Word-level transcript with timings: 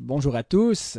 Bonjour 0.00 0.36
à 0.36 0.44
tous. 0.44 0.96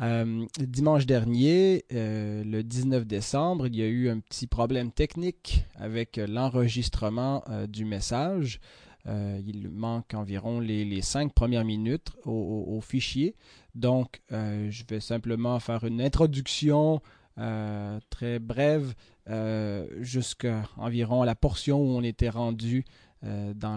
Euh, 0.00 0.46
dimanche 0.60 1.06
dernier, 1.06 1.84
euh, 1.92 2.44
le 2.44 2.62
19 2.62 3.04
décembre, 3.04 3.66
il 3.66 3.74
y 3.74 3.82
a 3.82 3.88
eu 3.88 4.08
un 4.10 4.20
petit 4.20 4.46
problème 4.46 4.92
technique 4.92 5.64
avec 5.74 6.18
l'enregistrement 6.18 7.42
euh, 7.48 7.66
du 7.66 7.84
message. 7.84 8.60
il 9.06 9.68
manque 9.72 10.14
environ 10.14 10.60
les, 10.60 11.02
cinq 11.02 11.34
premières 11.34 11.64
minutes 11.64 12.12
au, 12.24 12.80
fichier. 12.80 13.34
Donc, 13.74 14.22
je 14.30 14.84
vais 14.88 15.00
simplement 15.00 15.58
faire 15.58 15.82
une 15.82 16.00
introduction 16.00 17.00
très 18.10 18.38
brève 18.38 18.94
jusqu'à 19.98 20.62
environ 20.76 21.24
la 21.24 21.34
portion 21.34 21.80
où 21.80 21.96
on 21.96 22.04
était 22.04 22.30
rendu 22.30 22.84
dans 23.22 23.76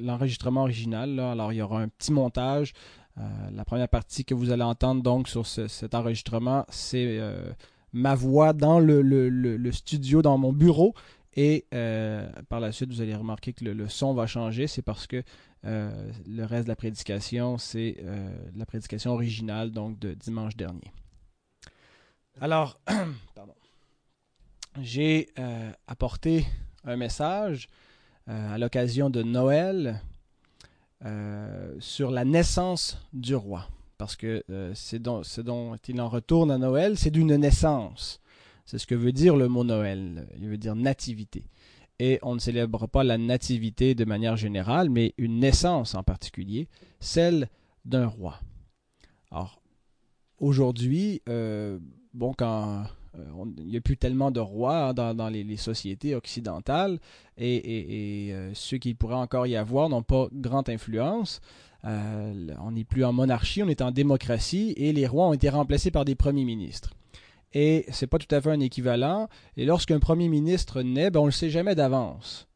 l'enregistrement 0.00 0.62
original. 0.62 1.18
Alors, 1.18 1.52
il 1.52 1.56
y 1.56 1.62
aura 1.62 1.80
un 1.80 1.88
petit 1.88 2.12
montage 2.12 2.72
euh, 3.18 3.50
la 3.52 3.64
première 3.64 3.88
partie 3.88 4.24
que 4.24 4.34
vous 4.34 4.50
allez 4.50 4.62
entendre 4.62 5.02
donc 5.02 5.28
sur 5.28 5.46
cet 5.46 5.94
enregistrement, 5.94 6.64
c'est 6.68 7.18
euh, 7.18 7.52
ma 7.92 8.14
voix 8.14 8.52
dans 8.52 8.78
le, 8.78 9.70
studio, 9.72 10.22
dans 10.22 10.38
mon 10.38 10.52
bureau. 10.52 10.94
Et 11.34 11.66
euh, 11.74 12.28
par 12.48 12.60
la 12.60 12.72
suite, 12.72 12.90
vous 12.90 13.00
allez 13.00 13.14
remarquer 13.14 13.52
que 13.52 13.64
le, 13.64 13.88
son 13.88 14.14
va 14.14 14.26
changer. 14.26 14.66
C'est 14.66 14.82
parce 14.82 15.06
que 15.06 15.22
le 15.62 16.44
reste 16.44 16.64
de 16.64 16.68
la 16.68 16.76
prédication, 16.76 17.58
c'est 17.58 18.02
la 18.56 18.66
prédication 18.66 19.12
originale, 19.12 19.70
donc 19.70 19.98
de 19.98 20.14
dimanche 20.14 20.56
dernier. 20.56 20.90
Alors, 22.40 22.80
j'ai 24.80 25.28
apporté 25.86 26.46
un 26.84 26.96
message 26.96 27.68
à 28.26 28.58
l'occasion 28.58 29.10
de 29.10 29.22
Noël 29.22 30.00
euh, 31.06 31.74
sur 31.78 32.10
la 32.10 32.26
naissance 32.26 32.98
du 33.14 33.34
roi. 33.34 33.66
Parce 33.96 34.16
que 34.16 34.44
euh, 34.50 34.72
c'est 34.74 34.98
dont, 34.98 35.22
il 35.88 36.00
en 36.00 36.08
retourne 36.10 36.50
à 36.50 36.58
Noël, 36.58 36.98
c'est 36.98 37.10
d'une 37.10 37.34
naissance. 37.36 38.20
C'est 38.66 38.76
ce 38.76 38.86
que 38.86 38.94
veut 38.94 39.12
dire 39.12 39.34
le 39.34 39.48
mot 39.48 39.64
Noël. 39.64 40.28
Il 40.38 40.48
veut 40.48 40.58
dire 40.58 40.76
nativité. 40.76 41.44
Et 41.98 42.18
on 42.20 42.34
ne 42.34 42.38
célèbre 42.38 42.86
pas 42.86 43.02
la 43.02 43.16
nativité 43.16 43.94
de 43.94 44.04
manière 44.04 44.36
générale, 44.36 44.90
mais 44.90 45.14
une 45.16 45.38
naissance 45.38 45.94
en 45.94 46.02
particulier, 46.02 46.68
celle 46.98 47.48
d'un 47.86 48.06
roi. 48.06 48.38
Alors, 49.30 49.62
aujourd'hui, 50.38 51.22
euh, 51.30 51.78
bon, 52.12 52.34
quand 52.34 52.68
euh, 52.68 52.82
il 53.14 53.66
n'y 53.66 53.76
a 53.76 53.80
plus 53.80 53.96
tellement 53.96 54.30
de 54.30 54.40
rois 54.40 54.88
hein, 54.88 55.14
dans, 55.14 55.28
les, 55.28 55.56
sociétés 55.56 56.14
occidentales 56.14 56.98
et, 57.36 58.30
euh, 58.32 58.52
ceux 58.54 58.78
qui 58.78 58.94
pourraient 58.94 59.14
encore 59.14 59.46
y 59.46 59.56
avoir 59.56 59.88
n'ont 59.88 60.02
pas 60.02 60.28
grande 60.32 60.68
influence. 60.68 61.40
Euh, 61.84 62.54
on 62.62 62.72
n'est 62.72 62.84
plus 62.84 63.04
en 63.04 63.12
monarchie, 63.12 63.62
on 63.62 63.68
est 63.68 63.82
en 63.82 63.90
démocratie 63.90 64.74
et 64.76 64.92
les 64.92 65.06
rois 65.06 65.28
ont 65.28 65.32
été 65.32 65.48
remplacés 65.48 65.90
par 65.90 66.04
des 66.04 66.14
premiers 66.14 66.44
ministres. 66.44 66.90
Et 67.52 67.84
c'est 67.90 68.06
pas 68.06 68.18
tout 68.18 68.32
à 68.32 68.40
fait 68.40 68.50
un 68.50 68.60
équivalent. 68.60 69.28
Et 69.56 69.64
lorsqu'un 69.64 69.98
premier 69.98 70.28
ministre 70.28 70.82
naît, 70.82 71.10
ben, 71.10 71.20
on 71.20 71.24
ne 71.24 71.28
le 71.28 71.32
sait 71.32 71.50
jamais 71.50 71.74
d'avance. 71.74 72.46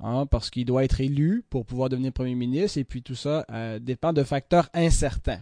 Hein, 0.00 0.26
parce 0.26 0.50
qu'il 0.50 0.66
doit 0.66 0.84
être 0.84 1.00
élu 1.00 1.44
pour 1.48 1.64
pouvoir 1.64 1.88
devenir 1.88 2.12
premier 2.12 2.34
ministre, 2.34 2.76
et 2.78 2.84
puis 2.84 3.02
tout 3.02 3.14
ça 3.14 3.46
dépend 3.80 4.12
de 4.12 4.22
facteurs 4.22 4.68
incertains. 4.74 5.40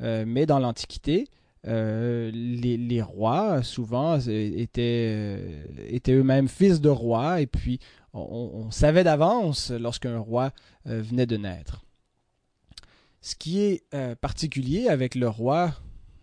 mais 0.00 0.44
dans 0.44 0.58
l'Antiquité, 0.58 1.28
euh, 1.66 2.30
les, 2.32 3.02
rois, 3.02 3.62
souvent, 3.62 4.18
étaient, 4.18 5.08
euh, 5.14 5.64
étaient 5.88 6.12
eux-mêmes 6.12 6.48
fils 6.48 6.80
de 6.80 6.90
rois, 6.90 7.40
et 7.40 7.46
puis 7.46 7.80
on, 8.12 8.70
savait 8.70 9.04
d'avance 9.04 9.70
lorsqu'un 9.70 10.18
roi 10.18 10.52
euh, 10.86 11.00
venait 11.00 11.26
de 11.26 11.36
naître. 11.36 11.84
Ce 13.22 13.34
qui 13.34 13.60
est 13.60 13.84
particulier 14.20 14.88
avec 14.88 15.14
le 15.14 15.28
roi 15.28 15.72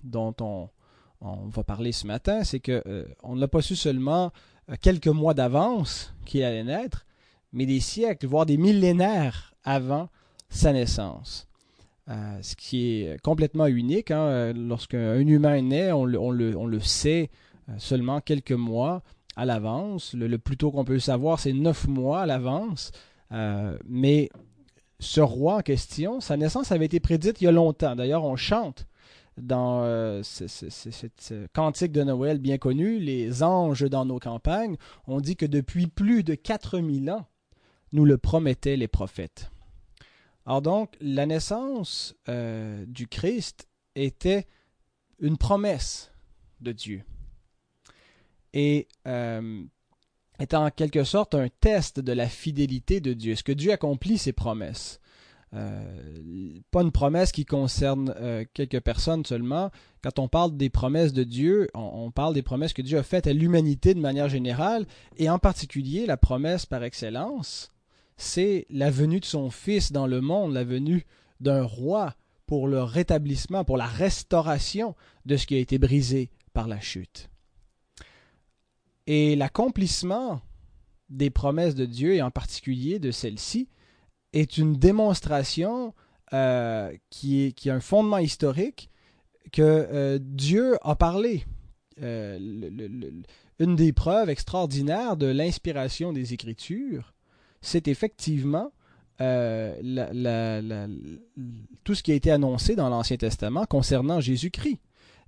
dont 0.04 0.36
on, 0.40 0.70
on 1.20 1.48
va 1.48 1.64
parler 1.64 1.92
ce 1.92 2.06
matin, 2.06 2.44
c'est 2.44 2.60
qu'on 2.60 3.06
on 3.24 3.36
ne 3.36 3.42
l'a 3.42 3.48
pas 3.48 3.64
su 3.64 3.76
seulement 3.76 4.32
quelques 4.82 5.08
mois 5.08 5.34
d'avance 5.34 6.14
qu'il 6.26 6.44
allait 6.44 6.64
naître, 6.64 7.08
mais 7.54 7.66
des 7.66 7.80
siècles, 7.80 8.28
voire 8.28 8.46
des 8.46 8.58
millénaires 8.58 9.56
avant 9.64 10.10
sa 10.50 10.74
naissance. 10.74 11.51
Euh, 12.12 12.38
ce 12.42 12.56
qui 12.56 13.04
est 13.04 13.22
complètement 13.22 13.68
unique. 13.68 14.12
Hein, 14.12 14.26
euh, 14.26 14.54
lorsqu'un 14.54 15.20
humain 15.20 15.62
naît, 15.62 15.92
on 15.94 16.04
le, 16.06 16.80
sait 16.80 17.30
euh, 17.70 17.74
seulement 17.78 18.20
quelques 18.20 18.52
mois 18.52 19.02
à 19.38 19.46
l'avance. 19.46 20.14
Le, 20.14 20.38
plus 20.38 20.58
tôt 20.58 20.72
qu'on 20.72 20.84
peut 20.84 20.94
le 20.94 21.00
savoir, 21.00 21.40
c'est 21.40 21.54
neuf 21.54 21.88
mois 21.88 22.22
à 22.22 22.26
l'avance. 22.26 22.92
mais 23.88 24.30
ce 25.00 25.22
roi 25.22 25.58
en 25.58 25.62
question, 25.62 26.20
sa 26.20 26.38
naissance 26.38 26.72
avait 26.72 26.86
été 26.86 27.00
prédite 27.00 27.42
il 27.42 27.46
y 27.46 27.48
a 27.48 27.52
longtemps. 27.52 27.96
D'ailleurs, 27.96 28.26
on 28.26 28.36
chante 28.36 28.88
dans 29.38 29.84
ce, 30.22 31.48
cantique 31.54 31.94
de 31.94 32.04
Noël 32.04 32.40
bien 32.40 32.58
connu, 32.58 33.00
Les 33.00 33.42
anges 33.42 33.90
dans 33.90 34.06
nos 34.06 34.20
campagnes, 34.20 34.76
on 35.08 35.22
dit 35.22 35.38
que 35.38 35.46
depuis 35.46 35.88
plus 35.88 36.24
de 36.24 36.36
4000 36.36 37.10
ans, 37.10 37.26
nous 37.94 38.04
le 38.04 38.18
promettaient 38.18 38.76
les 38.76 38.90
prophètes. 38.90 39.50
Alors 40.46 40.62
donc, 40.62 40.96
la 41.00 41.26
naissance 41.26 42.16
euh, 42.28 42.86
du 42.88 43.08
Christ 43.08 43.68
était 43.96 44.48
une 45.20 45.38
promesse 45.38 46.12
de 46.62 46.72
Dieu 46.72 47.04
et 48.54 48.88
euh, 49.08 49.64
était 50.40 50.56
en 50.56 50.70
quelque 50.72 51.04
sorte 51.04 51.36
un 51.36 51.48
test 51.48 52.00
de 52.00 52.12
la 52.12 52.28
fidélité 52.28 53.02
de 53.02 53.14
Dieu. 53.14 53.34
Est-ce 53.34 53.44
que 53.44 53.52
Dieu 53.52 53.72
accomplit 53.72 54.18
ses 54.18 54.34
promesses? 54.34 55.00
Euh, 55.54 56.60
Pas 56.72 56.82
une 56.82 56.92
promesse 56.92 57.32
qui 57.32 57.46
concerne 57.46 58.16
quelques 58.54 58.80
personnes 58.80 59.26
seulement. 59.26 59.70
Quand 60.02 60.18
on 60.18 60.28
parle 60.28 60.58
des 60.58 60.70
promesses 60.70 61.14
de 61.14 61.24
Dieu, 61.24 61.68
on 61.76 62.10
parle 62.10 62.34
des 62.34 62.42
promesses 62.42 62.74
que 62.74 62.82
Dieu 62.82 62.98
a 62.98 63.04
faites 63.04 63.28
à 63.28 63.34
l'humanité 63.34 63.94
de 63.94 64.00
manière 64.00 64.30
générale, 64.30 64.88
et 65.18 65.30
en 65.30 65.40
particulier 65.40 66.06
la 66.06 66.18
promesse 66.18 66.66
par 66.66 66.84
excellence 66.84 67.72
c'est 68.18 68.66
la 68.70 68.92
venue 68.92 69.20
de 69.20 69.26
son 69.26 69.50
Fils 69.50 69.92
dans 69.92 70.08
le 70.08 70.22
monde, 70.22 70.54
la 70.54 70.64
venue 70.64 71.06
d'un 71.40 71.64
roi 71.64 72.16
pour 72.46 72.68
le 72.68 72.84
rétablissement, 72.84 73.64
pour 73.64 73.78
la 73.78 73.88
restauration 73.88 74.96
de 75.26 75.38
ce 75.38 75.48
qui 75.48 75.56
a 75.56 75.60
été 75.60 75.78
brisé 75.78 76.30
par 76.54 76.68
la 76.68 76.80
chute. 76.80 77.30
Et 79.08 79.36
l'accomplissement 79.36 80.42
des 81.10 81.30
promesses 81.30 81.76
de 81.76 81.86
Dieu, 81.86 82.16
et 82.16 82.22
en 82.22 82.32
particulier 82.32 83.00
de 83.00 83.12
celle-ci, 83.12 83.70
est 84.34 84.58
une 84.58 84.74
démonstration 84.74 85.94
euh, 86.34 86.96
qui, 87.10 87.54
a 87.66 87.74
un 87.74 87.82
fondement 87.82 88.18
historique 88.18 88.90
que 89.52 89.62
euh, 89.62 90.20
Dieu 90.22 90.78
a 90.82 90.96
parlé. 90.96 91.46
Euh, 92.02 92.40
une 93.60 93.76
des 93.76 93.94
preuves 93.94 94.30
extraordinaires 94.30 95.18
de 95.18 95.28
l'inspiration 95.28 96.14
des 96.14 96.34
Écritures, 96.34 97.14
c'est 97.62 97.88
effectivement 97.88 98.72
euh, 99.22 100.88
tout 101.84 101.96
ce 101.96 102.02
qui 102.02 102.12
a 102.12 102.16
été 102.16 102.32
annoncé 102.32 102.76
dans 102.76 102.90
l'Ancien 102.90 103.18
Testament 103.18 103.66
concernant 103.66 104.20
Jésus-Christ. 104.20 104.80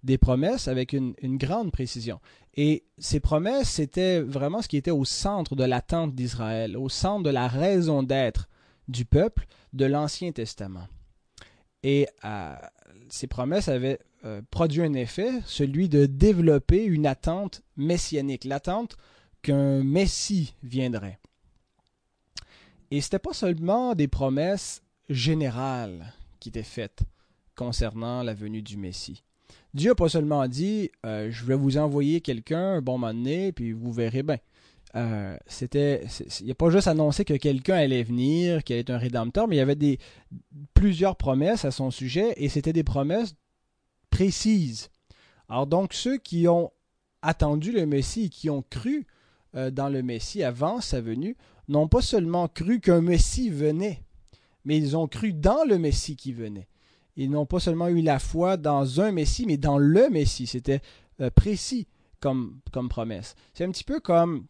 Des 0.04 0.18
promesses 0.18 0.68
avec 0.68 0.92
une, 0.92 1.16
grande 1.38 1.72
précision. 1.72 2.20
Et 2.56 2.84
ces 2.98 3.22
promesses, 3.22 3.70
c'était 3.70 4.20
vraiment 4.20 4.62
ce 4.62 4.68
qui 4.68 4.76
était 4.76 4.92
au 4.92 5.06
centre 5.06 5.56
de 5.56 5.64
l'attente 5.64 6.14
d'Israël, 6.14 6.76
au 6.76 6.90
centre 6.90 7.24
de 7.24 7.30
la 7.30 7.48
raison 7.48 8.04
d'être 8.04 8.50
du 8.90 9.06
peuple 9.06 9.46
de 9.72 9.86
l'Ancien 9.86 10.34
Testament. 10.34 10.90
Et 11.84 12.08
euh, 12.26 12.54
ces 13.08 13.28
promesses 13.28 13.70
avaient 13.70 14.00
euh, 14.26 14.42
produit 14.52 14.82
un 14.82 14.94
effet, 14.94 15.32
celui 15.46 15.88
de 15.88 16.06
développer 16.06 16.84
une 16.84 17.08
attente 17.08 17.62
messianique, 17.78 18.44
l'attente 18.44 18.98
qu'un 19.42 19.84
Messie 19.84 20.54
viendrait. 20.64 21.20
Et 22.92 23.02
ce 23.02 23.08
n'était 23.08 23.20
pas 23.20 23.34
seulement 23.34 23.96
des 23.96 24.08
promesses 24.08 24.82
générales 25.10 26.14
qui 26.40 26.50
étaient 26.50 26.64
faites 26.64 27.04
concernant 27.56 28.24
la 28.24 28.34
venue 28.34 28.62
du 28.62 28.78
Messie. 28.78 29.24
Dieu 29.74 29.92
n'a 29.92 29.96
pas 29.96 30.10
seulement 30.10 30.48
dit 30.48 30.92
euh, 31.06 31.32
Je 31.32 31.46
vais 31.46 31.56
vous 31.56 31.78
envoyer 31.78 32.22
quelqu'un 32.22 32.76
un 32.76 32.82
bon 32.82 32.98
moment 32.98 33.14
donné, 33.14 33.52
puis 33.52 33.72
vous 33.72 33.92
verrez 33.92 34.24
bien. 34.24 34.38
Euh, 34.96 35.36
c'était, 35.48 36.06
il 36.42 36.48
n'a 36.48 36.54
pas 36.54 36.70
juste 36.70 36.88
annoncé 36.88 37.26
que 37.26 37.34
quelqu'un 37.34 37.76
allait 37.76 38.04
venir, 38.04 38.64
qu'il 38.64 38.76
allait 38.76 38.82
être 38.82 38.92
un 38.92 39.00
rédempteur, 39.00 39.48
mais 39.48 39.56
il 39.56 39.60
y 39.60 39.62
avait 39.62 39.98
plusieurs 40.76 41.16
promesses 41.16 41.66
à 41.66 41.72
son 41.72 41.90
sujet, 41.90 42.34
et 42.38 42.50
c'était 42.50 42.74
des 42.74 42.84
promesses 42.84 43.36
précises. 44.12 44.90
Alors 45.50 45.66
donc, 45.66 45.94
ceux 45.94 46.18
qui 46.18 46.48
ont 46.48 46.72
attendu 47.24 47.72
le 47.72 47.88
Messie, 47.88 48.30
qui 48.30 48.52
ont 48.52 48.64
cru 48.70 49.08
dans 49.54 49.90
le 49.90 50.02
Messie 50.02 50.44
avant 50.44 50.82
sa 50.82 51.00
venue, 51.00 51.38
n'ont 51.68 51.88
pas 51.88 52.02
seulement 52.02 52.48
cru 52.48 52.80
qu'un 52.80 53.02
Messie 53.02 53.50
venait, 53.50 54.02
mais 54.66 54.78
ils 54.78 54.98
ont 54.98 55.08
cru 55.08 55.34
dans 55.34 55.64
le 55.68 55.78
Messie 55.78 56.16
qui 56.16 56.34
venait. 56.34 56.68
Ils 57.16 57.30
n'ont 57.30 57.46
pas 57.46 57.60
seulement 57.60 57.88
eu 57.88 58.02
la 58.02 58.20
foi 58.20 58.58
dans 58.58 59.00
un 59.00 59.12
Messie, 59.12 59.46
mais 59.46 59.58
dans 59.58 59.78
le 59.78 60.10
Messie. 60.10 60.48
C'était 60.48 60.82
euh, 61.22 61.30
précis 61.30 61.88
comme, 62.20 62.60
comme 62.72 62.90
promesse. 62.90 63.36
C'est 63.54 63.64
un 63.64 63.72
petit 63.72 63.84
peu 63.84 64.00
comme 64.00 64.48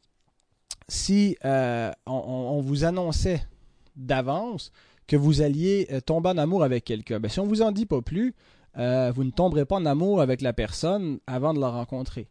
si 0.88 1.38
euh, 1.46 1.92
on, 2.06 2.62
vous 2.62 2.86
annonçait 2.86 3.46
d'avance 3.96 4.72
que 5.08 5.16
vous 5.16 5.42
alliez 5.42 5.88
euh, 5.92 6.00
tomber 6.00 6.30
en 6.30 6.38
amour 6.38 6.64
avec 6.64 6.86
quelqu'un. 6.86 7.20
Ben, 7.20 7.30
si 7.30 7.40
on 7.40 7.46
ne 7.46 7.50
vous 7.50 7.62
en 7.62 7.72
dit 7.72 7.86
pas 7.86 8.02
plus, 8.02 8.36
euh, 8.78 9.12
vous 9.14 9.24
ne 9.24 9.32
tomberez 9.32 9.66
pas 9.66 9.76
en 9.76 9.86
amour 9.86 10.22
avec 10.22 10.42
la 10.42 10.54
personne 10.54 11.20
avant 11.28 11.54
de 11.54 11.60
la 11.60 11.70
rencontrer. 11.70 12.28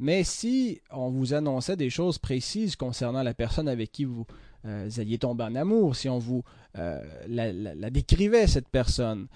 Mais 0.00 0.24
si 0.24 0.80
on 0.90 1.10
vous 1.10 1.34
annonçait 1.34 1.76
des 1.76 1.90
choses 1.90 2.18
précises 2.18 2.74
concernant 2.74 3.22
la 3.22 3.34
personne 3.34 3.68
avec 3.68 3.92
qui 3.92 4.04
vous, 4.04 4.26
alliez 4.64 5.18
tomber 5.18 5.44
en 5.44 5.54
amour, 5.54 5.94
si 5.94 6.08
on 6.08 6.18
vous 6.18 6.42
la, 6.74 7.90
décrivait, 7.90 8.46
cette 8.46 8.68
personne, 8.68 9.28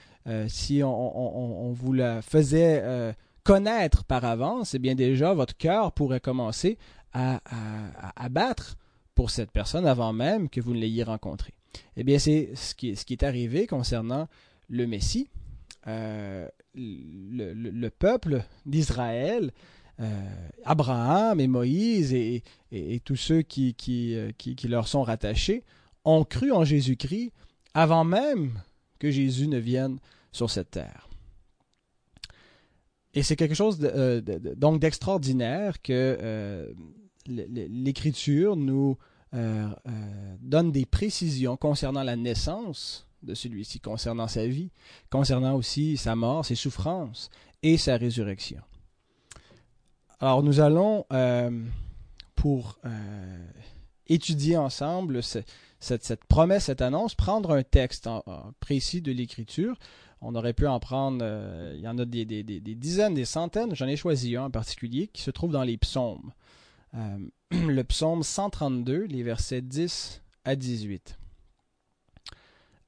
si 0.48 0.82
on, 0.82 1.72
vous 1.72 1.92
la 1.92 2.22
faisait 2.22 3.14
connaître 3.44 4.04
par 4.04 4.24
avance, 4.24 4.74
eh 4.74 4.78
bien 4.78 4.94
déjà, 4.94 5.34
votre 5.34 5.56
cœur 5.56 5.92
pourrait 5.92 6.20
commencer 6.20 6.78
à, 7.12 7.40
battre 8.30 8.76
pour 9.14 9.30
cette 9.30 9.50
personne 9.52 9.86
avant 9.86 10.12
même 10.12 10.48
que 10.48 10.60
vous 10.60 10.74
ne 10.74 10.80
l'ayez 10.80 11.04
rencontrée. 11.04 11.54
Eh 11.96 12.04
bien, 12.04 12.18
c'est 12.18 12.50
ce 12.54 12.74
qui, 12.74 12.90
est 12.90 13.22
arrivé 13.22 13.66
concernant 13.66 14.28
le 14.68 14.86
Messie. 14.86 15.28
Euh, 15.86 16.48
le, 16.74 17.88
peuple 17.90 18.42
d'Israël, 18.66 19.52
euh, 19.52 19.83
Abraham 20.64 21.40
et 21.40 21.46
Moïse 21.46 22.12
et, 22.12 22.42
tous 23.04 23.16
ceux 23.16 23.42
euh, 23.58 24.32
qui, 24.36 24.68
leur 24.68 24.88
sont 24.88 25.02
rattachés, 25.02 25.62
ont 26.04 26.24
cru 26.24 26.52
en 26.52 26.64
Jésus-Christ 26.64 27.32
avant 27.74 28.04
même 28.04 28.60
que 28.98 29.10
Jésus 29.10 29.46
ne 29.46 29.58
vienne 29.58 29.98
sur 30.32 30.50
cette 30.50 30.72
terre. 30.72 31.08
Et 33.14 33.22
c'est 33.22 33.36
quelque 33.36 33.54
chose 33.54 33.78
de, 33.78 34.22
donc 34.56 34.80
d'extraordinaire 34.80 35.80
que 35.80 36.74
l'Écriture 37.26 38.56
nous 38.56 38.96
euh, 39.34 39.68
euh, 39.88 40.36
donne 40.40 40.70
des 40.70 40.86
précisions 40.86 41.56
concernant 41.56 42.04
la 42.04 42.14
naissance 42.14 43.08
de 43.22 43.34
celui-ci, 43.34 43.80
concernant 43.80 44.28
sa 44.28 44.46
vie, 44.46 44.70
concernant 45.10 45.56
aussi 45.56 45.96
sa 45.96 46.14
mort, 46.14 46.44
ses 46.44 46.54
souffrances 46.54 47.30
et 47.62 47.76
sa 47.76 47.96
résurrection. 47.96 48.60
Alors 50.20 50.42
nous 50.42 50.60
allons, 50.60 51.04
euh, 51.12 51.50
pour 52.34 52.78
étudier 54.06 54.56
ensemble 54.56 55.22
cette, 55.22 56.24
promesse, 56.24 56.64
cette 56.64 56.82
annonce, 56.82 57.14
prendre 57.14 57.52
un 57.52 57.62
texte 57.62 58.08
précis 58.60 59.02
de 59.02 59.12
l'Écriture. 59.12 59.78
On 60.20 60.34
aurait 60.34 60.52
pu 60.52 60.66
en 60.66 60.80
prendre, 60.80 61.24
il 61.74 61.80
y 61.80 61.88
en 61.88 61.98
a 61.98 62.04
des, 62.04 62.24
dizaines, 62.24 63.14
des 63.14 63.24
centaines, 63.24 63.74
j'en 63.74 63.86
ai 63.86 63.96
choisi 63.96 64.36
un 64.36 64.44
en 64.44 64.50
particulier 64.50 65.08
qui 65.08 65.22
se 65.22 65.30
trouve 65.30 65.52
dans 65.52 65.64
les 65.64 65.76
psaumes. 65.76 66.32
Euh, 66.96 67.18
le 67.50 67.82
psaume 67.84 68.22
132, 68.22 69.04
les 69.04 69.22
versets 69.22 69.62
10 69.62 70.22
à 70.44 70.56
18. 70.56 71.18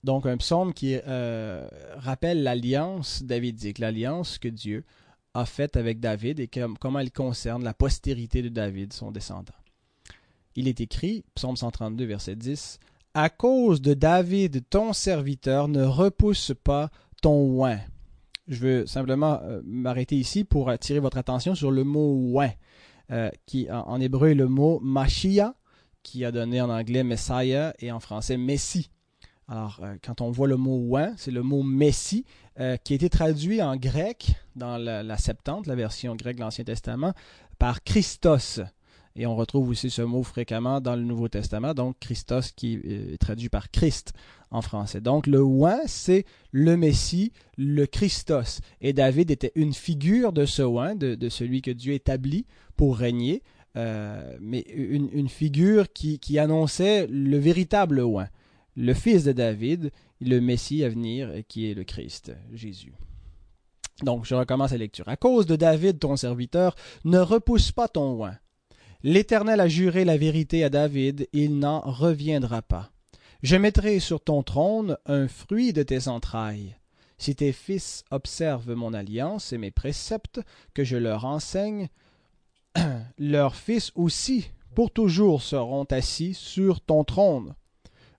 Donc 0.04 0.26
un 0.26 0.36
psaume 0.36 0.72
qui 0.72 0.96
euh, 1.06 1.66
rappelle 1.96 2.42
l'alliance 2.42 3.22
davidique, 3.22 3.78
l'alliance 3.78 4.38
que 4.38 4.48
Dieu 4.48 4.84
a 5.36 5.44
faite 5.46 5.76
avec 5.76 6.00
David 6.00 6.40
et 6.40 6.48
comment 6.80 6.98
elle 6.98 7.12
concerne 7.12 7.62
la 7.62 7.74
postérité 7.74 8.42
de 8.42 8.48
David, 8.48 8.92
son 8.92 9.10
descendant. 9.10 9.54
Il 10.54 10.68
est 10.68 10.80
écrit, 10.80 11.24
psaume 11.34 11.56
132, 11.56 12.04
verset 12.06 12.36
10, 12.36 12.78
À 13.14 13.28
cause 13.28 13.82
de 13.82 13.94
David, 13.94 14.64
ton 14.70 14.92
serviteur, 14.92 15.68
ne 15.68 15.84
repousse 15.84 16.52
pas 16.64 16.90
ton 17.20 17.60
oin. 17.60 17.78
Je 18.48 18.58
veux 18.60 18.86
simplement 18.86 19.40
euh, 19.42 19.60
m'arrêter 19.64 20.16
ici 20.16 20.44
pour 20.44 20.70
attirer 20.70 21.00
votre 21.00 21.18
attention 21.18 21.54
sur 21.54 21.70
le 21.70 21.84
mot 21.84 22.32
oin. 22.32 22.50
Euh, 23.12 23.30
qui 23.44 23.70
en, 23.70 24.00
hébreu 24.00 24.30
est 24.30 24.34
le 24.34 24.48
mot 24.48 24.80
Machia, 24.80 25.54
qui 26.02 26.24
a 26.24 26.32
donné 26.32 26.60
en 26.60 26.70
anglais 26.70 27.04
Messiah 27.04 27.72
et 27.78 27.92
en 27.92 28.00
français 28.00 28.36
Messie. 28.36 28.90
Alors, 29.48 29.80
euh, 29.82 29.94
quand 30.02 30.20
on 30.20 30.30
voit 30.30 30.48
le 30.48 30.56
mot 30.56 30.76
ouin, 30.76 31.12
c'est 31.16 31.30
le 31.30 31.42
mot 31.42 31.62
Messie, 31.62 32.24
euh, 32.58 32.76
qui 32.76 32.94
a 32.94 32.96
été 32.96 33.08
traduit 33.08 33.62
en 33.62 33.76
grec 33.76 34.34
dans 34.56 34.76
la, 34.76 35.16
Septante, 35.18 35.66
la 35.66 35.76
version 35.76 36.16
grecque 36.16 36.36
de 36.36 36.40
l'Ancien 36.40 36.64
Testament, 36.64 37.12
par 37.58 37.84
Christos. 37.84 38.60
Et 39.14 39.26
on 39.26 39.36
retrouve 39.36 39.70
aussi 39.70 39.88
ce 39.88 40.02
mot 40.02 40.22
fréquemment 40.22 40.80
dans 40.80 40.96
le 40.96 41.02
Nouveau 41.02 41.28
Testament, 41.28 41.74
donc 41.74 41.96
Christos 42.00 42.52
qui 42.52 42.74
est 42.74 43.18
traduit 43.18 43.48
par 43.48 43.70
Christ 43.70 44.12
en 44.50 44.60
français. 44.62 45.00
Donc 45.00 45.26
le 45.26 45.42
ouin, 45.42 45.78
c'est 45.86 46.26
le 46.52 46.76
Messie, 46.76 47.32
le 47.56 47.86
Christos. 47.86 48.60
Et 48.80 48.92
David 48.92 49.30
était 49.30 49.52
une 49.54 49.72
figure 49.72 50.32
de 50.32 50.44
ce 50.44 50.62
ouin, 50.62 50.94
de, 50.94 51.28
celui 51.28 51.62
que 51.62 51.70
Dieu 51.70 51.94
établit 51.94 52.46
pour 52.76 52.98
régner, 52.98 53.42
euh, 53.76 54.36
mais 54.40 54.60
une, 54.60 55.28
figure 55.28 55.92
qui, 55.92 56.38
annonçait 56.38 57.06
le 57.06 57.38
véritable 57.38 58.00
ouin, 58.00 58.28
le 58.76 58.94
fils 58.94 59.24
de 59.24 59.32
David, 59.32 59.90
le 60.20 60.40
Messie 60.40 60.84
à 60.84 60.88
venir, 60.88 61.32
qui 61.48 61.70
est 61.70 61.74
le 61.74 61.84
Christ, 61.84 62.32
Jésus. 62.52 62.94
Donc 64.02 64.26
je 64.26 64.34
recommence 64.34 64.72
la 64.72 64.78
lecture. 64.78 65.08
À 65.08 65.16
cause 65.16 65.46
de 65.46 65.56
David, 65.56 65.98
ton 65.98 66.16
serviteur, 66.16 66.76
ne 67.04 67.18
repousse 67.18 67.72
pas 67.72 67.88
ton 67.88 68.12
ouin. 68.12 68.36
L'Éternel 69.02 69.60
a 69.60 69.68
juré 69.68 70.04
la 70.04 70.16
vérité 70.16 70.64
à 70.64 70.68
David, 70.68 71.28
il 71.32 71.58
n'en 71.58 71.80
reviendra 71.80 72.62
pas. 72.62 72.90
Je 73.42 73.56
mettrai 73.56 74.00
sur 74.00 74.20
ton 74.20 74.42
trône 74.42 74.96
un 75.06 75.28
fruit 75.28 75.72
de 75.72 75.82
tes 75.82 76.08
entrailles. 76.08 76.76
Si 77.18 77.34
tes 77.34 77.52
fils 77.52 78.04
observent 78.10 78.74
mon 78.74 78.92
alliance 78.92 79.52
et 79.52 79.58
mes 79.58 79.70
préceptes 79.70 80.40
que 80.74 80.84
je 80.84 80.96
leur 80.96 81.24
enseigne, 81.24 81.88
leurs 83.18 83.56
fils 83.56 83.92
aussi 83.94 84.50
pour 84.74 84.90
toujours 84.90 85.42
seront 85.42 85.84
assis 85.84 86.34
sur 86.34 86.82
ton 86.82 87.04
trône. 87.04 87.54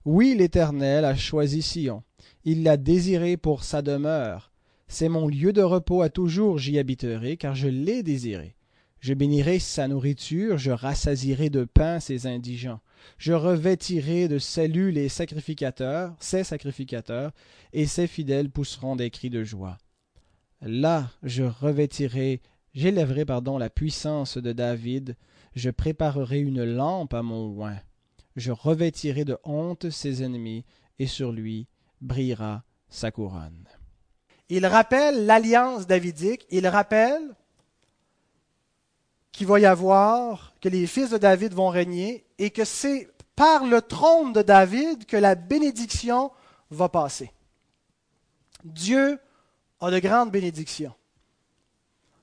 Oui, 0.04 0.34
l'Éternel 0.36 1.04
a 1.04 1.16
choisi 1.16 1.62
Sion, 1.62 2.02
il 2.44 2.62
l'a 2.62 2.76
désiré 2.76 3.36
pour 3.36 3.64
sa 3.64 3.82
demeure. 3.82 4.52
C'est 4.86 5.08
mon 5.08 5.28
lieu 5.28 5.52
de 5.52 5.62
repos 5.62 6.02
à 6.02 6.08
toujours, 6.08 6.58
j'y 6.58 6.78
habiterai, 6.78 7.36
car 7.36 7.54
je 7.54 7.68
l'ai 7.68 8.02
désiré. 8.02 8.56
Je 9.00 9.14
bénirai 9.14 9.58
sa 9.58 9.86
nourriture, 9.86 10.58
je 10.58 10.70
rassasierai 10.70 11.50
de 11.50 11.64
pain 11.64 12.00
ses 12.00 12.26
indigents. 12.26 12.80
Je 13.16 13.32
revêtirai 13.32 14.28
de 14.28 14.38
salut 14.38 14.90
les 14.90 15.08
sacrificateurs, 15.08 16.16
ses 16.18 16.42
sacrificateurs, 16.42 17.32
et 17.72 17.86
ses 17.86 18.06
fidèles 18.06 18.50
pousseront 18.50 18.96
des 18.96 19.10
cris 19.10 19.30
de 19.30 19.44
joie. 19.44 19.78
Là, 20.62 21.10
je 21.22 21.44
revêtirai, 21.44 22.40
j'élèverai, 22.74 23.24
pardon, 23.24 23.58
la 23.58 23.70
puissance 23.70 24.38
de 24.38 24.52
David, 24.52 25.16
je 25.54 25.70
préparerai 25.70 26.40
une 26.40 26.64
lampe 26.64 27.14
à 27.14 27.22
mon. 27.22 27.56
Je 28.38 28.52
revêtirai 28.52 29.24
de 29.24 29.36
honte 29.42 29.90
ses 29.90 30.22
ennemis, 30.22 30.64
et 31.00 31.08
sur 31.08 31.32
lui 31.32 31.66
brillera 32.00 32.62
sa 32.88 33.10
couronne. 33.10 33.66
Il 34.48 34.64
rappelle 34.64 35.26
l'alliance 35.26 35.88
davidique, 35.88 36.46
il 36.50 36.68
rappelle 36.68 37.34
qu'il 39.32 39.48
va 39.48 39.58
y 39.58 39.66
avoir, 39.66 40.54
que 40.60 40.68
les 40.68 40.86
fils 40.86 41.10
de 41.10 41.18
David 41.18 41.52
vont 41.52 41.68
régner 41.68 42.24
et 42.38 42.50
que 42.50 42.64
c'est 42.64 43.10
par 43.34 43.66
le 43.66 43.82
trône 43.82 44.32
de 44.32 44.42
David 44.42 45.04
que 45.04 45.16
la 45.16 45.34
bénédiction 45.34 46.30
va 46.70 46.88
passer. 46.88 47.32
Dieu 48.64 49.18
a 49.80 49.90
de 49.90 49.98
grandes 49.98 50.30
bénédictions. 50.30 50.94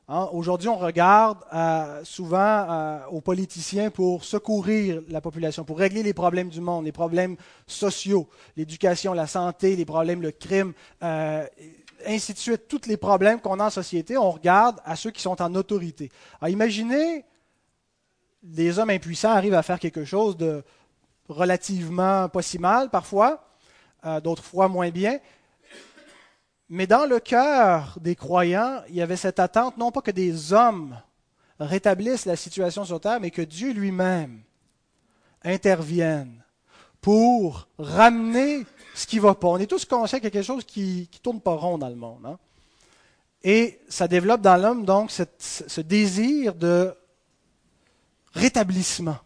Hein, 0.07 0.29
aujourd'hui, 0.33 0.69
on 0.69 0.77
regarde 0.77 1.39
euh, 1.51 2.03
souvent 2.03 2.37
euh, 2.39 2.99
aux 3.09 3.21
politiciens 3.21 3.89
pour 3.89 4.23
secourir 4.23 5.01
la 5.09 5.19
population, 5.19 5.63
pour 5.63 5.79
régler 5.79 6.03
les 6.03 6.13
problèmes 6.13 6.49
du 6.49 6.61
monde, 6.61 6.85
les 6.85 6.91
problèmes 6.91 7.35
sociaux, 7.65 8.29
l'éducation, 8.55 9.13
la 9.13 9.25
santé, 9.25 9.75
les 9.75 9.85
problèmes, 9.85 10.21
le 10.21 10.31
crime, 10.31 10.73
euh, 11.01 11.43
ainsi 12.05 12.33
de 12.33 12.37
suite, 12.37 12.67
tous 12.67 12.85
les 12.85 12.97
problèmes 12.97 13.41
qu'on 13.41 13.59
a 13.59 13.65
en 13.65 13.69
société, 13.71 14.15
on 14.15 14.29
regarde 14.29 14.79
à 14.85 14.95
ceux 14.95 15.09
qui 15.09 15.23
sont 15.23 15.41
en 15.41 15.55
autorité. 15.55 16.11
Imaginez, 16.47 17.25
des 18.43 18.77
hommes 18.77 18.91
impuissants 18.91 19.31
arrivent 19.31 19.55
à 19.55 19.63
faire 19.63 19.79
quelque 19.79 20.05
chose 20.05 20.37
de 20.37 20.63
relativement 21.29 22.29
pas 22.29 22.43
si 22.43 22.59
mal 22.59 22.91
parfois, 22.91 23.43
d'autres 24.21 24.43
fois 24.43 24.67
moins 24.67 24.91
bien. 24.91 25.17
Mais 26.69 26.87
dans 26.87 27.05
le 27.05 27.19
cœur 27.19 27.97
des 28.01 28.15
croyants, 28.15 28.81
il 28.89 28.95
y 28.95 29.01
avait 29.01 29.17
cette 29.17 29.39
attente, 29.39 29.77
non 29.77 29.91
pas 29.91 30.01
que 30.01 30.11
des 30.11 30.53
hommes 30.53 30.99
rétablissent 31.59 32.25
la 32.25 32.35
situation 32.35 32.85
sur 32.85 32.99
terre, 32.99 33.19
mais 33.19 33.31
que 33.31 33.41
Dieu 33.41 33.71
lui-même 33.71 34.41
intervienne 35.43 36.43
pour 37.01 37.67
ramener 37.77 38.65
ce 38.95 39.05
qui 39.05 39.19
va 39.19 39.35
pas. 39.35 39.49
On 39.49 39.57
est 39.57 39.67
tous 39.67 39.85
conscients 39.85 40.17
qu'il 40.17 40.25
y 40.25 40.27
a 40.27 40.31
quelque 40.31 40.43
chose 40.43 40.63
qui 40.63 41.07
ne 41.13 41.19
tourne 41.19 41.39
pas 41.39 41.53
rond 41.53 41.77
dans 41.77 41.89
le 41.89 41.95
monde. 41.95 42.25
Hein. 42.25 42.39
Et 43.43 43.79
ça 43.87 44.07
développe 44.07 44.41
dans 44.41 44.57
l'homme 44.57 44.85
donc 44.85 45.11
ce 45.11 45.81
désir 45.81 46.55
de 46.55 46.95
rétablissement, 48.33 49.17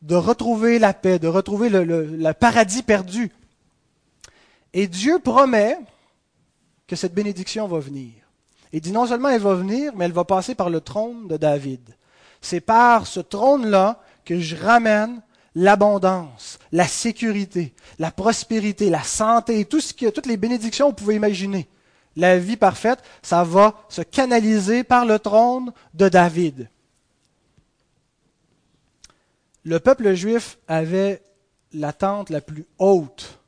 de 0.00 0.14
retrouver 0.14 0.78
la 0.78 0.94
paix, 0.94 1.18
de 1.18 1.28
retrouver 1.28 1.68
le, 1.68 2.32
paradis 2.32 2.82
perdu. 2.82 3.30
Et 4.72 4.86
Dieu 4.86 5.18
promet 5.18 5.78
que 6.88 6.96
cette 6.96 7.14
bénédiction 7.14 7.68
va 7.68 7.78
venir. 7.78 8.14
Il 8.72 8.80
dit 8.80 8.92
non 8.92 9.06
seulement 9.06 9.28
elle 9.28 9.40
va 9.40 9.54
venir, 9.54 9.92
mais 9.94 10.06
elle 10.06 10.12
va 10.12 10.24
passer 10.24 10.54
par 10.54 10.70
le 10.70 10.80
trône 10.80 11.28
de 11.28 11.36
David. 11.36 11.94
C'est 12.40 12.60
par 12.60 13.06
ce 13.06 13.20
trône-là 13.20 14.00
que 14.24 14.40
je 14.40 14.56
ramène 14.56 15.22
l'abondance, 15.54 16.58
la 16.72 16.86
sécurité, 16.86 17.74
la 17.98 18.10
prospérité, 18.10 18.90
la 18.90 19.02
santé, 19.02 19.64
tout 19.64 19.80
ce 19.80 19.92
que, 19.94 20.10
toutes 20.10 20.26
les 20.26 20.36
bénédictions 20.36 20.86
que 20.86 20.90
vous 20.90 21.04
pouvez 21.04 21.16
imaginer. 21.16 21.68
La 22.16 22.38
vie 22.38 22.56
parfaite, 22.56 23.00
ça 23.22 23.44
va 23.44 23.74
se 23.88 24.02
canaliser 24.02 24.82
par 24.82 25.04
le 25.04 25.18
trône 25.18 25.72
de 25.94 26.08
David. 26.08 26.68
Le 29.64 29.78
peuple 29.78 30.14
juif 30.14 30.58
avait 30.68 31.22
l'attente 31.72 32.30
la 32.30 32.40
plus 32.40 32.66
haute 32.78 33.40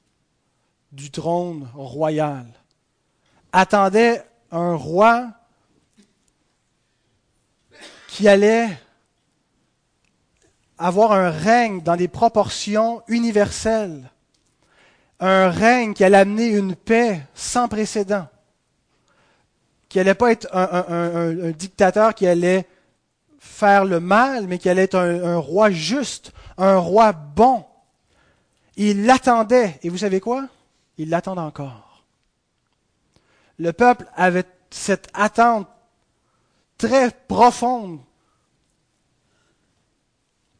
du 0.92 1.10
trône 1.10 1.68
royal. 1.74 2.46
Attendait 3.52 4.22
un 4.52 4.74
roi 4.74 5.28
qui 8.08 8.28
allait 8.28 8.68
avoir 10.80 11.12
un 11.12 11.30
règne 11.30 11.82
dans 11.82 11.96
des 11.96 12.08
proportions 12.08 13.02
universelles, 13.06 14.10
un 15.20 15.50
règne 15.50 15.92
qui 15.92 16.02
allait 16.04 16.18
amener 16.18 16.46
une 16.46 16.74
paix 16.74 17.20
sans 17.34 17.68
précédent, 17.68 18.26
qui 19.88 19.98
n'allait 19.98 20.14
pas 20.14 20.32
être 20.32 20.48
un, 20.54 21.50
dictateur 21.50 22.14
qui 22.14 22.26
allait 22.26 22.66
faire 23.38 23.84
le 23.84 24.00
mal, 24.00 24.46
mais 24.46 24.58
qui 24.58 24.68
allait 24.68 24.84
être 24.84 24.98
un, 24.98 25.36
roi 25.36 25.70
juste, 25.70 26.32
un 26.56 26.78
roi 26.78 27.12
bon. 27.12 27.64
Il 28.76 29.04
l'attendait, 29.04 29.78
et 29.82 29.90
vous 29.90 29.98
savez 29.98 30.20
quoi? 30.20 30.46
Il 30.96 31.10
l'attend 31.10 31.36
encore. 31.36 31.89
Le 33.60 33.74
peuple 33.74 34.06
avait 34.16 34.46
cette 34.70 35.08
attente 35.12 35.68
très 36.78 37.10
profonde 37.28 38.00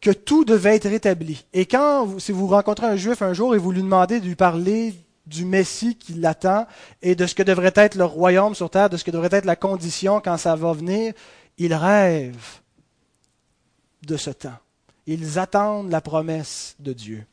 que 0.02 0.10
tout 0.10 0.44
devait 0.44 0.76
être 0.76 0.88
rétabli. 0.88 1.46
Et 1.54 1.64
quand, 1.64 2.18
si 2.18 2.30
vous 2.30 2.46
rencontrez 2.46 2.86
un 2.86 2.96
juif 2.96 3.22
un 3.22 3.32
jour 3.32 3.54
et 3.54 3.58
vous 3.58 3.72
lui 3.72 3.80
demandez 3.80 4.20
de 4.20 4.26
lui 4.26 4.34
parler 4.34 4.94
du 5.24 5.46
Messie 5.46 5.96
qui 5.96 6.12
l'attend 6.12 6.66
et 7.00 7.14
de 7.14 7.26
ce 7.26 7.34
que 7.34 7.42
devrait 7.42 7.72
être 7.74 7.94
le 7.94 8.04
royaume 8.04 8.54
sur 8.54 8.68
terre, 8.68 8.90
de 8.90 8.98
ce 8.98 9.04
que 9.04 9.10
devrait 9.10 9.30
être 9.32 9.46
la 9.46 9.56
condition 9.56 10.20
quand 10.20 10.36
ça 10.36 10.54
va 10.54 10.74
venir, 10.74 11.14
il 11.56 11.72
rêve 11.72 12.60
de 14.06 14.18
ce 14.18 14.28
temps. 14.28 14.58
Ils 15.06 15.38
attendent 15.38 15.90
la 15.90 16.02
promesse 16.02 16.76
de 16.80 16.92
Dieu. 16.92 17.24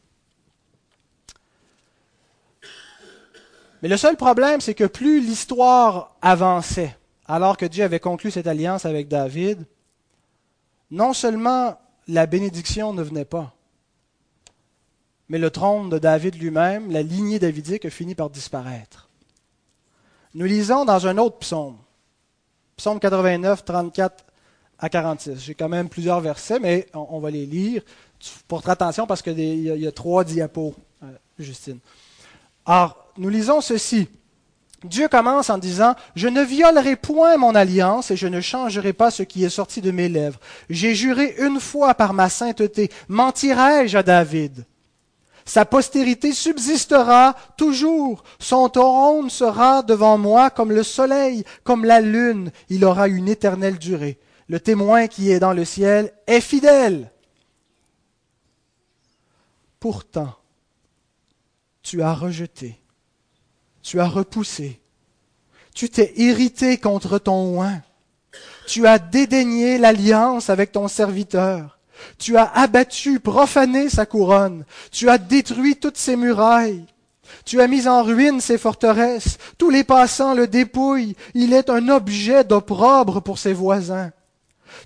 Mais 3.81 3.89
le 3.89 3.98
seul 3.98 4.17
problème, 4.17 4.62
c'est 4.62 4.74
que 4.74 4.86
plus 4.86 5.19
l'histoire 5.19 6.15
avançait, 6.22 6.96
alors 7.27 7.57
que 7.57 7.65
Dieu 7.65 7.84
avait 7.84 8.00
conclu 8.00 8.31
cette 8.31 8.48
alliance 8.48 8.86
avec 8.86 9.07
David, 9.07 9.65
non 10.89 11.13
seulement 11.13 11.79
la 12.07 12.25
bénédiction 12.25 12.93
ne 12.93 13.03
venait 13.03 13.25
pas, 13.25 13.53
mais 15.29 15.38
le 15.38 15.50
trône 15.50 15.89
de 15.89 15.98
David 16.00 16.36
lui-même, 16.36 16.91
la 16.91 17.01
lignée 17.01 17.39
davidique, 17.39 17.86
a 17.86 17.89
fini 17.89 18.15
par 18.15 18.29
disparaître. 18.29 19.10
Nous 20.34 20.46
lisons 20.46 20.86
dans 20.86 21.07
un 21.07 21.17
autre 21.17 21.39
psaume, 21.39 21.77
psaume 22.77 23.00
89, 23.00 23.65
34 23.65 24.25
à 24.79 24.89
46. 24.89 25.39
J'ai 25.39 25.55
quand 25.55 25.69
même 25.69 25.89
plusieurs 25.89 26.22
versets, 26.22 26.60
mais 26.60 26.88
on, 26.93 27.19
va 27.19 27.31
les 27.31 27.46
lire. 27.46 27.81
Tu 28.19 28.31
porteras 28.48 28.74
attention 28.74 29.07
parce 29.07 29.22
qu'il 29.22 29.39
y, 29.39 29.88
a 29.88 29.91
trois 29.91 30.24
diapos, 30.24 30.75
euh, 31.03 31.07
Justine. 31.39 31.79
Nous 33.17 33.29
lisons 33.29 33.62
ceci. 33.62 34.07
Dieu 34.83 35.07
commence 35.07 35.50
en 35.50 35.57
disant, 35.57 35.95
Je 36.15 36.27
ne 36.27 36.43
violerai 36.43 36.95
point 36.95 37.38
mon 37.38 37.55
alliance 37.55 38.12
et 38.12 38.15
je 38.17 38.27
ne 38.27 38.41
changerai 38.41 38.93
pas 38.93 39.09
ce 39.09 39.24
qui 39.24 39.43
est 39.43 39.50
sorti 39.50 39.81
de 39.81 39.91
mes 39.91 40.07
lèvres. 40.07 40.39
J'ai 40.69 40.93
juré 40.93 41.36
une 41.39 41.59
fois 41.59 41.95
par 41.95 42.13
ma 42.13 42.29
sainteté, 42.29 42.91
mentirai-je 43.07 43.97
à 43.97 44.03
David? 44.03 44.65
Sa 45.45 45.65
postérité 45.65 46.33
subsistera 46.33 47.36
toujours, 47.57 48.24
son 48.38 48.67
trône 48.69 49.29
sera 49.29 49.81
devant 49.81 50.17
moi 50.17 50.50
comme 50.50 50.74
le 50.74 50.83
soleil, 50.83 51.45
comme 51.63 51.86
la 51.86 52.01
lune, 52.01 52.51
il 52.69 52.83
aura 52.83 53.07
une 53.07 53.29
éternelle 53.29 53.79
durée. 53.79 54.19
Le 54.50 54.59
témoin 54.59 55.07
qui 55.07 55.31
est 55.31 55.39
dans 55.39 55.53
le 55.53 55.65
ciel 55.65 56.13
est 56.27 56.41
fidèle. 56.41 57.12
Pourtant, 59.79 60.36
tu 61.81 62.01
as 62.01 62.13
rejeté 62.13 62.77
tu 63.88 64.01
as 64.01 64.08
repoussé. 64.08 64.82
Tu 65.74 65.89
t'es 65.89 66.12
irrité 66.17 66.77
contre 66.77 67.20
ton 67.20 67.62
oint. 67.62 67.82
Tu 68.67 68.86
as 68.86 69.00
dédaigné 69.00 69.77
l'alliance 69.77 70.50
avec 70.50 70.74
ton 70.74 70.89
serviteur. 70.89 71.79
Tu 72.17 72.36
as 72.36 72.51
abattu, 72.53 73.22
profané 73.22 73.89
sa 73.89 74.06
couronne. 74.06 74.65
Tu 74.91 75.10
as 75.10 75.17
détruit 75.17 75.77
toutes 75.77 75.96
ses 75.96 76.17
murailles. 76.17 76.86
Tu 77.46 77.62
as 77.62 77.67
mis 77.67 77.88
en 77.88 78.03
ruine 78.03 78.41
ses 78.41 78.58
forteresses. 78.58 79.38
Tous 79.58 79.70
les 79.70 79.86
passants 79.86 80.34
le 80.34 80.48
dépouillent. 80.48 81.15
Il 81.34 81.53
est 81.53 81.70
un 81.70 81.88
objet 81.88 82.44
d'opprobre 82.44 83.22
pour 83.22 83.39
ses 83.39 83.53
voisins. 83.53 84.12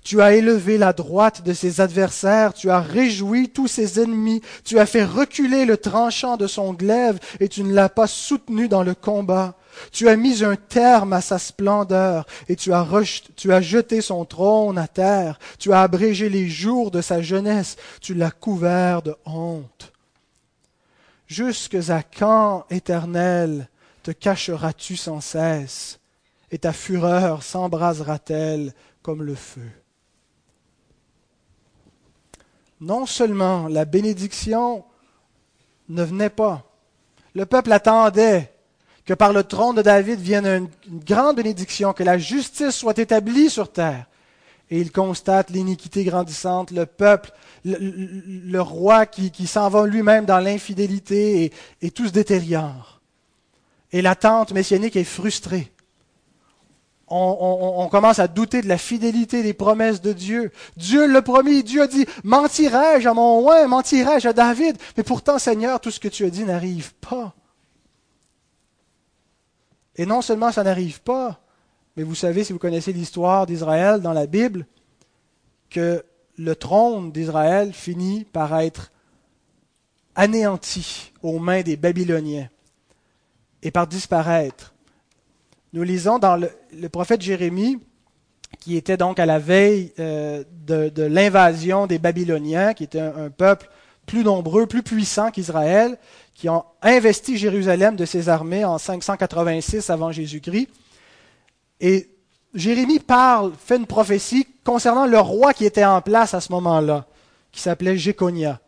Tu 0.04 0.20
as 0.20 0.34
élevé 0.34 0.78
la 0.78 0.92
droite 0.92 1.42
de 1.42 1.52
ses 1.52 1.80
adversaires, 1.80 2.54
tu 2.54 2.70
as 2.70 2.80
réjoui 2.80 3.48
tous 3.50 3.68
ses 3.68 4.00
ennemis, 4.00 4.42
tu 4.64 4.78
as 4.78 4.86
fait 4.86 5.04
reculer 5.04 5.64
le 5.64 5.76
tranchant 5.76 6.36
de 6.36 6.46
son 6.46 6.72
glaive, 6.72 7.18
et 7.40 7.48
tu 7.48 7.62
ne 7.62 7.72
l'as 7.72 7.88
pas 7.88 8.06
soutenu 8.06 8.68
dans 8.68 8.82
le 8.82 8.94
combat. 8.94 9.54
Tu 9.90 10.08
as 10.08 10.16
mis 10.16 10.44
un 10.44 10.56
terme 10.56 11.12
à 11.12 11.20
sa 11.20 11.38
splendeur, 11.38 12.26
et 12.48 12.56
tu 12.56 12.72
as, 12.72 13.60
jeté 13.60 14.00
son 14.00 14.24
trône 14.24 14.78
à 14.78 14.88
terre, 14.88 15.38
tu 15.58 15.72
as 15.72 15.82
abrégé 15.82 16.28
les 16.28 16.48
jours 16.48 16.90
de 16.90 17.00
sa 17.00 17.22
jeunesse, 17.22 17.76
tu 18.00 18.14
l'as 18.14 18.30
couvert 18.30 19.02
de 19.02 19.14
honte. 19.24 19.92
Jusque 21.26 21.76
à 21.88 22.02
quand, 22.02 22.66
éternel, 22.70 23.68
te 24.02 24.10
cacheras-tu 24.10 24.96
sans 24.96 25.20
cesse, 25.20 25.98
et 26.50 26.58
ta 26.58 26.72
fureur 26.72 27.42
s'embrasera-t-elle 27.42 28.74
comme 29.02 29.22
le 29.22 29.34
feu 29.34 29.70
non 32.82 33.06
seulement 33.06 33.68
la 33.68 33.84
bénédiction 33.84 34.84
ne 35.88 36.02
venait 36.02 36.30
pas, 36.30 36.64
le 37.34 37.46
peuple 37.46 37.72
attendait 37.72 38.52
que 39.04 39.14
par 39.14 39.32
le 39.32 39.44
trône 39.44 39.76
de 39.76 39.82
David 39.82 40.20
vienne 40.20 40.46
une, 40.86 40.98
grande 41.00 41.36
bénédiction, 41.36 41.92
que 41.92 42.02
la 42.02 42.18
justice 42.18 42.70
soit 42.74 42.98
établie 42.98 43.50
sur 43.50 43.72
terre. 43.72 44.06
Et 44.70 44.80
il 44.80 44.90
constate 44.90 45.50
l'iniquité 45.50 46.04
grandissante, 46.04 46.70
le 46.70 46.86
peuple, 46.86 47.32
le, 47.64 48.60
roi 48.60 49.06
qui, 49.06 49.46
s'en 49.46 49.68
va 49.68 49.86
lui-même 49.86 50.24
dans 50.24 50.38
l'infidélité 50.38 51.44
et, 51.44 51.52
et 51.82 51.90
tout 51.90 52.06
se 52.06 52.12
détériore. 52.12 53.00
Et 53.92 54.02
l'attente 54.02 54.52
messianique 54.52 54.96
est 54.96 55.04
frustrée 55.04 55.71
on, 57.12 57.88
commence 57.88 58.18
à 58.18 58.28
douter 58.28 58.62
de 58.62 58.68
la 58.68 58.78
fidélité 58.78 59.42
des 59.42 59.52
promesses 59.52 60.00
de 60.00 60.12
Dieu. 60.12 60.50
Dieu 60.76 61.06
l'a 61.06 61.22
promis, 61.22 61.62
Dieu 61.62 61.82
a 61.82 61.86
dit, 61.86 62.06
mentirai-je 62.24 63.08
à 63.08 63.14
mon 63.14 63.40
oin, 63.40 63.66
mentirai-je 63.66 64.28
à 64.28 64.32
David, 64.32 64.76
mais 64.96 65.02
pourtant 65.02 65.38
Seigneur, 65.38 65.80
tout 65.80 65.90
ce 65.90 66.00
que 66.00 66.08
tu 66.08 66.24
as 66.24 66.30
dit 66.30 66.44
n'arrive 66.44 66.94
pas. 66.94 67.34
Et 69.96 70.06
non 70.06 70.22
seulement 70.22 70.52
ça 70.52 70.64
n'arrive 70.64 71.02
pas, 71.02 71.40
mais 71.96 72.02
vous 72.02 72.14
savez, 72.14 72.44
si 72.44 72.52
vous 72.52 72.58
connaissez 72.58 72.92
l'histoire 72.92 73.46
d'Israël 73.46 74.00
dans 74.00 74.14
la 74.14 74.26
Bible, 74.26 74.66
que 75.68 76.04
le 76.38 76.56
trône 76.56 77.12
d'Israël 77.12 77.72
finit 77.72 78.24
par 78.24 78.58
être 78.58 78.90
anéanti 80.14 81.12
aux 81.22 81.38
mains 81.38 81.62
des 81.62 81.76
Babyloniens 81.76 82.48
et 83.62 83.70
par 83.70 83.86
disparaître. 83.86 84.71
Nous 85.72 85.84
lisons 85.84 86.18
dans 86.18 86.36
le, 86.36 86.88
prophète 86.90 87.22
Jérémie, 87.22 87.78
qui 88.60 88.76
était 88.76 88.98
donc 88.98 89.18
à 89.18 89.24
la 89.24 89.38
veille 89.38 89.92
euh, 89.98 90.44
de, 90.66 91.02
l'invasion 91.02 91.86
des 91.86 91.98
Babyloniens, 91.98 92.74
qui 92.74 92.84
était 92.84 93.00
un, 93.00 93.30
peuple 93.30 93.70
plus 94.04 94.22
nombreux, 94.22 94.66
plus 94.66 94.82
puissant 94.82 95.30
qu'Israël, 95.30 95.96
qui 96.34 96.50
ont 96.50 96.64
investi 96.82 97.38
Jérusalem 97.38 97.96
de 97.96 98.04
ses 98.04 98.28
armées 98.28 98.66
en 98.66 98.76
586 98.76 99.88
avant 99.88 100.12
Jésus-Christ. 100.12 100.68
Et 101.80 102.10
Jérémie 102.52 102.98
parle, 102.98 103.52
fait 103.58 103.76
une 103.76 103.86
prophétie 103.86 104.46
concernant 104.64 105.06
le 105.06 105.18
roi 105.18 105.54
qui 105.54 105.64
était 105.64 105.86
en 105.86 106.02
place 106.02 106.34
à 106.34 106.42
ce 106.42 106.52
moment-là, 106.52 107.06
qui 107.50 107.62
s'appelait 107.62 107.96
Jéconia. 107.96 108.60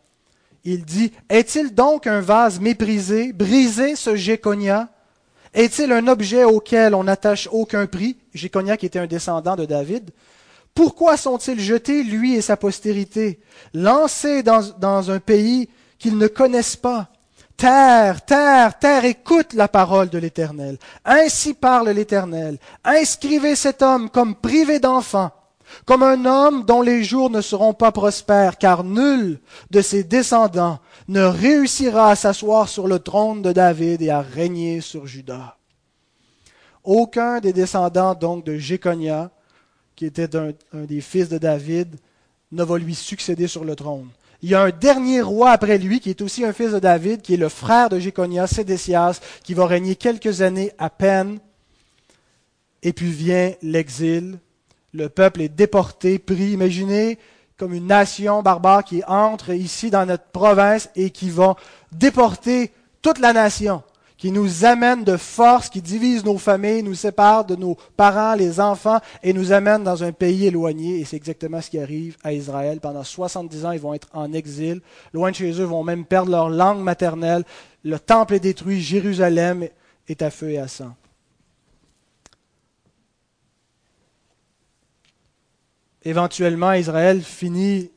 Il 0.64 0.86
dit, 0.86 1.12
Est-il 1.28 1.74
donc 1.74 2.06
un 2.06 2.22
vase 2.22 2.60
méprisé, 2.60 3.34
brisé 3.34 3.94
ce 3.94 4.16
Jéconia? 4.16 4.88
Est-il 5.54 5.92
un 5.92 6.08
objet 6.08 6.44
auquel 6.44 6.94
on 6.94 7.04
n'attache 7.04 7.48
aucun 7.50 7.86
prix? 7.86 8.16
Jéconia 8.34 8.76
qui 8.76 8.86
était 8.86 8.98
un 8.98 9.06
descendant 9.06 9.56
de 9.56 9.64
David. 9.64 10.10
Pourquoi 10.74 11.16
sont-ils 11.16 11.60
jetés, 11.60 12.02
lui 12.02 12.34
et 12.34 12.40
sa 12.40 12.56
postérité, 12.56 13.38
lancés 13.72 14.42
dans, 14.42 15.10
un 15.10 15.20
pays 15.20 15.68
qu'ils 15.98 16.18
ne 16.18 16.26
connaissent 16.26 16.76
pas 16.76 17.08
Terre, 17.56 18.24
terre, 18.24 18.76
terre, 18.80 19.04
écoute 19.04 19.52
la 19.52 19.68
parole 19.68 20.08
de 20.08 20.18
l'Éternel. 20.18 20.76
Ainsi 21.04 21.54
parle 21.54 21.90
l'Éternel. 21.90 22.58
Inscrivez 22.82 23.54
cet 23.54 23.80
homme 23.80 24.10
comme 24.10 24.34
privé 24.34 24.80
d'enfant, 24.80 25.30
comme 25.84 26.02
un 26.02 26.24
homme 26.24 26.64
dont 26.64 26.82
les 26.82 27.04
jours 27.04 27.30
ne 27.30 27.40
seront 27.40 27.72
pas 27.72 27.92
prospères, 27.92 28.58
car 28.58 28.82
nul 28.82 29.38
de 29.70 29.80
ses 29.82 30.02
descendants 30.02 30.80
ne 31.08 31.22
réussira 31.22 32.10
à 32.10 32.16
s'asseoir 32.16 32.68
sur 32.68 32.88
le 32.88 32.98
trône 32.98 33.42
de 33.42 33.52
David 33.52 34.02
et 34.02 34.10
à 34.10 34.20
régner 34.20 34.80
sur 34.80 35.06
Juda. 35.06 35.56
Aucun 36.82 37.40
des 37.40 37.52
descendants 37.52 38.14
donc 38.14 38.44
de 38.44 38.56
Jéconia, 38.56 39.30
qui 39.96 40.06
était 40.06 40.36
un, 40.36 40.52
des 40.72 41.00
fils 41.00 41.28
de 41.28 41.38
David, 41.38 41.96
ne 42.52 42.64
va 42.64 42.78
lui 42.78 42.94
succéder 42.94 43.46
sur 43.46 43.64
le 43.64 43.76
trône. 43.76 44.08
Il 44.42 44.50
y 44.50 44.54
a 44.54 44.62
un 44.62 44.70
dernier 44.70 45.22
roi 45.22 45.50
après 45.50 45.78
lui, 45.78 46.00
qui 46.00 46.10
est 46.10 46.20
aussi 46.20 46.44
un 46.44 46.52
fils 46.52 46.72
de 46.72 46.78
David, 46.78 47.22
qui 47.22 47.34
est 47.34 47.38
le 47.38 47.48
frère 47.48 47.88
de 47.88 47.98
Jéconia, 47.98 48.46
Sédécias, 48.46 49.20
qui 49.42 49.54
va 49.54 49.66
régner 49.66 49.96
quelques 49.96 50.42
années 50.42 50.72
à 50.78 50.90
peine. 50.90 51.38
Et 52.82 52.92
puis 52.92 53.10
vient 53.10 53.54
l'exil. 53.62 54.38
Le 54.92 55.08
peuple 55.08 55.40
est 55.40 55.48
déporté, 55.48 56.18
pris. 56.18 56.52
Imaginez 56.52 57.18
comme 57.56 57.74
une 57.74 57.86
nation 57.86 58.42
barbare 58.42 58.84
qui 58.84 59.02
entre 59.06 59.50
ici 59.50 59.90
dans 59.90 60.06
notre 60.06 60.24
province 60.24 60.90
et 60.96 61.10
qui 61.10 61.30
va 61.30 61.56
déporter 61.92 62.72
toute 63.02 63.18
la 63.18 63.32
nation 63.32 63.82
qui 64.24 64.30
nous 64.30 64.64
amène 64.64 65.04
de 65.04 65.18
force, 65.18 65.68
qui 65.68 65.82
divise 65.82 66.24
nos 66.24 66.38
familles, 66.38 66.82
nous 66.82 66.94
sépare 66.94 67.44
de 67.44 67.56
nos 67.56 67.76
parents, 67.96 68.34
les 68.34 68.58
enfants, 68.58 69.00
et 69.22 69.34
nous 69.34 69.52
amène 69.52 69.84
dans 69.84 70.02
un 70.02 70.12
pays 70.12 70.46
éloigné. 70.46 71.00
Et 71.00 71.04
c'est 71.04 71.16
exactement 71.16 71.60
ce 71.60 71.68
qui 71.68 71.78
arrive 71.78 72.16
à 72.24 72.32
Israël. 72.32 72.80
Pendant 72.80 73.04
70 73.04 73.66
ans, 73.66 73.72
ils 73.72 73.80
vont 73.80 73.92
être 73.92 74.08
en 74.14 74.32
exil. 74.32 74.80
Loin 75.12 75.30
de 75.30 75.36
chez 75.36 75.60
eux, 75.60 75.64
vont 75.64 75.84
même 75.84 76.06
perdre 76.06 76.30
leur 76.30 76.48
langue 76.48 76.80
maternelle. 76.80 77.44
Le 77.82 77.98
temple 77.98 78.34
est 78.34 78.40
détruit, 78.40 78.80
Jérusalem 78.80 79.68
est 80.08 80.22
à 80.22 80.30
feu 80.30 80.52
et 80.52 80.58
à 80.58 80.68
sang. 80.68 80.94
Éventuellement, 86.04 86.72
Israël 86.72 87.22
finit 87.22 87.90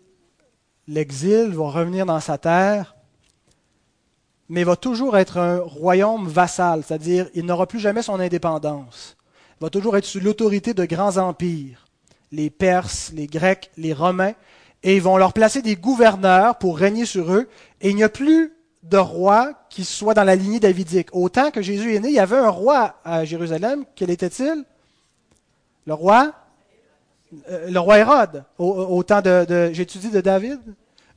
l'exil, 0.88 1.50
va 1.52 1.70
revenir 1.70 2.06
dans 2.06 2.20
sa 2.20 2.38
terre 2.38 2.98
mais 4.50 4.64
va 4.64 4.76
toujours 4.76 5.18
être 5.18 5.38
un 5.38 5.60
royaume 5.60 6.28
vassal, 6.28 6.84
c'est-à-dire 6.86 7.30
il 7.34 7.46
n'aura 7.46 7.68
plus 7.68 7.80
jamais 7.80 8.02
son 8.02 8.20
indépendance. 8.20 9.18
Il 9.60 9.64
va 9.64 9.70
toujours 9.70 9.98
être 9.98 10.06
sous 10.06 10.20
l'autorité 10.20 10.74
de 10.74 10.86
grands 10.86 11.18
empires, 11.18 11.86
les 12.32 12.50
Perses, 12.50 13.12
les 13.14 13.28
Grecs, 13.28 13.72
les 13.78 13.94
Romains, 13.94 14.34
et 14.84 14.96
ils 14.96 15.02
vont 15.02 15.18
leur 15.18 15.34
placer 15.34 15.62
des 15.62 15.76
gouverneurs 15.76 16.58
pour 16.58 16.78
régner 16.78 17.06
sur 17.06 17.34
eux, 17.34 17.50
et 17.82 17.90
il 17.90 17.96
n'y 17.96 18.04
a 18.04 18.10
plus 18.10 18.54
de 18.84 18.98
roi 18.98 19.54
qui 19.70 19.84
soit 19.84 20.14
dans 20.14 20.24
la 20.24 20.36
lignée 20.36 20.60
davidique. 20.60 21.10
Autant 21.12 21.52
que 21.52 21.62
Jésus 21.62 21.96
est 21.96 22.00
né, 22.00 22.10
il 22.10 22.14
y 22.14 22.20
avait 22.20 22.38
un 22.38 22.50
roi 22.50 22.96
à 23.04 23.26
Jérusalem, 23.26 23.84
quel 23.96 24.10
était-il? 24.10 24.64
Le 25.86 25.94
roi 25.94 26.34
Le 27.48 27.78
roi 27.78 28.00
Hérode, 28.00 28.44
au, 28.58 29.04
temps 29.04 29.22
de, 29.22 29.46
de 29.46 29.70
j'étudie 29.74 30.10
de 30.10 30.22
David 30.22 30.60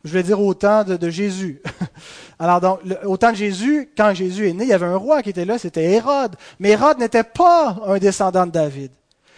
je 0.05 0.13
vais 0.13 0.23
dire 0.23 0.41
au 0.41 0.55
temps 0.55 0.85
de, 0.85 1.11
Jésus. 1.11 1.61
Alors, 2.39 2.61
donc, 2.61 2.81
au 3.05 3.17
temps 3.17 3.33
de 3.33 3.37
Jésus, 3.37 3.91
quand 3.97 4.15
Jésus 4.15 4.49
est 4.49 4.53
né, 4.53 4.65
il 4.65 4.71
y 4.71 4.73
avait 4.73 4.87
un 4.87 4.97
roi 4.97 5.23
qui 5.23 5.31
était 5.31 5.45
là, 5.45 5.59
c'était 5.59 5.85
Hérode. 5.85 6.37
Mais 6.59 6.71
Hérode 6.71 6.99
n'était 6.99 7.25
pas 7.25 7.77
un 7.87 7.99
descendant 7.99 8.47
de 8.47 8.53
David. 8.53 8.93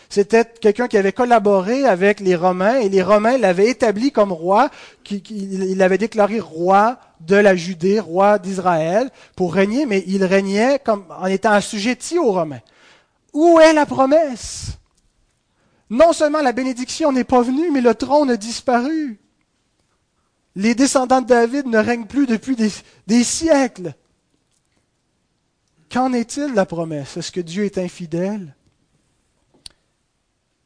C'était 0.08 0.44
quelqu'un 0.44 0.88
qui 0.88 0.98
avait 0.98 1.12
collaboré 1.12 1.86
avec 1.86 2.20
les 2.20 2.36
Romains 2.36 2.76
et 2.76 2.90
les 2.90 3.02
Romains 3.02 3.38
l'avaient 3.38 3.68
établi 3.68 4.12
comme 4.12 4.30
roi, 4.30 4.70
qui, 5.02 5.22
il 5.30 5.78
l'avait 5.78 5.98
déclaré 5.98 6.38
roi 6.38 6.98
de 7.20 7.36
la 7.36 7.56
Judée, 7.56 7.98
roi 7.98 8.38
d'Israël, 8.38 9.08
pour 9.36 9.54
régner, 9.54 9.86
mais 9.86 10.04
il 10.06 10.22
régnait 10.24 10.78
comme 10.78 11.04
en 11.18 11.26
étant 11.26 11.52
assujetti 11.52 12.18
aux 12.18 12.32
Romains. 12.32 12.60
Où 13.32 13.58
est 13.58 13.72
la 13.72 13.86
promesse? 13.86 14.76
Non 15.92 16.14
seulement 16.14 16.40
la 16.40 16.52
bénédiction 16.52 17.12
n'est 17.12 17.22
pas 17.22 17.42
venue, 17.42 17.70
mais 17.70 17.82
le 17.82 17.94
trône 17.94 18.30
a 18.30 18.38
disparu. 18.38 19.20
Les 20.56 20.74
descendants 20.74 21.20
de 21.20 21.26
David 21.26 21.66
ne 21.66 21.76
règnent 21.76 22.06
plus 22.06 22.26
depuis 22.26 22.56
des, 22.56 23.24
siècles. 23.24 23.92
Qu'en 25.90 26.14
est-il 26.14 26.52
de 26.52 26.56
la 26.56 26.64
promesse? 26.64 27.18
Est-ce 27.18 27.30
que 27.30 27.42
Dieu 27.42 27.66
est 27.66 27.76
infidèle? 27.76 28.56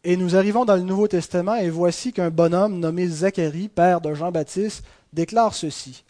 Et 0.04 0.16
nous 0.16 0.36
arrivons 0.36 0.64
dans 0.64 0.76
le 0.76 0.82
Nouveau 0.82 1.08
Testament 1.08 1.56
et 1.56 1.70
voici 1.70 2.12
qu'un 2.12 2.30
bonhomme 2.30 2.78
nommé 2.78 3.08
Zacharie, 3.08 3.68
père 3.68 4.00
de 4.00 4.14
Jean-Baptiste, 4.14 4.84
déclare 5.12 5.54
ceci. 5.54 6.04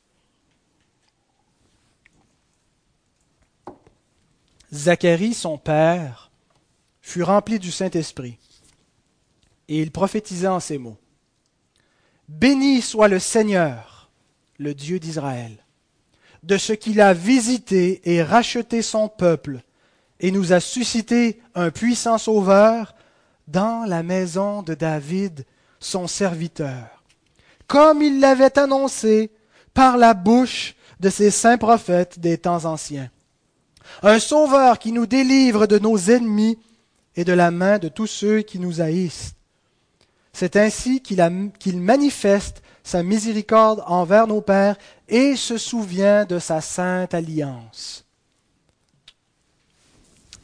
Zacharie, 4.75 5.33
son 5.33 5.57
père, 5.57 6.31
fut 7.01 7.23
rempli 7.23 7.59
du 7.59 7.73
Saint-Esprit, 7.73 8.37
et 9.69 9.81
il 9.81 9.91
prophétisa 9.91 10.53
en 10.53 10.61
ces 10.61 10.79
mots. 10.79 10.99
Béni 12.29 12.83
soit 12.83 13.09
le 13.09 13.19
Seigneur, 13.19 14.11
le 14.59 14.75
Dieu 14.75 14.99
d'Israël, 14.99 15.57
de 16.43 16.57
ce 16.57 16.73
qu'il 16.73 17.01
a 17.01 17.15
visité 17.15 18.01
et 18.05 18.23
racheté 18.23 18.83
son 18.83 19.09
peuple, 19.09 19.61
et 20.19 20.31
nous 20.31 20.53
a 20.53 20.61
suscité 20.61 21.41
un 21.55 21.71
puissant 21.71 22.19
sauveur 22.19 22.95
dans 23.49 23.85
la 23.87 24.03
maison 24.03 24.63
de 24.63 24.75
David, 24.75 25.45
son 25.79 26.07
serviteur, 26.07 27.03
comme 27.67 28.03
il 28.03 28.21
l'avait 28.21 28.59
annoncé 28.59 29.31
par 29.75 29.97
la 29.99 30.15
bouche 30.15 30.75
de 31.01 31.11
ses 31.11 31.31
saints 31.31 31.59
prophètes 31.59 32.19
des 32.19 32.39
temps 32.39 32.65
anciens. 32.65 33.11
Un 34.03 34.19
sauveur 34.19 34.79
qui 34.79 34.91
nous 34.91 35.07
délivre 35.07 35.67
de 35.67 35.79
nos 35.79 35.97
ennemis 35.97 36.59
et 37.15 37.25
de 37.25 37.33
la 37.33 37.51
main 37.51 37.79
de 37.79 37.89
tous 37.89 38.07
ceux 38.07 38.41
qui 38.41 38.59
nous 38.59 38.81
haïssent 38.81 39.36
c'est 40.39 40.57
ainsi 40.57 41.01
qu'il 41.01 41.81
manifeste 41.81 42.63
sa 42.85 43.03
miséricorde 43.03 43.83
envers 43.87 44.27
nos 44.27 44.43
pères 44.43 44.77
et 45.09 45.35
se 45.35 45.57
souvient 45.57 46.27
de 46.27 46.39
sa 46.39 46.61
sainte 46.61 47.15
alliance. 47.15 48.05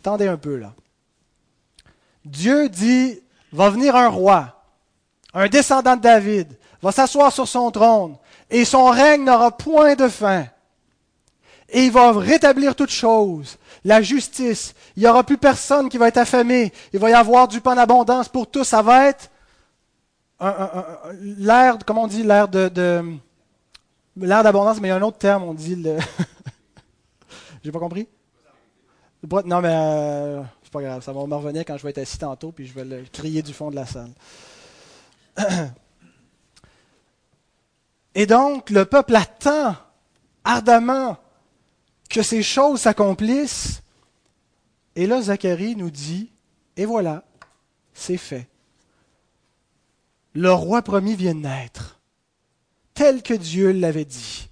Attendez 0.00 0.28
un 0.28 0.38
peu 0.38 0.56
là. 0.56 0.72
Dieu 2.24 2.70
dit, 2.70 3.20
va 3.52 3.68
venir 3.68 3.94
un 3.94 4.08
roi, 4.08 4.64
un 5.34 5.48
descendant 5.48 5.96
de 5.96 6.00
David, 6.00 6.58
va 6.80 6.90
s'asseoir 6.90 7.30
sur 7.30 7.46
son 7.46 7.70
trône, 7.70 8.16
et 8.48 8.64
son 8.64 8.86
règne 8.86 9.24
n'aura 9.24 9.54
point 9.54 9.94
de 9.94 10.08
fin. 10.08 10.46
Et 11.68 11.84
il 11.84 11.92
va 11.92 12.12
rétablir 12.12 12.74
toutes 12.74 12.88
choses, 12.88 13.58
la 13.84 14.00
justice. 14.00 14.72
Il 14.96 15.02
n'y 15.02 15.08
aura 15.08 15.22
plus 15.22 15.36
personne 15.36 15.90
qui 15.90 15.98
va 15.98 16.08
être 16.08 16.16
affamé. 16.16 16.72
Il 16.94 16.98
va 16.98 17.10
y 17.10 17.14
avoir 17.14 17.46
du 17.46 17.60
pain 17.60 17.74
d'abondance 17.74 18.30
pour 18.30 18.50
tous. 18.50 18.64
Ça 18.64 18.80
va 18.80 19.08
être 19.08 19.28
l'air, 21.20 21.78
comment 21.86 22.04
on 22.04 22.06
dit, 22.06 22.22
l'air 22.22 22.48
de, 22.48 22.70
l'air 24.16 24.42
d'abondance, 24.42 24.80
mais 24.80 24.88
il 24.88 24.90
y 24.90 24.94
a 24.94 24.96
un 24.96 25.02
autre 25.02 25.18
terme, 25.18 25.44
on 25.44 25.54
dit 25.54 25.76
le. 25.76 25.98
J'ai 27.64 27.70
pas 27.70 27.78
compris? 27.78 28.08
Non, 29.44 29.60
mais 29.60 29.70
euh, 29.72 30.42
c'est 30.64 30.72
pas 30.72 30.82
grave, 30.82 31.02
ça 31.02 31.12
va 31.12 31.24
me 31.26 31.34
revenir 31.34 31.64
quand 31.64 31.76
je 31.76 31.84
vais 31.84 31.90
être 31.90 31.98
assis 31.98 32.18
tantôt, 32.18 32.50
puis 32.50 32.66
je 32.66 32.74
vais 32.74 32.84
le 32.84 33.04
crier 33.12 33.42
du 33.42 33.52
fond 33.52 33.70
de 33.70 33.76
la 33.76 33.86
salle. 33.86 34.10
Et 38.14 38.26
donc, 38.26 38.68
le 38.70 38.84
peuple 38.84 39.16
attend 39.16 39.76
ardemment 40.44 41.16
que 42.10 42.22
ces 42.22 42.42
choses 42.42 42.80
s'accomplissent. 42.82 43.82
Et 44.96 45.06
là, 45.06 45.22
Zacharie 45.22 45.76
nous 45.76 45.90
dit, 45.90 46.30
et 46.76 46.84
voilà, 46.84 47.24
c'est 47.94 48.18
fait 48.18 48.46
le 50.34 50.52
roi 50.52 50.82
promis 50.82 51.14
vient 51.14 51.34
de 51.34 51.40
naître, 51.40 52.00
tel 52.94 53.22
que 53.22 53.34
Dieu 53.34 53.72
l'avait 53.72 54.04
dit. 54.04 54.48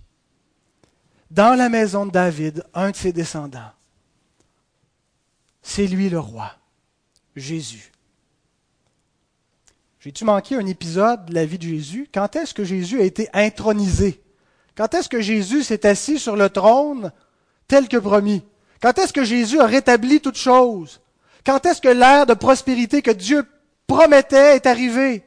Dans 1.30 1.56
la 1.56 1.68
maison 1.68 2.06
de 2.06 2.10
David, 2.10 2.64
un 2.74 2.90
de 2.90 2.96
ses 2.96 3.12
descendants. 3.12 3.72
C'est 5.62 5.86
lui 5.86 6.08
le 6.08 6.18
roi, 6.18 6.50
Jésus. 7.36 7.92
J'ai-tu 10.00 10.24
manqué 10.24 10.56
un 10.56 10.66
épisode 10.66 11.26
de 11.26 11.34
la 11.34 11.44
vie 11.44 11.58
de 11.58 11.64
Jésus? 11.64 12.08
Quand 12.12 12.34
est-ce 12.34 12.54
que 12.54 12.64
Jésus 12.64 13.00
a 13.00 13.04
été 13.04 13.28
intronisé? 13.32 14.22
Quand 14.74 14.94
est-ce 14.94 15.08
que 15.08 15.20
Jésus 15.20 15.62
s'est 15.62 15.86
assis 15.86 16.18
sur 16.18 16.36
le 16.36 16.48
trône 16.48 17.12
tel 17.68 17.86
que 17.86 17.98
promis? 17.98 18.42
Quand 18.80 18.98
est-ce 18.98 19.12
que 19.12 19.24
Jésus 19.24 19.60
a 19.60 19.66
rétabli 19.66 20.20
toutes 20.20 20.38
choses? 20.38 21.00
Quand 21.44 21.64
est-ce 21.66 21.82
que 21.82 21.88
l'ère 21.88 22.26
de 22.26 22.34
prospérité 22.34 23.02
que 23.02 23.10
Dieu 23.10 23.46
promettait 23.86 24.56
est 24.56 24.66
arrivée? 24.66 25.22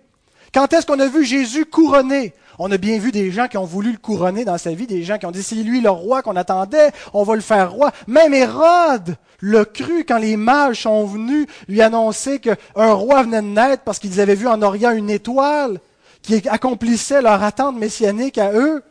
Quand 0.53 0.71
est-ce 0.71 0.85
qu'on 0.85 0.99
a 0.99 1.07
vu 1.07 1.25
Jésus 1.25 1.65
couronné? 1.65 2.33
On 2.59 2.71
a 2.71 2.77
bien 2.77 2.99
vu 2.99 3.11
des 3.11 3.31
gens 3.31 3.47
qui 3.47 3.57
ont 3.57 3.65
voulu 3.65 3.91
le 3.91 3.97
couronner 3.97 4.45
dans 4.45 4.59
sa 4.59 4.71
vie, 4.71 4.85
des 4.85 5.03
gens 5.03 5.17
qui 5.17 5.25
ont 5.25 5.31
dit 5.31 5.41
c'est 5.41 5.55
lui 5.55 5.81
le 5.81 5.89
roi 5.89 6.21
qu'on 6.21 6.35
attendait, 6.35 6.91
on 7.13 7.23
va 7.23 7.35
le 7.35 7.41
faire 7.41 7.71
roi. 7.71 7.91
Même 8.07 8.33
Hérode 8.33 9.15
le 9.39 9.65
crut 9.65 10.07
quand 10.07 10.19
les 10.19 10.37
mages 10.37 10.83
sont 10.83 11.05
venus 11.05 11.47
lui 11.67 11.81
annoncer 11.81 12.39
qu'un 12.39 12.55
roi 12.75 13.23
venait 13.23 13.41
de 13.41 13.47
naître 13.47 13.83
parce 13.83 13.97
qu'ils 13.97 14.21
avaient 14.21 14.35
vu 14.35 14.47
en 14.47 14.61
Orient 14.61 14.91
une 14.91 15.09
étoile 15.09 15.79
qui 16.21 16.47
accomplissait 16.47 17.21
leur 17.21 17.41
attente 17.43 17.75
messianique 17.75 18.37
à 18.37 18.53
eux. 18.53 18.83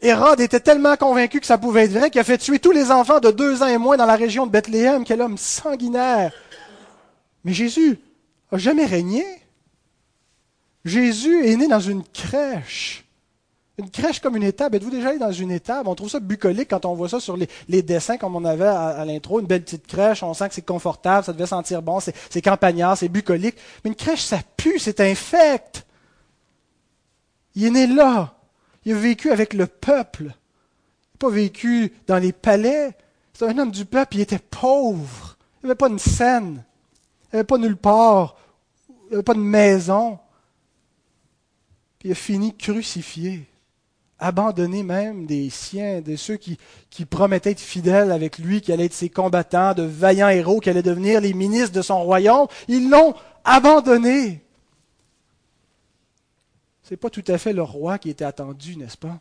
Hérode 0.00 0.40
était 0.40 0.60
tellement 0.60 0.96
convaincu 0.96 1.40
que 1.40 1.46
ça 1.46 1.58
pouvait 1.58 1.84
être 1.84 1.92
vrai 1.92 2.10
qu'il 2.10 2.20
a 2.20 2.24
fait 2.24 2.38
tuer 2.38 2.58
tous 2.60 2.70
les 2.70 2.92
enfants 2.92 3.18
de 3.18 3.30
deux 3.30 3.62
ans 3.62 3.66
et 3.66 3.78
moins 3.78 3.96
dans 3.96 4.06
la 4.06 4.14
région 4.14 4.46
de 4.46 4.52
Bethléem. 4.52 5.04
Quel 5.04 5.22
homme 5.22 5.38
sanguinaire. 5.38 6.30
Mais 7.42 7.54
Jésus 7.54 7.98
a 8.52 8.58
jamais 8.58 8.84
régné. 8.84 9.24
Jésus 10.88 11.46
est 11.46 11.56
né 11.56 11.68
dans 11.68 11.80
une 11.80 12.02
crèche. 12.02 13.04
Une 13.78 13.90
crèche 13.90 14.18
comme 14.18 14.36
une 14.36 14.42
étable. 14.42 14.76
Êtes-vous 14.76 14.90
déjà 14.90 15.10
allé 15.10 15.18
dans 15.18 15.30
une 15.30 15.52
étable? 15.52 15.88
On 15.88 15.94
trouve 15.94 16.10
ça 16.10 16.18
bucolique 16.18 16.68
quand 16.70 16.84
on 16.84 16.94
voit 16.94 17.08
ça 17.08 17.20
sur 17.20 17.36
les, 17.36 17.82
dessins 17.82 18.16
comme 18.16 18.34
on 18.34 18.44
avait 18.44 18.66
à, 18.66 19.04
l'intro. 19.04 19.38
Une 19.38 19.46
belle 19.46 19.62
petite 19.62 19.86
crèche, 19.86 20.24
on 20.24 20.34
sent 20.34 20.48
que 20.48 20.54
c'est 20.54 20.62
confortable, 20.62 21.24
ça 21.24 21.32
devait 21.32 21.46
sentir 21.46 21.80
bon, 21.80 22.00
c'est 22.00 22.42
campagnard, 22.42 22.98
c'est 22.98 23.08
bucolique. 23.08 23.54
Mais 23.84 23.90
une 23.90 23.94
crèche, 23.94 24.22
ça 24.22 24.38
pue, 24.56 24.80
c'est 24.80 24.98
infect. 25.00 25.86
Il 27.54 27.66
est 27.66 27.70
né 27.70 27.86
là. 27.86 28.34
Il 28.84 28.94
a 28.94 28.98
vécu 28.98 29.30
avec 29.30 29.54
le 29.54 29.66
peuple. 29.66 30.24
Il 30.24 30.26
n'a 30.26 31.18
pas 31.20 31.30
vécu 31.30 31.92
dans 32.08 32.18
les 32.18 32.32
palais. 32.32 32.96
C'est 33.32 33.46
un 33.46 33.58
homme 33.58 33.70
du 33.70 33.84
peuple, 33.84 34.16
il 34.16 34.22
était 34.22 34.40
pauvre. 34.40 35.36
Il 35.62 35.66
n'y 35.66 35.70
avait 35.70 35.76
pas 35.76 35.88
une 35.88 36.00
scène. 36.00 36.64
Il 37.24 37.36
n'y 37.36 37.38
avait 37.38 37.44
pas 37.44 37.58
nulle 37.58 37.76
part. 37.76 38.36
Il 38.88 39.10
n'y 39.10 39.14
avait 39.14 39.22
pas 39.22 39.34
de 39.34 39.38
maison. 39.38 40.18
Puis 41.98 42.08
il 42.08 42.12
a 42.12 42.14
fini 42.14 42.56
crucifié 42.56 43.46
abandonné 44.18 44.82
même 44.82 45.26
des 45.26 45.48
siens, 45.48 46.00
de 46.00 46.16
ceux 46.16 46.36
qui, 46.36 46.58
qui 46.90 47.04
promettaient 47.04 47.52
être 47.52 47.60
fidèles 47.60 48.10
avec 48.10 48.38
lui, 48.38 48.60
qui 48.60 48.72
allaient 48.72 48.86
être 48.86 48.94
ses 48.94 49.10
combattants, 49.10 49.74
de 49.74 49.84
vaillants 49.84 50.28
héros, 50.28 50.60
qui 50.60 50.70
allaient 50.70 50.82
devenir 50.82 51.20
les 51.20 51.34
ministres 51.34 51.72
de 51.72 51.82
son 51.82 52.02
royaume. 52.02 52.48
Ils 52.66 52.90
l'ont 52.90 53.14
abandonné. 53.44 54.42
Ce 56.82 56.90
n'est 56.90 56.96
pas 56.96 57.10
tout 57.10 57.24
à 57.28 57.38
fait 57.38 57.52
le 57.52 57.62
roi 57.62 57.98
qui 57.98 58.10
était 58.10 58.24
attendu, 58.24 58.76
n'est-ce 58.76 58.96
pas? 58.96 59.20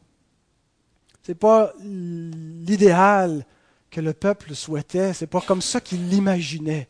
Ce 1.23 1.31
n'est 1.31 1.35
pas 1.35 1.73
l'idéal 1.79 3.45
que 3.91 4.01
le 4.01 4.13
peuple 4.13 4.55
souhaitait, 4.55 5.13
ce 5.13 5.23
n'est 5.23 5.29
pas 5.29 5.41
comme 5.41 5.61
ça 5.61 5.79
qu'il 5.79 6.09
l'imaginait. 6.09 6.87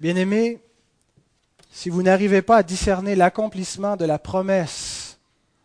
Bien-aimés, 0.00 0.60
si 1.76 1.90
vous 1.90 2.02
n'arrivez 2.02 2.40
pas 2.40 2.56
à 2.56 2.62
discerner 2.62 3.14
l'accomplissement 3.14 3.96
de 3.96 4.06
la 4.06 4.18
promesse 4.18 5.18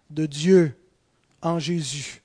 de 0.09 0.25
Dieu 0.25 0.77
en 1.41 1.57
Jésus, 1.57 2.21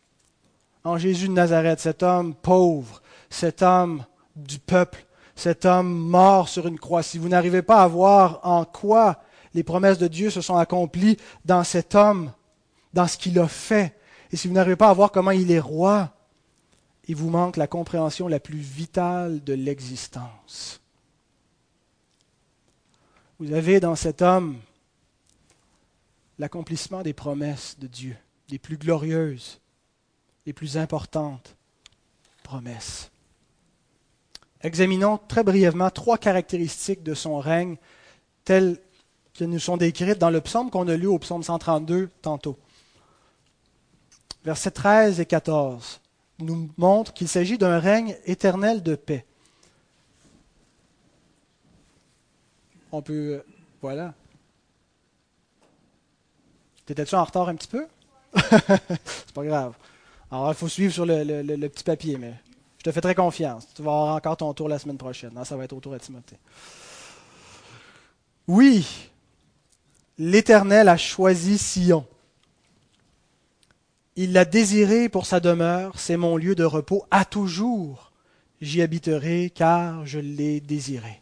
en 0.83 0.99
Jésus 0.99 1.29
de 1.29 1.33
Nazareth, 1.33 1.79
cet 1.79 2.03
homme 2.03 2.35
pauvre, 2.35 3.01
cet 3.31 3.63
homme 3.63 4.05
du 4.35 4.59
peuple, 4.59 5.07
cet 5.37 5.67
homme 5.67 5.87
mort 5.87 6.49
sur 6.49 6.67
une 6.67 6.81
croix, 6.81 7.05
si 7.05 7.17
vous 7.17 7.29
n'arrivez 7.29 7.63
pas 7.63 7.81
à 7.81 7.87
voir 7.87 8.41
en 8.43 8.65
quoi 8.65 9.23
les 9.55 9.63
promesses 9.63 9.99
de 9.99 10.09
Dieu 10.09 10.31
se 10.31 10.41
sont 10.41 10.57
accomplies 10.57 11.17
dans 11.45 11.63
cet 11.63 11.95
homme, 11.95 12.33
dans 12.93 13.07
ce 13.07 13.17
qu'il 13.17 13.39
a 13.39 13.47
fait, 13.47 13.97
et 14.33 14.37
si 14.37 14.49
vous 14.49 14.55
n'arrivez 14.55 14.75
pas 14.75 14.91
à 14.91 14.95
voir 14.95 15.13
comment 15.13 15.31
il 15.31 15.53
est 15.53 15.61
roi, 15.61 16.11
il 17.07 17.15
vous 17.15 17.31
manque 17.31 17.57
la 17.57 17.69
compréhension 17.69 18.27
la 18.27 18.41
plus 18.41 18.59
vitale 18.59 19.45
de 19.45 19.55
l'existence. 19.55 20.81
Vous 23.39 23.53
avez 23.53 23.81
dans 23.81 23.97
cet 23.97 24.23
homme 24.23 24.57
l'accomplissement 26.39 27.03
des 27.03 27.13
promesses 27.13 27.79
de 27.79 27.87
Dieu, 27.87 28.17
les 28.49 28.59
plus 28.59 28.79
glorieuses, 28.79 29.61
les 30.47 30.55
plus 30.55 30.79
importantes 30.79 31.55
promesses. 32.43 33.11
Examinons 34.63 35.19
très 35.29 35.45
brièvement 35.45 35.91
trois 35.91 36.17
caractéristiques 36.17 37.03
de 37.03 37.13
son 37.13 37.39
règne 37.39 37.77
telles 38.45 38.81
que 39.35 39.45
nous 39.45 39.59
sont 39.59 39.77
décrites 39.77 40.19
dans 40.19 40.31
le 40.31 40.41
psaume 40.41 40.71
qu'on 40.71 40.89
a 40.89 40.97
lu 40.97 41.07
au 41.07 41.19
psaume 41.19 41.43
132 41.43 42.09
tantôt. 42.23 42.59
Versets 44.45 44.71
13 44.71 45.21
et 45.21 45.27
14 45.27 46.01
nous 46.39 46.71
montrent 46.79 47.13
qu'il 47.13 47.29
s'agit 47.29 47.59
d'un 47.59 47.79
règne 47.79 48.17
éternel 48.25 48.83
de 48.83 48.95
paix. 48.95 49.27
On 52.97 53.03
peut. 53.03 53.43
Voilà. 53.83 54.15
T'étais-tu 56.87 57.15
en 57.15 57.25
retard 57.25 57.49
un 57.49 57.55
petit 57.57 57.69
peu? 57.69 57.87
c'est 58.35 59.33
pas 59.35 59.45
grave. 59.45 59.75
Alors, 60.31 60.51
il 60.51 60.55
faut 60.55 60.69
suivre 60.69 60.93
sur 60.93 61.07
le, 61.07 61.69
petit 61.69 61.85
papier, 61.85 62.17
mais 62.17 62.35
je 62.79 62.85
te 62.85 62.93
fais 62.93 63.01
très 63.01 63.15
confiance. 63.15 63.67
Tu 63.75 63.83
vas 63.83 63.93
avoir 63.93 64.17
encore 64.17 64.37
ton 64.37 64.53
tour 64.55 64.69
la 64.69 64.79
semaine 64.79 64.99
prochaine. 64.99 65.33
Non, 65.35 65.45
ça 65.45 65.57
va 65.57 65.65
être 65.65 65.73
au 65.73 65.81
tour 65.81 65.93
de 65.93 65.99
Timothée. 65.99 66.39
Oui, 68.49 69.11
l'Éternel 70.19 70.89
a 70.89 70.97
choisi 70.97 71.59
Sion. 71.59 72.07
Il 74.15 74.33
l'a 74.33 74.45
désiré 74.45 75.09
pour 75.09 75.27
sa 75.27 75.41
demeure, 75.41 75.99
c'est 75.99 76.17
mon 76.17 76.37
lieu 76.37 76.55
de 76.55 76.65
repos 76.65 77.05
à 77.11 77.25
toujours. 77.25 78.13
J'y 78.61 78.81
habiterai 78.81 79.51
car 79.55 80.07
je 80.07 80.19
l'ai 80.19 80.61
désiré. 80.61 81.21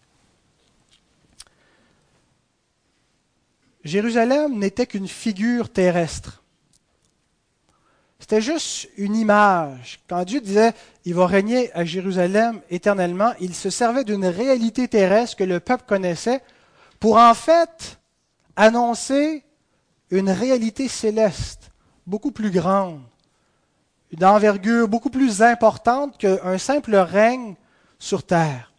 Jérusalem 3.85 4.59
n'était 4.59 4.87
qu'une 4.87 5.09
figure 5.09 5.69
terrestre. 5.69 6.43
C'était 8.19 8.41
juste 8.41 8.89
une 8.97 9.15
image. 9.15 10.01
Quand 10.09 10.25
Dieu 10.25 10.41
disait 10.41 10.73
il 11.05 11.15
va 11.15 11.27
régner 11.27 11.71
à 11.75 11.85
Jérusalem 11.85 12.61
éternellement, 12.71 13.35
il 13.41 13.55
se 13.55 13.69
servait 13.69 14.05
d'une 14.05 14.25
réalité 14.25 14.89
terrestre 14.89 15.37
que 15.37 15.45
le 15.45 15.61
peuple 15.61 15.85
connaissait 15.87 16.41
pour 16.99 17.19
en 17.19 17.35
fait 17.35 17.99
annoncer 18.57 19.45
une 20.11 20.31
réalité 20.31 20.89
céleste 20.89 21.71
beaucoup 22.07 22.31
plus 22.31 22.51
grande, 22.51 23.03
une 24.11 24.25
envergure 24.25 24.89
beaucoup 24.89 25.11
plus 25.11 25.43
importante 25.43 26.17
qu'un 26.17 26.57
simple 26.57 26.97
règne 26.97 27.57
sur 27.99 28.23
terre. 28.23 28.73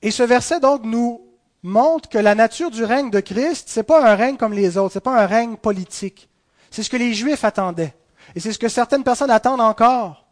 Et 0.00 0.10
ce 0.10 0.22
verset 0.22 0.60
donc 0.60 0.84
nous 0.84 1.27
montre 1.62 2.08
que 2.08 2.18
la 2.18 2.34
nature 2.34 2.70
du 2.70 2.84
règne 2.84 3.10
de 3.10 3.20
Christ, 3.20 3.68
ce 3.68 3.80
n'est 3.80 3.84
pas 3.84 4.10
un 4.10 4.14
règne 4.14 4.36
comme 4.36 4.52
les 4.52 4.76
autres, 4.76 4.94
ce 4.94 4.98
n'est 4.98 5.02
pas 5.02 5.22
un 5.22 5.26
règne 5.26 5.56
politique. 5.56 6.28
C'est 6.70 6.82
ce 6.82 6.90
que 6.90 6.96
les 6.96 7.14
Juifs 7.14 7.44
attendaient. 7.44 7.94
Et 8.34 8.40
c'est 8.40 8.52
ce 8.52 8.58
que 8.58 8.68
certaines 8.68 9.04
personnes 9.04 9.30
attendent 9.30 9.60
encore, 9.60 10.26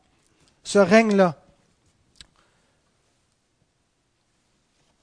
ce 0.63 0.79
règne-là. 0.79 1.37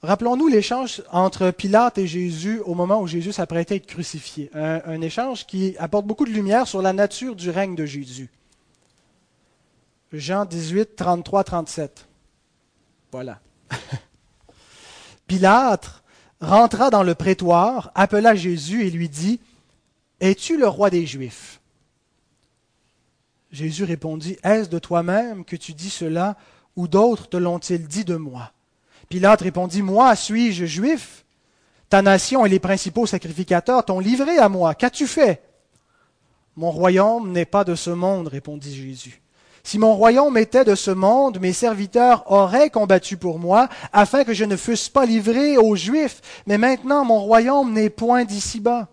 Rappelons-nous 0.02 0.48
l'échange 0.48 1.02
entre 1.10 1.50
Pilate 1.50 1.96
et 1.96 2.06
Jésus 2.06 2.60
au 2.60 2.74
moment 2.74 3.00
où 3.00 3.06
Jésus 3.06 3.32
s'apprêtait 3.32 3.74
à 3.74 3.76
être 3.78 3.86
crucifié. 3.86 4.50
Un, 4.54 4.82
un, 4.84 5.00
échange 5.00 5.46
qui 5.46 5.74
apporte 5.78 6.06
beaucoup 6.06 6.26
de 6.26 6.30
lumière 6.30 6.68
sur 6.68 6.82
la 6.82 6.92
nature 6.92 7.34
du 7.34 7.48
règne 7.48 7.74
de 7.74 7.86
Jésus. 7.86 8.30
Jean 10.12 10.44
18, 10.44 10.94
33, 10.94 11.44
37. 11.44 12.06
Voilà. 13.10 13.40
Pilate 15.26 16.03
rentra 16.44 16.90
dans 16.90 17.02
le 17.02 17.14
prétoire, 17.14 17.90
appela 17.94 18.34
Jésus 18.34 18.86
et 18.86 18.90
lui 18.90 19.08
dit, 19.08 19.40
Es-tu 20.20 20.56
le 20.56 20.68
roi 20.68 20.90
des 20.90 21.06
Juifs? 21.06 21.60
Jésus 23.50 23.84
répondit, 23.84 24.36
Est-ce 24.42 24.68
de 24.68 24.78
toi-même 24.78 25.44
que 25.44 25.56
tu 25.56 25.74
dis 25.74 25.90
cela, 25.90 26.36
ou 26.76 26.88
d'autres 26.88 27.28
te 27.28 27.36
l'ont-ils 27.36 27.86
dit 27.86 28.04
de 28.04 28.16
moi? 28.16 28.52
Pilate 29.08 29.42
répondit, 29.42 29.82
Moi 29.82 30.16
suis-je 30.16 30.64
juif? 30.64 31.24
Ta 31.88 32.02
nation 32.02 32.44
et 32.44 32.48
les 32.48 32.58
principaux 32.58 33.06
sacrificateurs 33.06 33.84
t'ont 33.84 34.00
livré 34.00 34.38
à 34.38 34.48
moi. 34.48 34.74
Qu'as-tu 34.74 35.06
fait? 35.06 35.42
Mon 36.56 36.70
royaume 36.70 37.30
n'est 37.32 37.44
pas 37.44 37.64
de 37.64 37.74
ce 37.74 37.90
monde, 37.90 38.28
répondit 38.28 38.74
Jésus. 38.74 39.20
Si 39.66 39.78
mon 39.78 39.94
royaume 39.96 40.36
était 40.36 40.64
de 40.64 40.74
ce 40.74 40.90
monde, 40.90 41.40
mes 41.40 41.54
serviteurs 41.54 42.30
auraient 42.30 42.68
combattu 42.68 43.16
pour 43.16 43.38
moi, 43.38 43.70
afin 43.94 44.22
que 44.22 44.34
je 44.34 44.44
ne 44.44 44.56
fusse 44.56 44.90
pas 44.90 45.06
livré 45.06 45.56
aux 45.56 45.74
Juifs, 45.74 46.20
mais 46.46 46.58
maintenant 46.58 47.06
mon 47.06 47.18
royaume 47.20 47.72
n'est 47.72 47.88
point 47.88 48.24
d'ici-bas. 48.24 48.88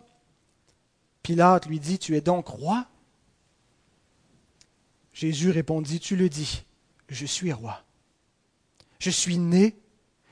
Pilate 1.24 1.66
lui 1.66 1.80
dit, 1.80 2.00
Tu 2.00 2.16
es 2.16 2.22
donc 2.22 2.48
roi? 2.48 2.86
Jésus 5.12 5.52
répondit, 5.52 6.00
Tu 6.00 6.16
le 6.16 6.30
dis, 6.30 6.64
je 7.10 7.26
suis 7.26 7.52
roi. 7.52 7.82
Je 8.98 9.10
suis 9.10 9.38
né 9.38 9.76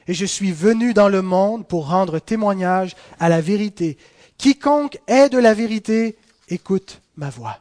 et 0.07 0.13
je 0.13 0.25
suis 0.25 0.53
venu 0.53 0.93
dans 0.93 1.09
le 1.09 1.21
monde 1.21 1.67
pour 1.67 1.89
rendre 1.89 2.17
témoignage 2.17 2.95
à 3.19 3.27
la 3.27 3.41
vérité. 3.41 3.97
Quiconque 4.37 4.99
est 5.07 5.27
de 5.27 5.37
la 5.37 5.53
vérité, 5.53 6.17
écoute 6.47 7.01
ma 7.17 7.29
voix. 7.29 7.59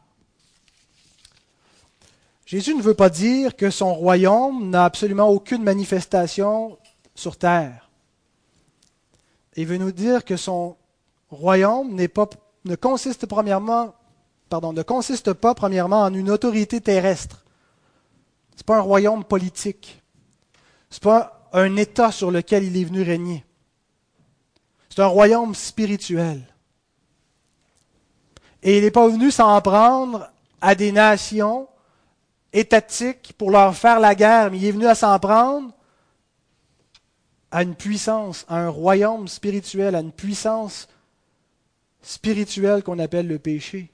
Jésus 2.49 2.75
ne 2.75 2.81
veut 2.81 2.95
pas 2.95 3.11
dire 3.11 3.57
que 3.57 3.69
son 3.69 3.93
royaume 3.93 4.71
n'a 4.71 4.87
absolument 4.87 5.29
aucune 5.29 5.63
manifestation 5.63 6.79
sur 7.15 7.37
terre. 7.37 7.91
Il 9.55 9.67
veut 9.67 9.77
nous 9.77 9.93
dire 9.93 10.25
que 10.25 10.39
son 10.39 10.79
royaume 11.29 11.95
ne 11.95 12.75
consiste 12.75 13.27
premièrement, 13.27 13.95
pardon, 14.49 14.73
ne 14.73 14.83
consiste 14.83 15.35
pas 15.35 15.55
premièrement 15.55 16.01
en 16.01 16.15
une 16.15 16.31
autorité 16.31 16.81
terrestre. 16.81 17.45
Ce 18.53 18.61
n'est 18.61 18.65
pas 18.65 18.79
un 18.79 18.81
royaume 18.81 19.25
politique. 19.25 20.01
Ce 20.89 20.97
n'est 20.97 21.01
pas 21.01 21.51
un 21.53 21.77
État 21.77 22.11
sur 22.13 22.31
lequel 22.31 22.65
il 22.65 22.79
est 22.79 22.85
venu 22.85 23.03
régner. 23.03 23.45
C'est 24.89 25.03
un 25.03 25.07
royaume 25.07 25.55
spirituel. 25.55 26.41
Et 28.63 28.79
il 28.79 28.85
n'est 28.85 28.91
pas 28.91 29.07
venu 29.07 29.31
s'en 29.31 29.61
prendre 29.61 30.31
à 30.63 30.75
des 30.75 30.93
nations 30.93 31.69
étatique 32.53 33.35
pour 33.37 33.51
leur 33.51 33.75
faire 33.77 34.01
la 34.01 34.15
guerre, 34.15 34.51
mais 34.51 34.59
il 34.59 34.67
est 34.67 34.73
venu 34.73 34.87
à 34.87 34.95
s'en 34.95 35.19
prendre 35.19 35.73
à 37.51 37.63
une 37.63 37.75
puissance, 37.75 38.45
à 38.49 38.59
un 38.59 38.69
royaume 38.69 39.27
spirituel, 39.29 39.95
à 39.95 40.01
une 40.01 40.13
puissance 40.13 40.89
spirituelle 42.03 42.83
qu'on 42.83 42.99
appelle 42.99 43.27
le 43.27 43.39
péché. 43.39 43.91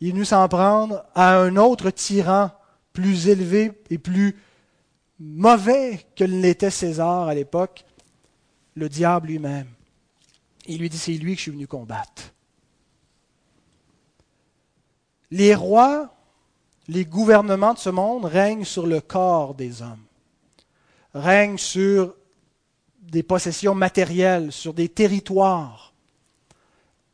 Il 0.00 0.08
est 0.08 0.12
venu 0.12 0.24
s'en 0.24 0.48
prendre 0.48 1.04
à 1.14 1.36
un 1.36 1.56
autre 1.56 1.90
tyran 1.90 2.50
plus 2.92 3.28
élevé 3.28 3.72
et 3.90 3.98
plus 3.98 4.36
mauvais 5.18 6.06
que 6.16 6.24
l'était 6.24 6.70
César 6.70 7.28
à 7.28 7.34
l'époque, 7.34 7.84
le 8.74 8.88
diable 8.88 9.28
lui-même. 9.28 9.68
Il 10.66 10.78
lui 10.78 10.88
dit, 10.88 10.98
c'est 10.98 11.12
lui 11.12 11.32
que 11.32 11.38
je 11.38 11.42
suis 11.42 11.50
venu 11.50 11.66
combattre. 11.66 12.32
Les 15.30 15.54
rois, 15.54 16.13
les 16.88 17.04
gouvernements 17.04 17.74
de 17.74 17.78
ce 17.78 17.90
monde 17.90 18.24
règnent 18.24 18.64
sur 18.64 18.86
le 18.86 19.00
corps 19.00 19.54
des 19.54 19.82
hommes, 19.82 20.04
règnent 21.14 21.58
sur 21.58 22.14
des 23.00 23.22
possessions 23.22 23.74
matérielles, 23.74 24.52
sur 24.52 24.74
des 24.74 24.88
territoires. 24.88 25.92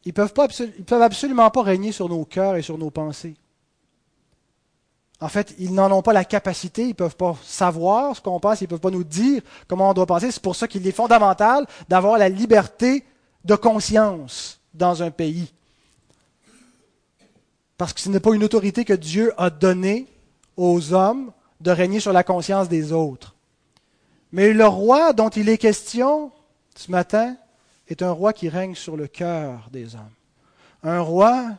Ils 0.04 0.14
ne 0.16 0.82
peuvent, 0.84 1.02
absolument 1.02 1.50
pas 1.50 1.62
régner 1.62 1.92
sur 1.92 2.08
nos 2.08 2.24
cœurs 2.24 2.56
et 2.56 2.62
sur 2.62 2.78
nos 2.78 2.90
pensées. 2.90 3.36
En 5.20 5.28
fait, 5.28 5.54
ils 5.58 5.74
n'en 5.74 5.92
ont 5.92 6.00
pas 6.00 6.14
la 6.14 6.24
capacité, 6.24 6.84
ils 6.84 6.88
ne 6.88 6.94
peuvent 6.94 7.16
pas 7.16 7.36
savoir 7.44 8.16
ce 8.16 8.22
qu'on 8.22 8.40
pense, 8.40 8.62
ils 8.62 8.64
ne 8.64 8.70
peuvent 8.70 8.80
pas 8.80 8.90
nous 8.90 9.04
dire 9.04 9.42
comment 9.68 9.90
on 9.90 9.94
doit 9.94 10.06
penser. 10.06 10.30
C'est 10.30 10.42
pour 10.42 10.56
ça 10.56 10.66
qu'il 10.66 10.86
est 10.86 10.92
fondamental 10.92 11.66
d'avoir 11.88 12.16
la 12.16 12.30
liberté 12.30 13.04
de 13.44 13.54
conscience 13.54 14.58
dans 14.72 15.02
un 15.02 15.10
pays. 15.10 15.52
Parce 17.80 17.94
que 17.94 18.00
ce 18.02 18.10
n'est 18.10 18.20
pas 18.20 18.34
une 18.34 18.44
autorité 18.44 18.84
que 18.84 18.92
Dieu 18.92 19.32
a 19.38 19.48
donnée 19.48 20.06
aux 20.58 20.92
hommes 20.92 21.32
de 21.62 21.70
régner 21.70 21.98
sur 21.98 22.12
la 22.12 22.22
conscience 22.22 22.68
des 22.68 22.92
autres. 22.92 23.36
Mais 24.32 24.52
le 24.52 24.66
roi 24.66 25.14
dont 25.14 25.30
il 25.30 25.48
est 25.48 25.56
question 25.56 26.30
ce 26.76 26.90
matin 26.90 27.38
est 27.88 28.02
un 28.02 28.10
roi 28.10 28.34
qui 28.34 28.50
règne 28.50 28.74
sur 28.74 28.98
le 28.98 29.06
cœur 29.06 29.70
des 29.72 29.94
hommes. 29.94 30.12
Un 30.82 31.00
roi 31.00 31.56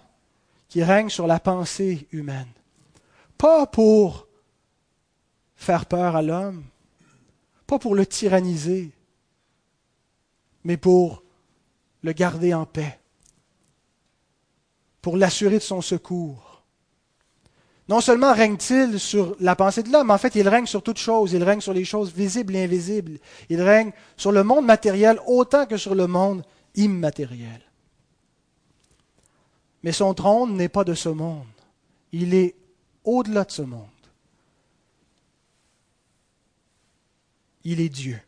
qui 0.70 0.84
règne 0.84 1.10
sur 1.10 1.26
la 1.26 1.40
pensée 1.40 2.08
humaine. 2.12 2.52
Pas 3.40 3.66
pour 3.66 4.28
faire 5.56 5.88
peur 5.88 6.16
à 6.16 6.22
l'homme, 6.22 6.64
pas 7.66 7.80
pour 7.80 7.96
le 7.96 8.06
tyranniser, 8.06 8.92
mais 10.66 10.78
pour 10.78 11.24
le 12.04 12.12
garder 12.12 12.54
en 12.54 12.68
paix, 12.68 13.01
pour 15.02 15.18
l'assurer 15.18 15.58
de 15.58 15.64
son 15.64 15.82
secours. 15.82 16.64
Non 17.90 18.00
seulement 18.00 18.34
règne-t-il 18.34 19.00
sur 19.00 19.36
la 19.40 19.56
pensée 19.56 19.84
de 19.84 19.92
l'homme, 19.92 20.12
en 20.12 20.18
fait, 20.18 20.36
il 20.36 20.48
règne 20.48 20.66
sur 20.66 20.82
toutes 20.82 20.98
choses. 20.98 21.34
Il 21.34 21.44
règne 21.44 21.60
sur 21.60 21.74
les 21.74 21.84
choses 21.84 22.14
visibles 22.14 22.56
et 22.56 22.64
invisibles. 22.64 23.20
Il 23.50 23.62
règne 23.62 23.92
sur 24.16 24.32
le 24.32 24.44
monde 24.44 24.66
matériel 24.66 25.20
autant 25.28 25.66
que 25.66 25.76
sur 25.76 25.94
le 25.94 26.08
monde 26.08 26.44
immatériel. 26.76 27.62
Mais 29.84 29.92
son 29.92 30.14
trône 30.14 30.56
n'est 30.56 30.70
pas 30.70 30.84
de 30.84 30.94
ce 30.94 31.10
monde. 31.10 31.44
Il 32.14 32.34
est 32.34 32.56
au-delà 33.04 33.44
de 33.44 33.52
ce 33.52 33.62
monde. 33.64 33.88
Il 37.64 37.82
est 37.82 37.90
Dieu. 37.90 38.20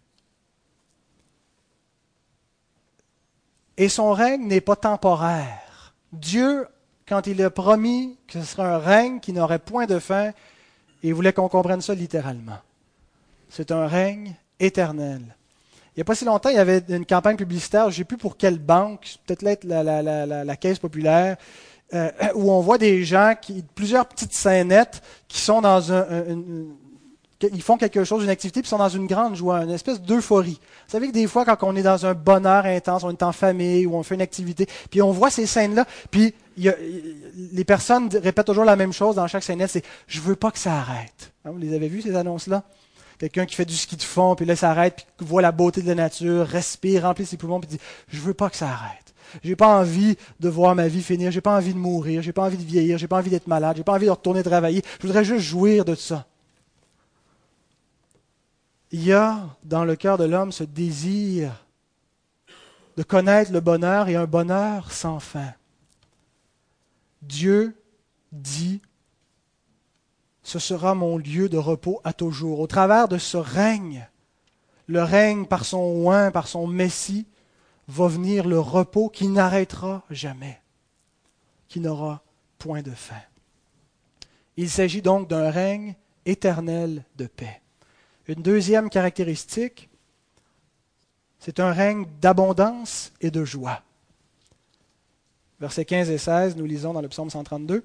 Et 3.78 3.88
son 3.88 4.12
règne 4.12 4.46
n'est 4.46 4.62
pas 4.62 4.76
temporaire. 4.76 5.63
Dieu, 6.14 6.68
quand 7.08 7.28
il 7.28 7.42
a 7.44 7.50
promis 7.50 8.18
que 8.28 8.40
ce 8.40 8.46
serait 8.46 8.68
un 8.68 8.78
règne 8.78 9.20
qui 9.20 9.34
n'aurait 9.34 9.60
point 9.60 9.88
de 9.88 10.00
fin, 10.00 10.32
il 11.02 11.14
voulait 11.14 11.34
qu'on 11.34 11.50
comprenne 11.50 11.82
ça 11.82 11.94
littéralement. 11.94 12.60
C'est 13.50 13.72
un 13.72 13.88
règne 13.88 14.36
éternel. 14.60 15.22
Il 15.96 16.00
n'y 16.00 16.02
a 16.02 16.06
pas 16.06 16.16
si 16.16 16.26
longtemps, 16.26 16.50
il 16.50 16.56
y 16.56 16.60
avait 16.60 16.84
une 16.90 17.06
campagne 17.06 17.36
publicitaire, 17.36 17.84
je 17.84 17.96
ne 17.96 17.98
sais 17.98 18.04
plus 18.04 18.18
pour 18.18 18.38
quelle 18.38 18.58
banque, 18.58 19.16
peut-être 19.28 19.64
la, 19.64 20.56
Caisse 20.56 20.80
populaire, 20.80 21.38
euh, 21.94 22.10
où 22.34 22.52
on 22.52 22.62
voit 22.62 22.78
des 22.78 23.04
gens, 23.04 23.36
qui, 23.40 23.64
plusieurs 23.76 24.08
petites 24.08 24.34
scénettes 24.34 25.04
qui 25.28 25.40
sont 25.40 25.62
dans 25.62 25.92
un, 25.92 26.06
ils 27.52 27.62
font 27.62 27.78
quelque 27.78 28.04
chose, 28.04 28.24
une 28.24 28.30
activité, 28.30 28.62
puis 28.62 28.70
sont 28.70 28.78
dans 28.78 28.90
une 28.90 29.08
grande 29.08 29.36
joie, 29.36 29.64
une 29.64 29.72
espèce 29.72 30.02
d'euphorie. 30.02 30.60
Vous 30.88 30.92
savez 30.92 31.08
que 31.08 31.14
des 31.14 31.28
fois, 31.28 31.46
quand 31.46 31.58
on 31.62 31.76
est 31.76 31.84
dans 31.84 32.06
un 32.06 32.14
bonheur 32.14 32.66
intense, 32.66 33.04
on 33.04 33.10
est 33.10 33.24
en 33.24 33.32
famille 33.32 33.86
ou 33.86 33.96
on 33.96 34.04
fait 34.04 34.16
une 34.16 34.22
activité, 34.22 34.68
puis 34.90 35.02
on 35.02 35.12
voit 35.12 35.30
ces 35.30 35.46
scènes-là, 35.46 35.86
puis 36.12 36.34
les 36.56 37.64
personnes 37.64 38.10
répètent 38.22 38.46
toujours 38.46 38.66
la 38.66 38.76
même 38.76 38.94
chose 38.94 39.16
dans 39.16 39.28
chaque 39.28 39.44
scénette, 39.44 39.72
c'est 39.72 39.84
«je 40.08 40.22
veux 40.22 40.36
pas 40.36 40.52
que 40.52 40.60
ça 40.60 40.74
arrête 40.74 41.34
hein, 41.46 41.52
Vous 41.52 41.58
les 41.58 41.74
avez 41.74 41.88
vus, 41.88 42.02
ces 42.02 42.16
annonces-là? 42.16 42.64
Quelqu'un 43.18 43.46
qui 43.46 43.56
fait 43.56 43.66
du 43.66 43.76
ski 43.76 43.96
de 43.96 44.04
fond, 44.04 44.36
puis 44.36 44.46
là, 44.46 44.56
s'arrête, 44.56 45.06
puis 45.18 45.26
voit 45.26 45.42
la 45.42 45.52
beauté 45.52 45.82
de 45.82 45.88
la 45.88 45.96
nature, 45.96 46.46
respire, 46.46 47.04
remplit 47.04 47.26
ses 47.26 47.38
poumons, 47.38 47.60
puis 47.60 47.70
dit 47.70 47.80
«je 48.08 48.20
veux 48.20 48.34
pas 48.34 48.50
que 48.50 48.58
ça 48.58 48.68
arrête». 48.68 49.00
J'ai 49.44 49.56
pas 49.56 49.80
envie 49.80 50.16
de 50.40 50.50
voir 50.50 50.76
ma 50.76 50.88
vie 50.88 51.02
finir, 51.02 51.32
j'ai 51.32 51.42
pas 51.42 51.56
envie 51.56 51.74
de 51.74 51.80
mourir, 51.80 52.22
j'ai 52.22 52.34
pas 52.34 52.44
envie 52.44 52.58
de 52.58 52.64
vieillir, 52.64 53.00
j'ai 53.00 53.08
pas 53.08 53.18
envie 53.18 53.32
d'être 53.32 53.48
malade, 53.48 53.78
j'ai 53.78 53.84
pas 53.84 53.94
envie 53.94 54.06
de 54.06 54.12
retourner 54.12 54.44
travailler. 54.44 54.84
Je 55.02 55.08
voudrais 55.08 55.24
juste 55.24 55.44
jouir 55.44 55.86
de 55.86 55.96
ça. 55.96 56.28
Il 58.94 59.04
y 59.04 59.12
a 59.12 59.58
dans 59.64 59.86
le 59.86 59.96
cœur 59.96 60.20
de 60.20 60.24
l'homme 60.24 60.52
ce 60.52 60.64
désir 60.64 61.66
de 62.96 63.02
connaître 63.02 63.52
le 63.52 63.60
bonheur 63.60 64.08
et 64.08 64.16
un 64.16 64.28
bonheur 64.28 64.92
sans 64.92 65.20
fin. 65.20 65.52
Dieu 67.24 67.76
dit, 68.32 68.84
ce 70.44 70.60
sera 70.60 70.94
mon 70.94 71.18
lieu 71.18 71.50
de 71.50 71.58
repos 71.58 72.02
à 72.04 72.14
toujours. 72.14 72.60
Au 72.60 72.68
travers 72.68 73.08
de 73.08 73.18
ce 73.18 73.36
règne, 73.36 74.08
le 74.86 75.02
règne 75.02 75.48
par 75.48 75.66
son 75.66 75.80
oin, 75.80 76.30
par 76.30 76.48
son 76.48 76.68
Messie, 76.68 77.26
va 77.88 78.08
venir 78.08 78.48
le 78.48 78.60
repos 78.60 79.10
qui 79.10 79.28
n'arrêtera 79.28 80.04
jamais, 80.12 80.62
qui 81.68 81.80
n'aura 81.80 82.22
point 82.60 82.84
de 82.84 82.92
fin. 82.92 83.22
Il 84.56 84.70
s'agit 84.70 85.02
donc 85.02 85.28
d'un 85.28 85.50
règne 85.50 85.96
éternel 86.28 87.06
de 87.16 87.26
paix. 87.26 87.63
Une 88.28 88.42
deuxième 88.42 88.90
caractéristique, 88.90 89.90
c'est 91.40 91.60
un 91.60 91.74
règne 91.74 92.06
d'abondance 92.22 93.12
et 93.20 93.32
de 93.32 93.44
joie. 93.44 93.82
Versets 95.60 95.86
15 95.86 96.10
et 96.10 96.18
16, 96.18 96.56
nous 96.56 96.66
lisons 96.66 96.94
dans 96.94 97.02
le 97.02 97.10
psaume 97.10 97.30
132. 97.30 97.84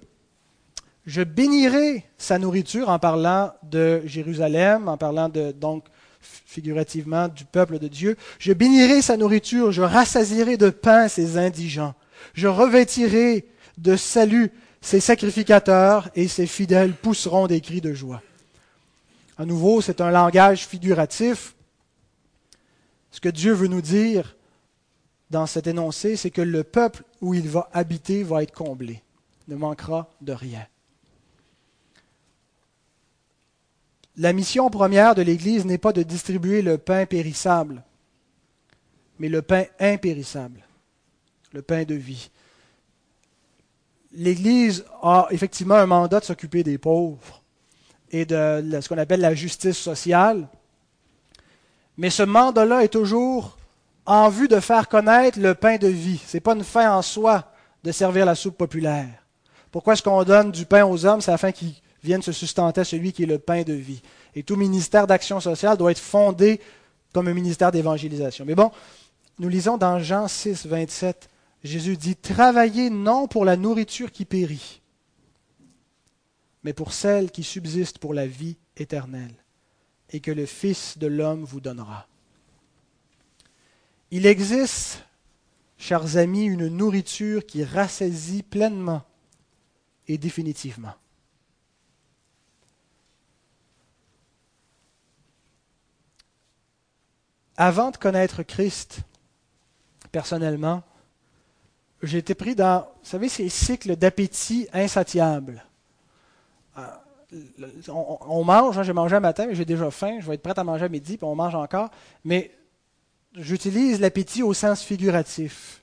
Je 1.07 1.23
bénirai 1.23 2.05
sa 2.19 2.39
nourriture 2.39 2.89
en 2.89 2.99
parlant 2.99 3.53
de 3.65 4.03
Jérusalem, 4.05 4.89
en 4.89 4.97
parlant 4.97 5.29
de, 5.29 5.53
donc 5.53 5.87
figurativement 6.21 7.29
du 7.29 7.45
peuple 7.45 7.79
de 7.79 7.89
Dieu. 7.89 8.17
Je 8.39 8.53
bénirai 8.53 9.03
sa 9.03 9.17
nourriture, 9.17 9.73
je 9.73 9.83
rassasierai 9.83 10.57
de 10.57 10.71
pain 10.71 11.09
ses 11.09 11.37
indigents. 11.37 11.95
Je 12.35 12.47
revêtirai 12.47 13.49
de 13.79 13.97
salut 13.97 14.53
ses 14.81 15.01
sacrificateurs 15.01 16.09
et 16.15 16.29
ses 16.29 16.47
fidèles 16.47 16.93
pousseront 16.93 17.47
des 17.49 17.61
cris 17.61 17.81
de 17.81 17.93
joie. 17.93 18.23
À 19.39 19.47
nouveau, 19.47 19.81
c'est 19.81 20.01
un 20.01 20.11
langage 20.11 20.67
figuratif. 20.67 21.55
Ce 23.13 23.21
que 23.21 23.29
Dieu 23.29 23.53
veut 23.53 23.69
nous 23.69 23.81
dire 23.81 24.37
dans 25.31 25.47
cet 25.47 25.69
énoncé, 25.69 26.17
c'est 26.17 26.33
que 26.33 26.43
le 26.43 26.65
peuple 26.65 27.05
où 27.21 27.35
il 27.35 27.49
va 27.49 27.71
habiter 27.73 28.25
va 28.25 28.43
être 28.43 28.53
comblé, 28.53 29.03
ne 29.47 29.55
manquera 29.55 30.11
de 30.21 30.33
rien. 30.33 30.67
La 34.17 34.33
mission 34.33 34.69
première 34.71 35.15
de 35.15 35.23
l'Église 35.23 35.65
n'est 35.65 35.79
pas 35.79 35.93
de 35.93 36.03
distribuer 36.03 36.61
le 36.61 36.77
pain 36.77 37.07
périssable, 37.07 37.85
mais 39.21 39.29
le 39.29 39.43
pain 39.43 39.67
impérissable, 39.79 40.67
le 41.53 41.63
pain 41.63 41.85
de 41.85 41.95
vie. 41.95 42.31
L'Église 44.13 44.85
a 45.03 45.29
effectivement 45.31 45.77
un 45.77 45.87
mandat 45.87 46.19
de 46.19 46.25
s'occuper 46.25 46.65
des 46.65 46.79
pauvres 46.79 47.45
et 48.11 48.25
de 48.25 48.81
ce 48.81 48.89
qu'on 48.89 48.99
appelle 48.99 49.21
la 49.21 49.35
justice 49.35 49.77
sociale, 49.77 50.49
mais 51.97 52.11
ce 52.11 52.23
mandat-là 52.23 52.85
est 52.85 52.93
toujours 52.93 53.59
en 54.07 54.29
vue 54.29 54.49
de 54.49 54.61
faire 54.61 54.89
connaître 54.89 55.39
le 55.39 55.55
pain 55.55 55.77
de 55.77 55.89
vie. 55.89 56.21
Ce 56.27 56.37
n'est 56.37 56.41
pas 56.41 56.55
une 56.55 56.65
fin 56.65 56.91
en 56.93 57.03
soi 57.03 57.53
de 57.85 57.93
servir 57.93 58.25
la 58.25 58.35
soupe 58.35 58.57
populaire. 58.57 59.09
Pourquoi 59.71 59.93
est-ce 59.93 60.03
qu'on 60.03 60.23
donne 60.25 60.51
du 60.51 60.65
pain 60.65 60.87
aux 60.87 61.05
hommes? 61.05 61.21
C'est 61.21 61.33
afin 61.33 61.53
qu'ils 61.53 61.75
vienne 62.03 62.23
se 62.23 62.33
sustenter 62.33 62.85
celui 62.85 63.13
qui 63.13 63.25
est 63.25 63.27
le 63.27 63.39
pain 63.39 63.63
de 63.63 63.73
vie. 63.73 64.01
Et 64.35 64.43
tout 64.43 64.57
ministère 64.57 65.07
d'action 65.07 65.41
sociale 65.41 65.77
doit 65.77 65.91
être 65.91 65.99
fondé 65.99 66.61
comme 67.13 67.29
un 67.29 67.35
ministère 67.35 67.73
d'évangélisation. 67.73 68.45
Mais 68.47 68.55
bon, 68.55 68.71
nous 69.39 69.49
lisons 69.49 69.77
dans 69.77 69.99
Jean 69.99 70.29
6, 70.29 70.67
27, 70.67 71.29
Jésus 71.65 71.97
dit, 71.97 72.17
Travaillez 72.17 72.91
non 72.91 73.27
pour 73.27 73.45
la 73.45 73.57
nourriture 73.57 74.13
qui 74.13 74.25
périt, 74.25 74.81
mais 76.63 76.73
pour 76.73 76.93
celle 76.93 77.31
qui 77.31 77.43
subsiste 77.43 77.99
pour 77.99 78.15
la 78.15 78.27
vie 78.27 78.57
éternelle, 78.77 79.35
et 80.11 80.21
que 80.21 80.31
le 80.31 80.47
Fils 80.47 80.99
de 80.99 81.07
l'homme 81.07 81.45
vous 81.45 81.61
donnera. 81.61 82.07
Il 84.11 84.27
existe, 84.27 85.05
chers 85.77 86.17
amis, 86.17 86.45
une 86.45 86.69
nourriture 86.69 87.45
qui 87.45 87.65
rassasie 87.65 88.43
pleinement 88.43 89.03
et 90.07 90.17
définitivement. 90.19 90.95
avant 97.59 97.91
de 97.91 97.97
connaître 97.97 98.45
Christ, 98.45 99.01
personnellement, 100.13 100.85
j'ai 102.05 102.19
été 102.19 102.37
pris 102.37 102.55
dans, 102.55 102.87
ces 103.03 103.49
cycles 103.49 103.97
d'appétit 103.97 104.69
insatiables. 104.73 105.65
Euh, 106.79 106.85
on, 107.89 108.45
mange, 108.45 108.79
hein, 108.79 108.83
j'ai 108.83 108.93
mangé 108.93 109.17
un 109.17 109.21
matin, 109.21 109.47
mais 109.47 109.55
j'ai 109.55 109.65
déjà 109.65 109.91
faim, 109.91 110.19
je 110.21 110.27
vais 110.27 110.35
être 110.35 110.43
prêt 110.43 110.59
à 110.59 110.65
manger 110.65 110.87
à 110.87 110.89
midi, 110.89 111.19
puis 111.19 111.27
on 111.27 111.35
mange 111.35 111.55
encore. 111.55 111.91
Mais 112.25 112.51
j'utilise 113.35 114.01
l'appétit 114.01 114.43
au 114.43 114.55
sens 114.55 114.83
figuratif. 114.83 115.83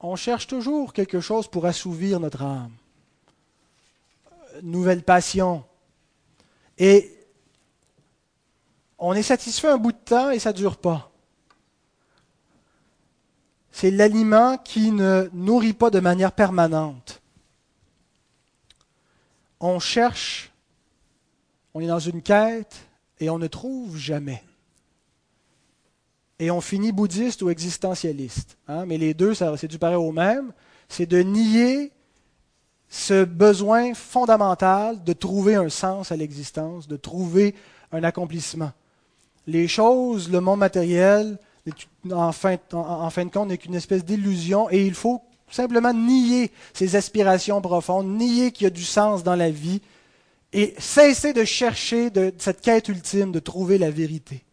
On 0.00 0.16
cherche 0.16 0.46
toujours 0.46 0.92
quelque 0.92 1.20
chose 1.20 1.48
pour 1.48 1.66
assouvir 1.66 2.20
notre 2.20 2.42
âme. 2.42 2.72
Nouvelle 4.62 5.02
passion. 5.02 5.64
Et 6.78 7.14
on 8.98 9.12
est 9.12 9.22
satisfait 9.22 9.68
un 9.68 9.76
bout 9.76 9.92
de 9.92 9.98
temps 9.98 10.30
et 10.30 10.38
ça 10.38 10.52
ne 10.52 10.56
dure 10.56 10.76
pas. 10.76 11.10
C'est 13.70 13.90
l'aliment 13.90 14.56
qui 14.56 14.90
ne 14.90 15.28
nourrit 15.32 15.72
pas 15.72 15.90
de 15.90 16.00
manière 16.00 16.32
permanente. 16.32 17.20
On 19.60 19.78
cherche, 19.78 20.52
on 21.74 21.80
est 21.80 21.86
dans 21.86 21.98
une 21.98 22.22
quête 22.22 22.76
et 23.18 23.30
on 23.30 23.38
ne 23.38 23.46
trouve 23.46 23.96
jamais. 23.96 24.42
Et 26.38 26.50
on 26.50 26.60
finit 26.60 26.92
bouddhiste 26.92 27.42
ou 27.42 27.50
existentialiste. 27.50 28.56
Hein. 28.68 28.86
Mais 28.86 28.96
les 28.96 29.14
deux, 29.14 29.34
c'est 29.34 29.66
du 29.66 29.78
pareil 29.78 29.96
au 29.96 30.12
même. 30.12 30.52
C'est 30.88 31.06
de 31.06 31.18
nier 31.18 31.92
ce 32.88 33.24
besoin 33.24 33.92
fondamental 33.94 35.02
de 35.02 35.12
trouver 35.12 35.56
un 35.56 35.68
sens 35.68 36.12
à 36.12 36.16
l'existence, 36.16 36.88
de 36.88 36.96
trouver 36.96 37.54
un 37.92 38.04
accomplissement. 38.04 38.72
Les 39.46 39.68
choses, 39.68 40.30
le 40.30 40.40
monde 40.40 40.60
matériel, 40.60 41.38
en 42.10 42.32
fin, 42.32 42.54
de 42.54 43.30
compte, 43.30 43.48
n'est 43.48 43.58
qu'une 43.58 43.74
espèce 43.74 44.04
d'illusion 44.04 44.70
et 44.70 44.86
il 44.86 44.94
faut 44.94 45.22
simplement 45.50 45.92
nier 45.92 46.50
ses 46.74 46.96
aspirations 46.96 47.60
profondes, 47.60 48.08
nier 48.08 48.52
qu'il 48.52 48.64
y 48.64 48.66
a 48.66 48.70
du 48.70 48.84
sens 48.84 49.22
dans 49.22 49.36
la 49.36 49.50
vie 49.50 49.80
et 50.52 50.74
cesser 50.78 51.32
de 51.32 51.44
chercher 51.44 52.10
cette 52.38 52.60
quête 52.60 52.88
ultime 52.88 53.32
de 53.32 53.38
trouver 53.38 53.78
la 53.78 53.90
vérité, 53.90 54.44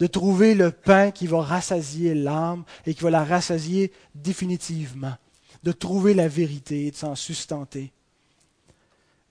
de 0.00 0.06
trouver 0.06 0.54
le 0.54 0.70
pain 0.70 1.10
qui 1.10 1.26
va 1.26 1.42
rassasier 1.42 2.14
l'âme 2.14 2.64
et 2.86 2.94
qui 2.94 3.02
va 3.02 3.10
la 3.10 3.24
rassasier 3.24 3.92
définitivement, 4.14 5.14
de 5.62 5.72
trouver 5.72 6.14
la 6.14 6.28
vérité 6.28 6.86
et 6.86 6.90
de 6.90 6.96
s'en 6.96 7.14
sustenter. 7.14 7.92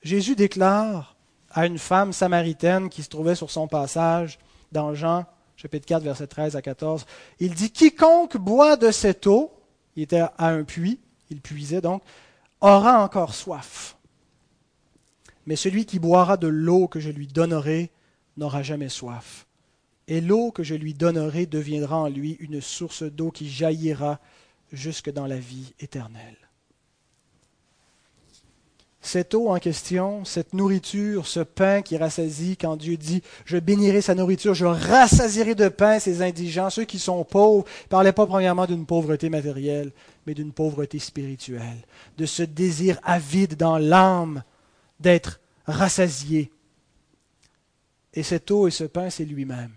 Jésus 0.01 0.35
déclare 0.35 1.15
à 1.51 1.65
une 1.65 1.77
femme 1.77 2.13
samaritaine 2.13 2.89
qui 2.89 3.03
se 3.03 3.09
trouvait 3.09 3.35
sur 3.35 3.51
son 3.51 3.67
passage 3.67 4.39
dans 4.71 4.93
Jean 4.95 5.25
chapitre 5.63 5.85
4, 5.85 6.03
verset 6.03 6.27
13 6.27 6.55
à 6.55 6.61
14. 6.61 7.05
Il 7.39 7.53
dit, 7.53 7.71
Quiconque 7.71 8.37
boit 8.37 8.75
de 8.75 8.91
cette 8.91 9.27
eau, 9.27 9.51
il 9.95 10.03
était 10.03 10.19
à 10.19 10.33
un 10.37 10.63
puits, 10.63 10.99
il 11.29 11.41
puisait 11.41 11.81
donc, 11.81 12.03
aura 12.61 13.03
encore 13.03 13.33
soif. 13.33 13.97
Mais 15.45 15.55
celui 15.55 15.85
qui 15.85 15.99
boira 15.99 16.37
de 16.37 16.47
l'eau 16.47 16.87
que 16.87 16.99
je 16.99 17.09
lui 17.09 17.27
donnerai 17.27 17.91
n'aura 18.37 18.63
jamais 18.63 18.89
soif. 18.89 19.45
Et 20.07 20.21
l'eau 20.21 20.51
que 20.51 20.63
je 20.63 20.75
lui 20.75 20.93
donnerai 20.93 21.45
deviendra 21.45 21.97
en 21.97 22.09
lui 22.09 22.33
une 22.39 22.61
source 22.61 23.03
d'eau 23.03 23.31
qui 23.31 23.49
jaillira 23.49 24.19
jusque 24.71 25.11
dans 25.11 25.27
la 25.27 25.37
vie 25.37 25.73
éternelle 25.79 26.37
cette 29.03 29.33
eau 29.33 29.49
en 29.49 29.59
question, 29.59 30.23
cette 30.23 30.53
nourriture, 30.53 31.27
ce 31.27 31.41
pain 31.41 31.81
qui 31.81 31.97
rassasie, 31.97 32.55
quand 32.55 32.77
Dieu 32.77 32.95
dit 32.95 33.21
Je 33.45 33.57
bénirai 33.57 34.01
sa 34.01 34.15
nourriture, 34.15 34.53
je 34.53 34.65
rassasierai 34.65 35.55
de 35.55 35.67
pain 35.67 35.99
ces 35.99 36.21
indigents, 36.21 36.69
ceux 36.69 36.85
qui 36.85 36.99
sont 36.99 37.23
pauvres, 37.25 37.65
ne 37.83 37.89
parlait 37.89 38.13
pas 38.13 38.25
premièrement 38.25 38.65
d'une 38.65 38.85
pauvreté 38.85 39.29
matérielle, 39.29 39.91
mais 40.25 40.33
d'une 40.33 40.53
pauvreté 40.53 40.99
spirituelle, 40.99 41.85
de 42.17 42.25
ce 42.25 42.43
désir 42.43 42.99
avide 43.03 43.55
dans 43.55 43.77
l'âme 43.77 44.43
d'être 44.99 45.39
rassasié. 45.65 46.51
Et 48.13 48.23
cette 48.23 48.51
eau 48.51 48.67
et 48.67 48.71
ce 48.71 48.83
pain, 48.83 49.09
c'est 49.09 49.25
lui-même. 49.25 49.71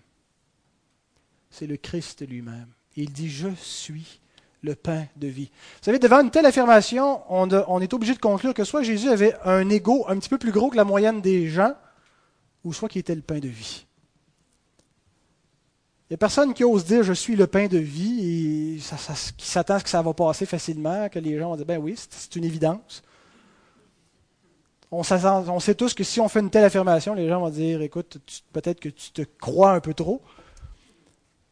C'est 1.51 1.67
le 1.67 1.77
Christ 1.77 2.27
lui-même. 2.29 2.69
Il 2.97 3.13
dit 3.13 3.31
Je 3.31 3.49
suis 3.57 4.21
le 4.63 4.75
pain 4.75 5.07
de 5.17 5.27
vie. 5.27 5.51
Vous 5.79 5.85
savez, 5.85 5.99
devant 5.99 6.21
une 6.21 6.31
telle 6.31 6.47
affirmation, 6.47 7.23
on, 7.31 7.81
est 7.81 7.95
obligé 7.95 8.15
de 8.15 8.19
conclure 8.19 8.53
que 8.53 8.65
soit 8.65 8.83
Jésus 8.83 9.09
avait 9.09 9.35
un 9.45 9.69
ego 9.71 10.05
un 10.09 10.19
petit 10.19 10.29
peu 10.29 10.39
plus 10.39 10.51
gros 10.51 10.71
que 10.71 10.77
la 10.77 10.85
moyenne 10.85 11.21
des 11.21 11.49
gens, 11.49 11.75
ou 12.65 12.73
soit 12.73 12.89
qu'il 12.89 13.01
était 13.01 13.15
le 13.15 13.23
pain 13.23 13.39
de 13.39 13.49
vie. 13.49 13.87
Il 16.09 16.13
n'y 16.13 16.15
a 16.15 16.19
personne 16.19 16.55
qui 16.55 16.63
ose 16.63 16.85
dire 16.85 17.03
je 17.03 17.13
suis 17.13 17.35
le 17.35 17.49
pain 17.49 17.67
de 17.67 17.79
vie 17.79 18.77
et 18.77 18.81
qui 19.37 19.47
s'attend 19.47 19.75
à 19.75 19.79
ce 19.81 19.85
que 19.85 19.91
ça 19.91 20.03
va 20.03 20.15
passer 20.15 20.47
facilement, 20.47 21.09
que 21.09 21.19
les 21.19 21.37
gens 21.37 21.51
vont 21.51 21.57
dire 21.57 21.67
ben 21.67 21.79
oui, 21.79 21.97
c'est 21.97 22.37
une 22.37 22.45
évidence. 22.45 23.03
On, 24.93 25.03
sait 25.03 25.75
tous 25.75 25.95
que 25.95 26.05
si 26.05 26.21
on 26.21 26.29
fait 26.29 26.39
une 26.39 26.51
telle 26.51 26.65
affirmation, 26.65 27.15
les 27.15 27.29
gens 27.29 27.41
vont 27.41 27.51
dire 27.51 27.83
écoute, 27.83 28.19
peut-être 28.53 28.79
que 28.79 28.89
tu 28.89 29.11
te 29.11 29.23
crois 29.23 29.73
un 29.73 29.81
peu 29.81 29.95
trop. 29.95 30.23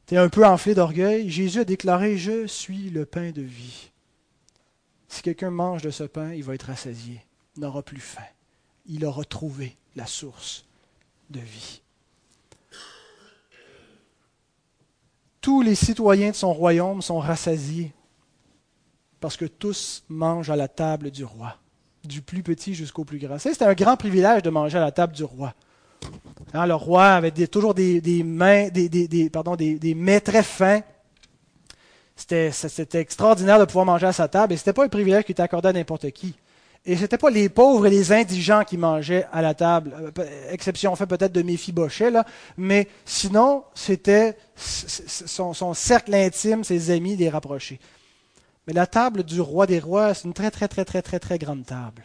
Tu 0.06 0.14
es 0.14 0.18
un 0.18 0.28
peu 0.28 0.46
enflé 0.46 0.74
d'orgueil. 0.74 1.28
Jésus 1.28 1.60
a 1.60 1.64
déclaré 1.64 2.16
Je 2.16 2.46
suis 2.46 2.90
le 2.90 3.06
pain 3.06 3.32
de 3.32 3.42
vie. 3.42 3.90
Si 5.08 5.22
quelqu'un 5.22 5.50
mange 5.50 5.82
de 5.82 5.90
ce 5.90 6.04
pain, 6.04 6.32
il 6.32 6.44
va 6.44 6.54
être 6.54 6.66
rassasié, 6.66 7.20
n'aura 7.56 7.82
plus 7.82 8.00
faim. 8.00 8.22
Il 8.86 9.04
aura 9.04 9.24
trouvé 9.24 9.76
la 9.96 10.06
source 10.06 10.64
de 11.30 11.40
vie. 11.40 11.83
Tous 15.44 15.60
les 15.60 15.74
citoyens 15.74 16.30
de 16.30 16.34
son 16.34 16.54
royaume 16.54 17.02
sont 17.02 17.18
rassasiés 17.18 17.92
parce 19.20 19.36
que 19.36 19.44
tous 19.44 20.02
mangent 20.08 20.48
à 20.48 20.56
la 20.56 20.68
table 20.68 21.10
du 21.10 21.22
roi, 21.22 21.58
du 22.02 22.22
plus 22.22 22.42
petit 22.42 22.72
jusqu'au 22.72 23.04
plus 23.04 23.18
grand. 23.18 23.38
C'est 23.38 23.60
un 23.60 23.74
grand 23.74 23.98
privilège 23.98 24.42
de 24.42 24.48
manger 24.48 24.78
à 24.78 24.80
la 24.80 24.90
table 24.90 25.12
du 25.12 25.22
roi. 25.22 25.52
Hein, 26.54 26.64
le 26.64 26.74
roi 26.74 27.08
avait 27.08 27.30
toujours 27.46 27.74
des, 27.74 28.22
mains, 28.24 28.68
des, 28.70 29.28
pardon, 29.28 29.54
des, 29.54 29.94
mets 29.94 30.22
très 30.22 30.42
fins. 30.42 30.80
C'était, 32.16 32.50
extraordinaire 32.94 33.58
de 33.58 33.66
pouvoir 33.66 33.84
manger 33.84 34.06
à 34.06 34.12
sa 34.14 34.28
table 34.28 34.54
et 34.54 34.56
ce 34.56 34.62
n'était 34.62 34.72
pas 34.72 34.86
un 34.86 34.88
privilège 34.88 35.24
qui 35.24 35.32
était 35.32 35.42
accordé 35.42 35.68
à 35.68 35.72
n'importe 35.74 36.10
qui. 36.12 36.34
Et 36.86 36.96
ce 36.96 37.02
n'était 37.02 37.16
pas 37.16 37.30
les 37.30 37.48
pauvres 37.48 37.86
et 37.86 37.90
les 37.90 38.12
indigents 38.12 38.62
qui 38.62 38.76
mangeaient 38.76 39.26
à 39.32 39.40
la 39.40 39.54
table, 39.54 40.12
euh, 40.18 40.50
exception 40.52 40.94
fait 40.96 41.06
peut-être 41.06 41.32
de 41.32 41.40
Méphibochet, 41.40 42.10
là, 42.10 42.26
mais 42.58 42.88
sinon, 43.06 43.64
c'était 43.74 44.36
son, 44.54 45.54
son, 45.54 45.72
cercle 45.72 46.14
intime, 46.14 46.62
ses 46.62 46.90
amis, 46.90 47.16
les 47.16 47.30
rapprochés. 47.30 47.80
Mais 48.66 48.74
la 48.74 48.86
table 48.86 49.22
du 49.22 49.40
roi 49.40 49.66
des 49.66 49.78
rois, 49.78 50.12
c'est 50.12 50.24
une 50.24 50.34
très, 50.34 50.50
très, 50.50 50.68
très, 50.68 50.84
très, 50.84 51.00
très, 51.00 51.18
très 51.18 51.38
grande 51.38 51.64
table. 51.64 52.04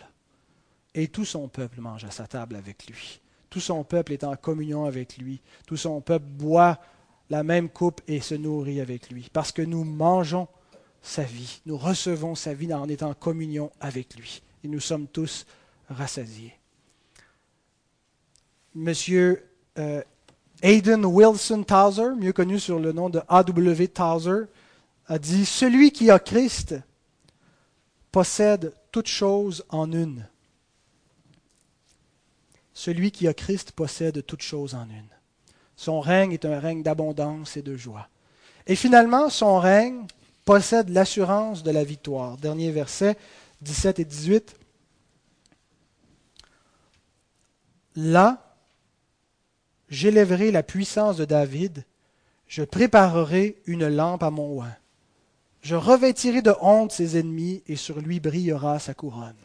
Et 0.95 1.09
tout 1.09 1.25
son 1.25 1.49
peuple 1.49 1.81
mange 1.81 2.05
à 2.05 2.11
sa 2.11 2.25
table 2.25 2.55
avec 2.55 2.87
lui. 2.87 3.19
Tout 3.49 3.59
son 3.59 3.83
peuple 3.83 4.13
est 4.13 4.23
en 4.23 4.35
communion 4.35 4.85
avec 4.85 5.17
lui. 5.17 5.41
Tout 5.67 5.77
son 5.77 6.01
peuple 6.01 6.25
boit 6.25 6.79
la 7.29 7.43
même 7.43 7.69
coupe 7.69 8.01
et 8.07 8.21
se 8.21 8.35
nourrit 8.35 8.81
avec 8.81 9.09
lui. 9.09 9.29
Parce 9.31 9.51
que 9.51 9.61
nous 9.61 9.83
mangeons 9.83 10.47
sa 11.01 11.23
vie. 11.23 11.61
Nous 11.65 11.77
recevons 11.77 12.35
sa 12.35 12.53
vie 12.53 12.73
en 12.73 12.87
étant 12.87 13.09
en 13.09 13.13
communion 13.13 13.71
avec 13.79 14.15
lui. 14.15 14.41
Et 14.63 14.67
nous 14.67 14.79
sommes 14.79 15.07
tous 15.07 15.45
rassasiés. 15.89 16.53
Monsieur 18.75 19.49
euh, 19.77 20.01
Aidan 20.61 21.03
Wilson 21.03 21.63
Towser, 21.63 22.15
mieux 22.17 22.33
connu 22.33 22.59
sur 22.59 22.79
le 22.79 22.91
nom 22.91 23.09
de 23.09 23.21
A.W. 23.27 23.87
Towser, 23.87 24.43
a 25.07 25.17
dit 25.17 25.45
Celui 25.45 25.91
qui 25.91 26.11
a 26.11 26.19
Christ 26.19 26.75
possède 28.11 28.73
toute 28.91 29.07
chose 29.07 29.65
en 29.69 29.91
une. 29.91 30.27
Celui 32.73 33.11
qui 33.11 33.27
a 33.27 33.33
Christ 33.33 33.71
possède 33.71 34.25
toutes 34.25 34.41
choses 34.41 34.75
en 34.75 34.85
une. 34.85 35.09
Son 35.75 35.99
règne 35.99 36.33
est 36.33 36.45
un 36.45 36.59
règne 36.59 36.83
d'abondance 36.83 37.57
et 37.57 37.61
de 37.61 37.75
joie. 37.75 38.07
Et 38.67 38.75
finalement, 38.75 39.29
son 39.29 39.59
règne 39.59 40.05
possède 40.45 40.89
l'assurance 40.89 41.63
de 41.63 41.71
la 41.71 41.83
victoire. 41.83 42.37
Dernier 42.37 42.71
verset, 42.71 43.17
17 43.61 43.99
et 43.99 44.05
18. 44.05 44.55
Là, 47.95 48.55
j'élèverai 49.89 50.51
la 50.51 50.63
puissance 50.63 51.17
de 51.17 51.25
David, 51.25 51.83
je 52.47 52.63
préparerai 52.63 53.61
une 53.65 53.87
lampe 53.87 54.23
à 54.23 54.29
mon 54.29 54.59
oin. 54.59 54.75
Je 55.61 55.75
revêtirai 55.75 56.41
de 56.41 56.53
honte 56.61 56.91
ses 56.91 57.17
ennemis, 57.17 57.63
et 57.67 57.75
sur 57.75 57.99
lui 57.99 58.19
brillera 58.19 58.79
sa 58.79 58.93
couronne. 58.93 59.35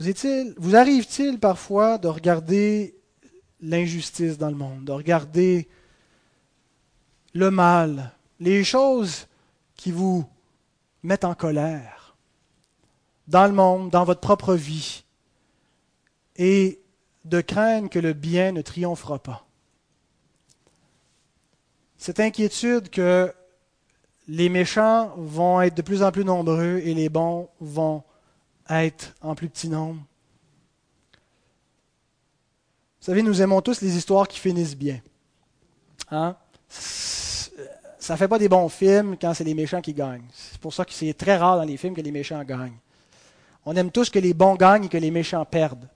Vous, 0.00 0.74
arrive-t-il 0.74 1.38
parfois 1.38 1.98
de 1.98 2.08
regarder 2.08 2.96
l'injustice 3.60 4.36
dans 4.36 4.48
le 4.48 4.56
monde, 4.56 4.84
de 4.84 4.92
regarder 4.92 5.68
le 7.34 7.50
mal, 7.50 8.12
les 8.40 8.64
choses 8.64 9.28
qui 9.76 9.92
vous 9.92 10.28
mettent 11.04 11.24
en 11.24 11.34
colère? 11.34 12.01
Dans 13.28 13.46
le 13.46 13.52
monde, 13.52 13.90
dans 13.90 14.04
votre 14.04 14.20
propre 14.20 14.54
vie, 14.54 15.04
et 16.36 16.80
de 17.24 17.40
craindre 17.40 17.88
que 17.88 17.98
le 17.98 18.12
bien 18.12 18.52
ne 18.52 18.62
triomphera 18.62 19.18
pas. 19.18 19.46
cette 21.98 22.18
inquiétude 22.18 22.90
que 22.90 23.32
les 24.26 24.48
méchants 24.48 25.12
vont 25.16 25.60
être 25.60 25.76
de 25.76 25.82
plus 25.82 26.02
en 26.02 26.10
plus 26.10 26.24
nombreux 26.24 26.80
et 26.82 26.94
les 26.94 27.08
bons 27.08 27.48
vont 27.60 28.02
être 28.68 29.14
en 29.20 29.36
plus 29.36 29.48
petit 29.48 29.68
nombre. 29.68 30.00
Vous 33.00 33.06
savez, 33.06 33.22
nous 33.22 33.40
aimons 33.40 33.60
tous 33.60 33.80
les 33.80 33.96
histoires 33.96 34.26
qui 34.26 34.38
finissent 34.38 34.76
bien. 34.76 35.00
Hein? 36.10 36.36
Ça 36.68 38.14
ne 38.14 38.18
fait 38.18 38.28
pas 38.28 38.38
des 38.38 38.48
bons 38.48 38.68
films 38.68 39.16
quand 39.16 39.34
c'est 39.34 39.44
les 39.44 39.54
méchants 39.54 39.80
qui 39.80 39.94
gagnent. 39.94 40.26
C'est 40.32 40.60
pour 40.60 40.74
ça 40.74 40.84
que 40.84 40.92
c'est 40.92 41.14
très 41.14 41.36
rare 41.36 41.56
dans 41.56 41.64
les 41.64 41.76
films 41.76 41.94
que 41.94 42.00
les 42.00 42.10
méchants 42.10 42.42
gagnent. 42.42 42.78
On 43.64 43.76
aime 43.76 43.90
tous 43.90 44.10
que 44.10 44.18
les 44.18 44.34
bons 44.34 44.56
gagnent 44.56 44.86
et 44.86 44.88
que 44.88 44.98
les 44.98 45.10
méchants 45.10 45.44
perdent, 45.44 45.88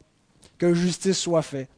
que 0.58 0.72
justice 0.74 1.18
soit 1.18 1.42
faite. 1.42 1.68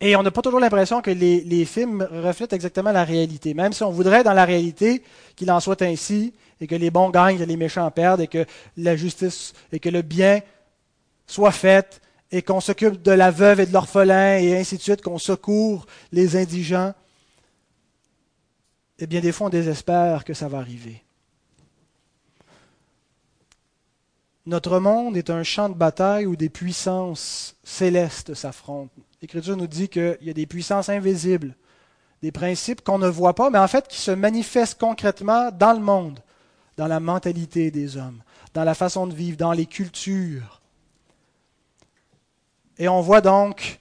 Et 0.00 0.14
on 0.14 0.22
n'a 0.22 0.30
pas 0.30 0.42
toujours 0.42 0.60
l'impression 0.60 1.02
que 1.02 1.10
les, 1.10 1.64
films 1.64 2.06
reflètent 2.10 2.52
exactement 2.52 2.92
la 2.92 3.04
réalité. 3.04 3.52
Même 3.52 3.72
si 3.72 3.82
on 3.82 3.90
voudrait 3.90 4.22
dans 4.22 4.32
la 4.32 4.44
réalité 4.44 5.02
qu'il 5.34 5.50
en 5.50 5.58
soit 5.58 5.82
ainsi, 5.82 6.32
et 6.60 6.66
que 6.66 6.76
les 6.76 6.90
bons 6.90 7.10
gagnent, 7.10 7.40
et 7.40 7.46
les 7.46 7.56
méchants 7.56 7.90
perdent, 7.90 8.20
et 8.20 8.28
que 8.28 8.44
la 8.76 8.96
justice 8.96 9.54
et 9.72 9.80
que 9.80 9.88
le 9.88 10.02
bien 10.02 10.40
soit 11.26 11.52
fait, 11.52 12.00
et 12.30 12.42
qu'on 12.42 12.60
s'occupe 12.60 13.02
de 13.02 13.10
la 13.10 13.30
veuve 13.30 13.60
et 13.60 13.66
de 13.66 13.72
l'orphelin, 13.72 14.38
et 14.38 14.56
ainsi 14.56 14.76
de 14.76 14.82
suite, 14.82 15.02
qu'on 15.02 15.18
secourt 15.18 15.86
les 16.12 16.36
indigents, 16.36 16.94
eh 19.00 19.06
bien, 19.06 19.20
des 19.20 19.32
fois, 19.32 19.48
on 19.48 19.50
désespère 19.50 20.24
que 20.24 20.34
ça 20.34 20.48
va 20.48 20.58
arriver. 20.58 21.02
Notre 24.48 24.78
monde 24.78 25.18
est 25.18 25.28
un 25.28 25.42
champ 25.42 25.68
de 25.68 25.74
bataille 25.74 26.24
où 26.24 26.34
des 26.34 26.48
puissances 26.48 27.54
célestes 27.64 28.32
s'affrontent. 28.32 28.94
L'Écriture 29.20 29.58
nous 29.58 29.66
dit 29.66 29.90
qu'il 29.90 30.16
y 30.22 30.30
a 30.30 30.32
des 30.32 30.46
puissances 30.46 30.88
invisibles, 30.88 31.54
des 32.22 32.32
principes 32.32 32.80
qu'on 32.80 32.98
ne 32.98 33.08
voit 33.08 33.34
pas, 33.34 33.50
mais 33.50 33.58
en 33.58 33.68
fait 33.68 33.86
qui 33.88 33.98
se 33.98 34.10
manifestent 34.10 34.80
concrètement 34.80 35.50
dans 35.50 35.74
le 35.74 35.80
monde, 35.80 36.20
dans 36.78 36.86
la 36.86 36.98
mentalité 36.98 37.70
des 37.70 37.98
hommes, 37.98 38.22
dans 38.54 38.64
la 38.64 38.74
façon 38.74 39.06
de 39.06 39.14
vivre, 39.14 39.36
dans 39.36 39.52
les 39.52 39.66
cultures. 39.66 40.62
Et 42.78 42.88
on 42.88 43.02
voit 43.02 43.20
donc, 43.20 43.80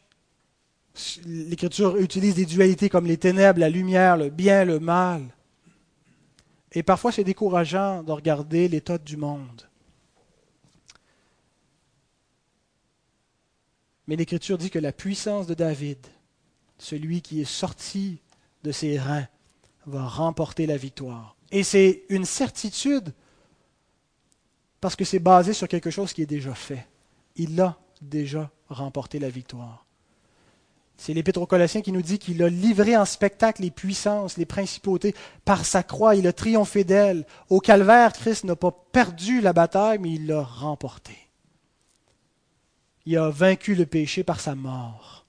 l'Écriture 1.26 1.96
utilise 1.96 2.36
des 2.36 2.46
dualités 2.46 2.90
comme 2.90 3.06
les 3.06 3.16
ténèbres, 3.16 3.62
la 3.62 3.70
lumière, 3.70 4.18
le 4.18 4.30
bien, 4.30 4.66
le 4.66 4.82
mal. 4.82 5.22
Et 6.74 6.84
parfois 6.84 7.14
c'est 7.14 7.24
décourageant 7.24 8.04
de 8.04 8.12
regarder 8.12 8.68
l'état 8.68 8.98
du 8.98 9.16
monde. 9.16 9.67
Mais 14.08 14.16
l'Écriture 14.16 14.58
dit 14.58 14.70
que 14.70 14.80
la 14.80 14.94
puissance 14.94 15.48
de 15.48 15.54
David, 15.54 16.00
celui 16.78 17.22
qui 17.22 17.42
est 17.42 17.46
sorti 17.46 18.22
de 18.64 18.72
ses 18.72 18.98
reins, 18.98 19.28
va 19.86 20.08
remporter 20.08 20.66
la 20.66 20.78
victoire. 20.78 21.36
Et 21.52 21.64
c'est 21.64 22.04
une 22.10 22.26
certitude 22.26 23.14
parce 24.82 24.96
que 24.96 25.06
c'est 25.06 25.20
basé 25.20 25.54
sur 25.54 25.68
quelque 25.68 25.90
chose 25.90 26.14
qui 26.14 26.22
est 26.22 26.28
déjà 26.28 26.54
fait. 26.54 26.86
Il 27.36 27.60
a 27.60 27.78
déjà 28.02 28.52
remporté 28.70 29.20
la 29.20 29.30
victoire. 29.30 29.86
C'est 30.98 31.14
l'Épître 31.14 31.42
aux 31.42 31.46
Colossiens 31.46 31.82
qui 31.82 31.92
nous 31.92 32.02
dit 32.02 32.18
qu'il 32.18 32.42
a 32.42 32.50
livré 32.50 32.98
en 32.98 33.06
spectacle 33.06 33.62
les 33.62 33.72
puissances, 33.72 34.38
les 34.38 34.46
principautés. 34.46 35.14
Par 35.46 35.64
sa 35.64 35.84
croix, 35.84 36.16
il 36.16 36.28
a 36.28 36.34
triomphé 36.34 36.84
d'elles. 36.84 37.26
Au 37.50 37.60
calvaire, 37.60 38.14
Christ 38.14 38.46
n'a 38.46 38.56
pas 38.56 38.72
perdu 38.92 39.40
la 39.40 39.54
bataille, 39.54 40.00
mais 40.00 40.14
il 40.14 40.28
l'a 40.28 40.42
remportée 40.42 41.27
il 43.08 43.18
a 43.18 43.30
vaincu 43.30 43.74
le 43.74 43.86
péché 43.86 44.24
par 44.26 44.42
sa 44.42 44.54
mort. 44.54 45.26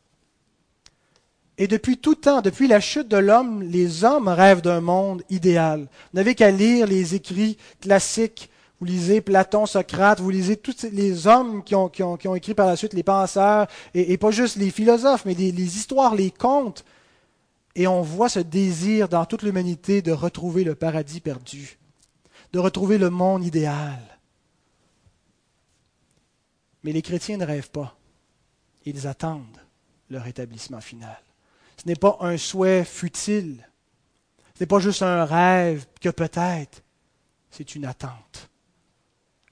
Et 1.58 1.68
depuis 1.68 1.96
tout 1.96 2.16
temps, 2.16 2.40
depuis 2.40 2.66
la 2.66 2.80
chute 2.80 3.06
de 3.06 3.16
l'homme, 3.16 3.62
les 3.62 4.04
hommes 4.04 4.26
rêvent 4.26 4.62
d'un 4.62 4.80
monde 4.80 5.22
idéal. 5.30 5.80
Vous 5.80 6.18
n'avez 6.18 6.34
qu'à 6.34 6.50
lire 6.50 6.88
les 6.88 7.14
écrits 7.14 7.56
classiques. 7.80 8.50
Vous 8.80 8.86
lisez 8.86 9.20
Platon, 9.20 9.64
Socrate, 9.64 10.20
vous 10.20 10.30
lisez 10.30 10.56
tous 10.56 10.86
les 10.90 11.28
hommes 11.28 11.62
qui 11.62 11.76
ont, 11.76 12.34
écrit 12.34 12.54
par 12.54 12.66
la 12.66 12.74
suite, 12.74 12.94
les 12.94 13.04
penseurs, 13.04 13.68
et, 13.94 14.16
pas 14.18 14.32
juste 14.32 14.56
les 14.56 14.70
philosophes, 14.70 15.24
mais 15.24 15.34
les, 15.34 15.76
histoires, 15.76 16.16
les 16.16 16.32
contes. 16.32 16.84
Et 17.76 17.86
on 17.86 18.02
voit 18.02 18.28
ce 18.28 18.40
désir 18.40 19.08
dans 19.08 19.24
toute 19.24 19.42
l'humanité 19.42 20.02
de 20.02 20.10
retrouver 20.10 20.64
le 20.64 20.74
paradis 20.74 21.20
perdu, 21.20 21.78
de 22.52 22.58
retrouver 22.58 22.98
le 22.98 23.10
monde 23.10 23.44
idéal. 23.44 24.17
Mais 26.88 26.94
les 26.94 27.02
chrétiens 27.02 27.36
ne 27.36 27.44
rêvent 27.44 27.70
pas. 27.70 27.98
Ils 28.86 29.06
attendent 29.06 29.60
le 30.08 30.16
rétablissement 30.16 30.80
final. 30.80 31.20
Ce 31.76 31.86
n'est 31.86 31.96
pas 31.96 32.16
un 32.20 32.38
souhait 32.38 32.82
futile. 32.82 33.68
Ce 34.54 34.60
n'est 34.60 34.66
pas 34.66 34.78
juste 34.78 35.02
un 35.02 35.26
rêve 35.26 35.84
que 36.00 36.08
peut-être. 36.08 36.82
C'est 37.50 37.74
une 37.74 37.84
attente. 37.84 38.48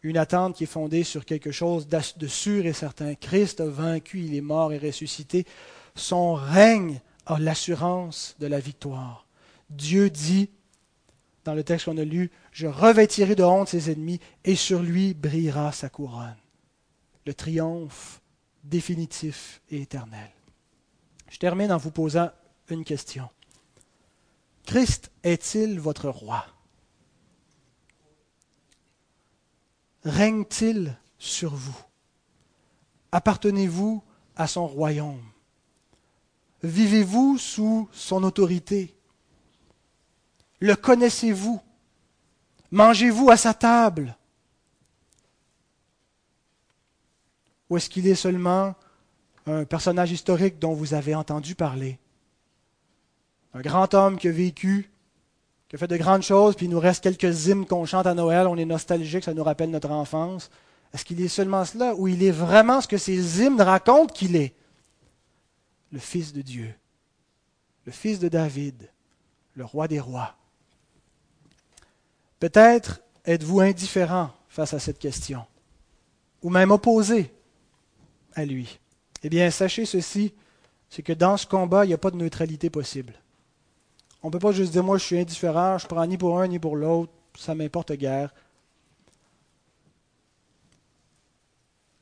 Une 0.03 0.17
attente 0.17 0.57
qui 0.57 0.65
est 0.65 0.67
fondée 0.67 1.05
sur 1.05 1.27
quelque 1.27 1.51
chose 1.51 1.89
de 1.89 2.27
sûr 2.27 2.65
et 2.65 2.73
certain. 2.73 3.15
Christ 3.15 3.61
a 3.61 3.67
vaincu, 3.67 4.23
il 4.23 4.35
est 4.35 4.41
mort 4.41 4.73
et 4.73 4.79
ressuscité. 4.79 5.45
Son 5.95 6.33
règne 6.33 7.03
a 7.27 7.39
l'assurance 7.39 8.35
de 8.39 8.47
la 8.47 8.61
victoire. 8.61 9.27
Dieu 9.69 10.09
dit, 10.09 10.49
dans 11.45 11.53
le 11.53 11.65
texte 11.65 11.85
qu'on 11.85 11.99
a 11.99 12.05
lu, 12.05 12.31
Je 12.51 12.67
revêtirai 12.67 13.35
de 13.35 13.45
honte 13.45 13.69
ses 13.69 13.91
ennemis, 13.91 14.21
et 14.43 14.55
sur 14.55 14.81
lui 14.83 15.13
brillera 15.13 15.71
sa 15.73 15.91
couronne 15.91 16.35
le 17.27 17.35
triomphe 17.35 18.23
définitif 18.63 19.61
et 19.69 19.83
éternel. 19.83 20.31
Je 21.29 21.39
termine 21.39 21.73
en 21.73 21.77
vous 21.77 21.91
posant 21.91 22.31
une 22.69 22.85
question. 22.85 23.29
Christ 24.65 25.11
est-il 25.25 25.81
votre 25.81 26.09
roi? 26.09 26.47
Règne-t-il 30.05 30.97
sur 31.19 31.55
vous? 31.55 31.77
Appartenez-vous 33.11 34.03
à 34.37 34.47
son 34.47 34.67
royaume? 34.67 35.23
Vivez-vous 36.63 37.39
sous 37.39 37.89
son 37.93 38.23
autorité? 38.23 38.97
Le 40.61 40.77
connaissez-vous? 40.77 41.61
Mangez-vous 42.71 43.31
à 43.31 43.37
sa 43.37 43.53
table? 43.53 44.17
Ou 47.69 47.77
est-ce 47.77 47.91
qu'il 47.91 48.07
est 48.07 48.15
seulement 48.15 48.75
un 49.47 49.65
personnage 49.65 50.13
historique 50.13 50.59
dont 50.59 50.75
vous 50.75 50.95
avez 50.95 51.15
entendu 51.15 51.55
parler? 51.55 51.99
Un 53.55 53.61
grand 53.61 53.93
homme 53.95 54.19
qui 54.19 54.29
a 54.29 54.33
vécu, 54.33 54.91
qui 55.69 55.77
a 55.77 55.79
fait 55.79 55.89
de 55.89 55.97
grandes 55.97 56.23
choses, 56.23 56.55
puis 56.55 56.67
il 56.67 56.71
nous 56.71 56.81
reste 56.81 57.03
quelques 57.03 57.47
hymnes 57.47 57.67
qu'on 57.67 57.87
chante 57.87 58.07
à 58.07 58.15
Noël, 58.15 58.47
on 58.47 58.57
est 58.57 58.65
nostalgique, 58.65 59.25
ça 59.25 59.35
nous 59.35 59.43
rappelle 59.43 59.71
notre 59.71 59.91
enfance. 59.91 60.51
Est-ce 60.93 61.05
qu'il 61.05 61.21
est 61.21 61.29
seulement 61.29 61.65
cela 61.65 61.95
ou 61.95 62.09
il 62.09 62.23
est 62.23 62.31
vraiment 62.31 62.81
ce 62.81 62.89
que 62.89 62.99
ces 62.99 63.41
hymnes 63.41 63.61
racontent 63.61 64.13
qu'il 64.13 64.37
est? 64.37 64.55
Le 65.93 65.99
Fils 65.99 66.33
de 66.33 66.43
Dieu, 66.43 66.75
le 67.85 67.93
Fils 67.93 68.19
de 68.19 68.29
David, 68.29 68.91
le 69.55 69.65
roi 69.65 69.89
des 69.89 70.01
rois. 70.01 70.37
Peut-être 72.39 73.01
êtes-vous 73.25 73.61
indifférent 73.61 74.31
face 74.49 74.75
à 74.75 74.79
cette 74.79 74.99
question, 74.99 75.45
ou 76.43 76.51
même 76.51 76.71
opposé 76.71 77.33
à 78.37 78.45
lui. 78.45 78.79
Eh 79.25 79.29
bien, 79.29 79.51
sachez 79.51 79.85
ceci, 79.87 80.33
c'est 80.89 81.03
que 81.03 81.13
dans 81.13 81.37
ce 81.37 81.47
combat, 81.47 81.85
il 81.85 81.89
n'y 81.89 81.95
a 81.95 81.99
pas 81.99 82.13
de 82.13 82.17
neutralité 82.17 82.71
possible. 82.71 83.15
On 84.23 84.29
ne 84.29 84.33
peut 84.33 84.39
pas 84.39 84.53
juste 84.53 84.73
dire, 84.73 84.85
moi, 84.85 84.99
je 84.99 85.05
suis 85.05 85.19
indifférent, 85.19 85.79
je 85.79 85.87
prends 85.87 86.07
ni 86.07 86.17
pour 86.17 86.41
un 86.41 86.47
ni 86.47 86.59
pour 86.59 86.77
l'autre, 86.77 87.13
ça 87.37 87.55
m'importe 87.55 87.93
guère. 87.93 88.33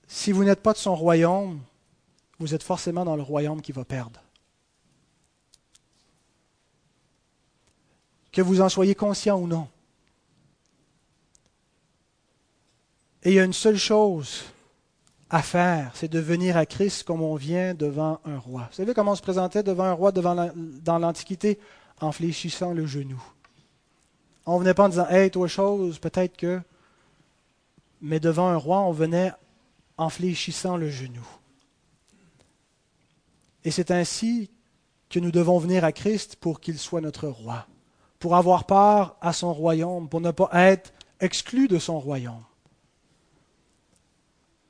Si 0.07 0.33
vous 0.33 0.45
n'êtes 0.45 0.61
pas 0.61 0.73
de 0.73 0.79
son 0.79 0.95
royaume, 0.95 1.61
vous 2.39 2.55
êtes 2.55 2.63
forcément 2.63 3.05
dans 3.05 3.17
le 3.17 3.23
royaume 3.23 3.63
qui 3.63 3.73
va 3.73 3.85
perdre. 3.85 4.21
Que 8.33 8.43
vous 8.43 8.61
en 8.61 8.69
soyez 8.69 8.95
conscient 8.95 9.39
ou 9.39 9.47
non. 9.47 9.69
Et 13.23 13.31
il 13.31 13.35
y 13.35 13.41
a 13.41 13.45
une 13.45 13.53
seule 13.53 13.79
chose 13.79 14.45
à 15.35 15.43
faire, 15.43 15.91
c'est 15.95 16.07
de 16.07 16.21
venir 16.21 16.57
à 16.57 16.65
Christ 16.65 17.03
comme 17.03 17.21
on 17.21 17.35
vient 17.35 17.75
devant 17.75 18.21
un 18.25 18.39
roi. 18.39 18.69
Vous 18.71 18.77
savez 18.77 18.95
comment 18.95 19.13
on 19.13 19.17
se 19.17 19.23
présentait 19.23 19.65
devant 19.65 19.83
un 19.83 19.93
roi 19.93 20.13
dans 20.13 20.99
l'Antiquité? 21.01 21.59
En 22.01 22.13
fléchissant 22.13 22.73
le 22.73 22.87
genou. 22.87 23.21
On 24.47 24.55
ne 24.55 24.61
venait 24.61 24.75
pas 24.75 24.85
en 24.85 24.89
disant 24.91 25.09
Hey, 25.09 25.33
toi, 25.33 25.49
chose, 25.49 25.99
peut-être 25.99 26.37
que. 26.37 26.61
Mais 28.01 28.21
devant 28.21 28.47
un 28.49 28.57
roi, 28.57 28.83
on 28.83 28.93
venait 28.93 29.33
en 29.97 30.09
fléchissant 30.09 30.77
le 30.77 30.89
genou. 30.89 31.27
Et 33.65 33.73
c'est 33.73 33.91
ainsi 33.91 34.51
que 35.11 35.19
nous 35.19 35.33
devons 35.33 35.59
venir 35.59 35.85
à 35.85 35.91
Christ 35.91 36.37
pour 36.37 36.61
qu'il 36.61 36.79
soit 36.79 37.01
notre 37.01 37.27
roi, 37.27 37.67
pour 38.21 38.37
avoir 38.37 38.67
part 38.67 39.17
à 39.21 39.33
son 39.33 39.53
royaume, 39.53 40.09
pour 40.09 40.21
ne 40.21 40.31
pas 40.31 40.51
être 40.53 40.93
exclus 41.19 41.67
de 41.67 41.81
son 41.81 41.99
royaume 41.99 42.45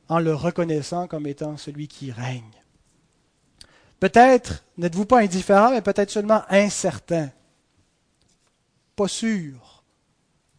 en 0.09 0.19
le 0.19 0.35
reconnaissant 0.35 1.07
comme 1.07 1.27
étant 1.27 1.57
celui 1.57 1.89
qui 1.89 2.13
règne. 2.13 2.43
Peut-être 4.01 4.65
n'êtes-vous 4.77 5.07
pas 5.07 5.21
indifférent, 5.21 5.71
mais 5.71 5.81
peut-être 5.81 6.11
seulement 6.11 6.43
incertain. 6.49 7.31
Pas 8.97 9.09
sûr 9.09 9.83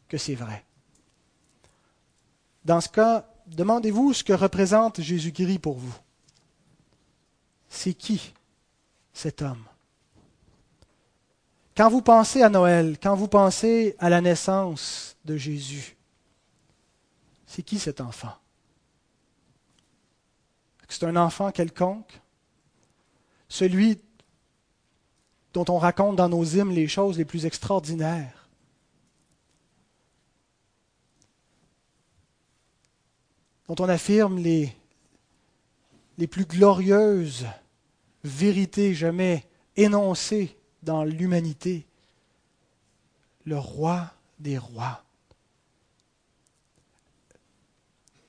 que 0.08 0.18
c'est 0.18 0.36
vrai. 0.36 0.66
Dans 2.64 2.82
ce 2.82 2.90
cas, 2.90 3.28
demandez-vous 3.48 4.14
ce 4.14 4.24
que 4.24 4.34
représente 4.34 5.02
Jésus-Christ 5.02 5.60
pour 5.60 5.78
vous. 5.78 5.96
C'est 7.70 7.94
qui 7.94 8.34
cet 9.14 9.42
homme? 9.42 9.64
Quand 11.78 11.90
vous 11.90 12.02
pensez 12.02 12.42
à 12.42 12.50
Noël, 12.50 12.98
quand 13.02 13.16
vous 13.16 13.28
pensez 13.28 13.96
à 14.00 14.10
la 14.10 14.22
naissance 14.22 15.18
de 15.26 15.36
Jésus, 15.36 15.98
c'est 17.46 17.64
qui 17.64 17.78
cet 17.78 18.02
enfant? 18.02 18.34
C'est 20.88 21.04
un 21.04 21.16
enfant 21.16 21.52
quelconque. 21.52 22.22
Celui 23.50 24.00
dont 25.54 25.66
on 25.70 25.78
raconte 25.78 26.18
dans 26.18 26.30
nos 26.30 26.44
hymnes 26.44 26.74
les 26.74 26.88
choses 26.88 27.18
les 27.18 27.26
plus 27.26 27.46
extraordinaires. 27.46 28.50
Dont 33.68 33.76
on 33.80 33.90
affirme 33.90 34.38
les, 34.38 34.76
les 36.18 36.28
plus 36.28 36.46
glorieuses 36.46 37.46
vérités 38.24 38.94
jamais 38.94 39.46
énoncées 39.76 40.58
dans 40.84 41.04
l'humanité, 41.04 41.88
le 43.46 43.58
roi 43.58 44.12
des 44.40 44.58
rois. 44.58 45.04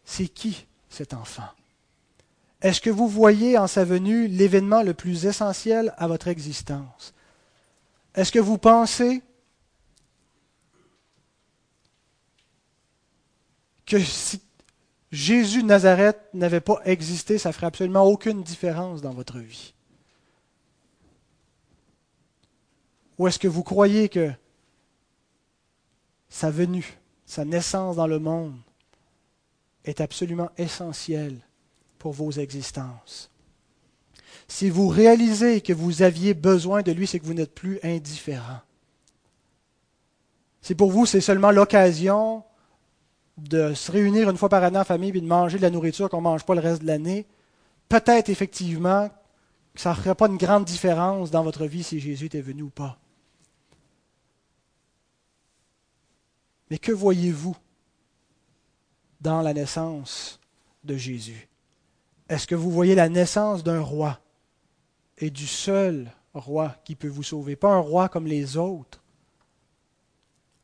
C'est 0.04 0.28
qui 0.28 0.66
cet 0.88 1.12
enfant? 1.12 1.48
Est-ce 2.62 2.80
que 2.80 2.90
vous 2.90 3.08
voyez 3.08 3.58
en 3.58 3.66
sa 3.66 3.84
venue 3.84 4.28
l'événement 4.28 4.82
le 4.82 4.94
plus 4.94 5.26
essentiel 5.26 5.94
à 5.98 6.08
votre 6.08 6.28
existence? 6.28 7.12
Est-ce 8.14 8.32
que 8.32 8.38
vous 8.38 8.58
pensez 8.58 9.22
que 13.84 14.00
si 14.00 14.40
Jésus 15.12 15.62
Nazareth 15.62 16.18
n'avait 16.32 16.60
pas 16.60 16.80
existé, 16.84 17.38
ça 17.38 17.52
ferait 17.52 17.66
absolument 17.66 18.04
aucune 18.04 18.42
différence 18.42 19.02
dans 19.02 19.12
votre 19.12 19.38
vie? 19.38 19.74
Ou 23.18 23.28
est-ce 23.28 23.38
que 23.38 23.48
vous 23.48 23.62
croyez 23.62 24.08
que 24.08 24.30
sa 26.28 26.50
venue, 26.50 26.98
sa 27.26 27.44
naissance 27.44 27.96
dans 27.96 28.06
le 28.06 28.18
monde 28.18 28.58
est 29.84 30.00
absolument 30.00 30.50
essentielle 30.56 31.40
pour 31.98 32.12
vos 32.12 32.30
existences? 32.32 33.30
Si 34.48 34.70
vous 34.70 34.88
réalisez 34.88 35.60
que 35.60 35.72
vous 35.72 36.02
aviez 36.02 36.34
besoin 36.34 36.82
de 36.82 36.92
lui, 36.92 37.06
c'est 37.06 37.18
que 37.18 37.26
vous 37.26 37.34
n'êtes 37.34 37.54
plus 37.54 37.80
indifférent. 37.82 38.60
Si 40.62 40.74
pour 40.74 40.90
vous, 40.90 41.06
c'est 41.06 41.20
seulement 41.20 41.50
l'occasion 41.50 42.44
de 43.36 43.74
se 43.74 43.92
réunir 43.92 44.30
une 44.30 44.36
fois 44.36 44.48
par 44.48 44.64
année 44.64 44.78
en 44.78 44.84
famille 44.84 45.10
et 45.10 45.20
de 45.20 45.26
manger 45.26 45.58
de 45.58 45.62
la 45.62 45.70
nourriture 45.70 46.08
qu'on 46.08 46.18
ne 46.18 46.22
mange 46.22 46.44
pas 46.44 46.54
le 46.54 46.60
reste 46.60 46.82
de 46.82 46.86
l'année, 46.86 47.26
peut-être 47.88 48.28
effectivement 48.28 49.10
que 49.74 49.80
ça 49.80 49.90
ne 49.90 49.94
ferait 49.94 50.14
pas 50.14 50.26
une 50.26 50.38
grande 50.38 50.64
différence 50.64 51.30
dans 51.30 51.42
votre 51.42 51.66
vie 51.66 51.82
si 51.82 52.00
Jésus 52.00 52.26
était 52.26 52.40
venu 52.40 52.62
ou 52.62 52.70
pas. 52.70 52.98
Mais 56.70 56.78
que 56.78 56.92
voyez-vous 56.92 57.56
dans 59.20 59.42
la 59.42 59.54
naissance 59.54 60.40
de 60.82 60.96
Jésus? 60.96 61.48
Est-ce 62.28 62.46
que 62.46 62.54
vous 62.54 62.70
voyez 62.70 62.94
la 62.94 63.08
naissance 63.08 63.62
d'un 63.62 63.80
roi 63.80 64.20
et 65.18 65.30
du 65.30 65.46
seul 65.46 66.10
roi 66.34 66.76
qui 66.84 66.96
peut 66.96 67.08
vous 67.08 67.22
sauver? 67.22 67.54
Pas 67.56 67.72
un 67.72 67.78
roi 67.78 68.08
comme 68.08 68.26
les 68.26 68.56
autres, 68.56 69.02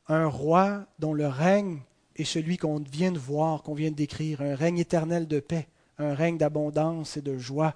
un 0.08 0.26
roi 0.26 0.86
dont 0.98 1.14
le 1.14 1.28
règne 1.28 1.82
et 2.16 2.24
celui 2.24 2.56
qu'on 2.56 2.80
vient 2.80 3.12
de 3.12 3.18
voir, 3.18 3.62
qu'on 3.62 3.74
vient 3.74 3.90
de 3.90 3.96
décrire, 3.96 4.42
un 4.42 4.54
règne 4.54 4.78
éternel 4.78 5.28
de 5.28 5.40
paix, 5.40 5.68
un 5.98 6.14
règne 6.14 6.36
d'abondance 6.36 7.16
et 7.16 7.22
de 7.22 7.38
joie, 7.38 7.74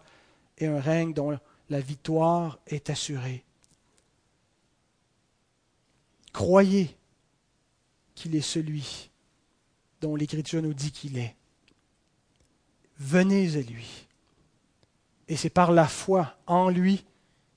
et 0.58 0.66
un 0.66 0.80
règne 0.80 1.14
dont 1.14 1.38
la 1.70 1.80
victoire 1.80 2.58
est 2.66 2.90
assurée. 2.90 3.44
Croyez 6.32 6.96
qu'il 8.14 8.34
est 8.34 8.40
celui 8.40 9.10
dont 10.00 10.16
l'Écriture 10.16 10.60
nous 10.60 10.74
dit 10.74 10.90
qu'il 10.90 11.18
est. 11.18 11.34
Venez 12.98 13.56
à 13.56 13.60
lui. 13.60 14.06
Et 15.28 15.36
c'est 15.36 15.50
par 15.50 15.72
la 15.72 15.86
foi 15.86 16.36
en 16.46 16.70
lui 16.70 17.04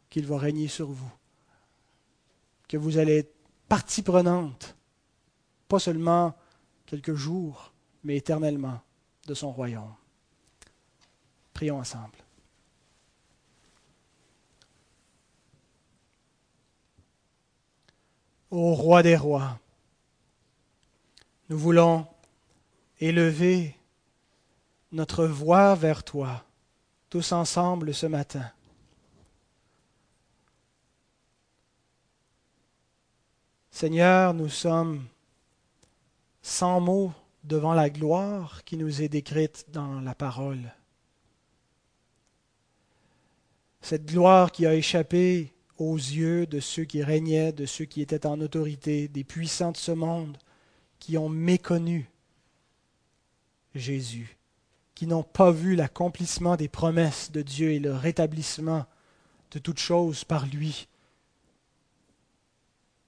qu'il 0.09 0.25
va 0.25 0.37
régner 0.37 0.67
sur 0.67 0.89
vous, 0.89 1.11
que 2.67 2.77
vous 2.77 2.97
allez 2.97 3.19
être 3.19 3.35
partie 3.67 4.01
prenante, 4.01 4.75
pas 5.67 5.79
seulement 5.79 6.35
quelques 6.87 7.13
jours, 7.13 7.71
mais 8.03 8.17
éternellement 8.17 8.81
de 9.27 9.33
son 9.35 9.51
royaume. 9.51 9.93
Prions 11.53 11.77
ensemble. 11.77 12.17
Ô 18.49 18.73
roi 18.73 19.03
des 19.03 19.15
rois, 19.15 19.59
nous 21.49 21.57
voulons 21.59 22.07
élever 22.99 23.78
notre 24.91 25.25
voix 25.25 25.75
vers 25.75 26.03
toi, 26.03 26.43
tous 27.09 27.31
ensemble 27.31 27.93
ce 27.93 28.05
matin. 28.05 28.49
Seigneur, 33.71 34.33
nous 34.33 34.49
sommes 34.49 35.05
sans 36.41 36.79
mots 36.79 37.13
devant 37.43 37.73
la 37.73 37.89
gloire 37.89 38.63
qui 38.65 38.77
nous 38.77 39.01
est 39.01 39.09
décrite 39.09 39.67
dans 39.69 40.01
la 40.01 40.15
parole. 40.15 40.73
Cette 43.81 44.05
gloire 44.05 44.51
qui 44.51 44.65
a 44.65 44.75
échappé 44.75 45.53
aux 45.77 45.95
yeux 45.95 46.45
de 46.45 46.59
ceux 46.59 46.83
qui 46.83 47.03
régnaient, 47.03 47.53
de 47.53 47.65
ceux 47.65 47.85
qui 47.85 48.01
étaient 48.01 48.25
en 48.25 48.41
autorité, 48.41 49.07
des 49.07 49.23
puissants 49.23 49.71
de 49.71 49.77
ce 49.77 49.93
monde, 49.93 50.37
qui 50.99 51.17
ont 51.17 51.29
méconnu 51.29 52.09
Jésus, 53.73 54.38
qui 54.99 55.07
n'ont 55.07 55.23
pas 55.23 55.49
vu 55.49 55.77
l'accomplissement 55.77 56.57
des 56.57 56.67
promesses 56.67 57.31
de 57.31 57.41
Dieu 57.41 57.71
et 57.71 57.79
le 57.79 57.95
rétablissement 57.95 58.85
de 59.51 59.57
toutes 59.57 59.79
choses 59.79 60.25
par 60.25 60.45
lui, 60.45 60.89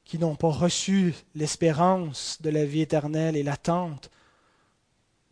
qui 0.05 0.17
n'ont 0.17 0.37
pas 0.37 0.51
reçu 0.51 1.13
l'espérance 1.35 2.41
de 2.41 2.49
la 2.49 2.63
vie 2.63 2.79
éternelle 2.79 3.35
et 3.35 3.43
l'attente 3.43 4.09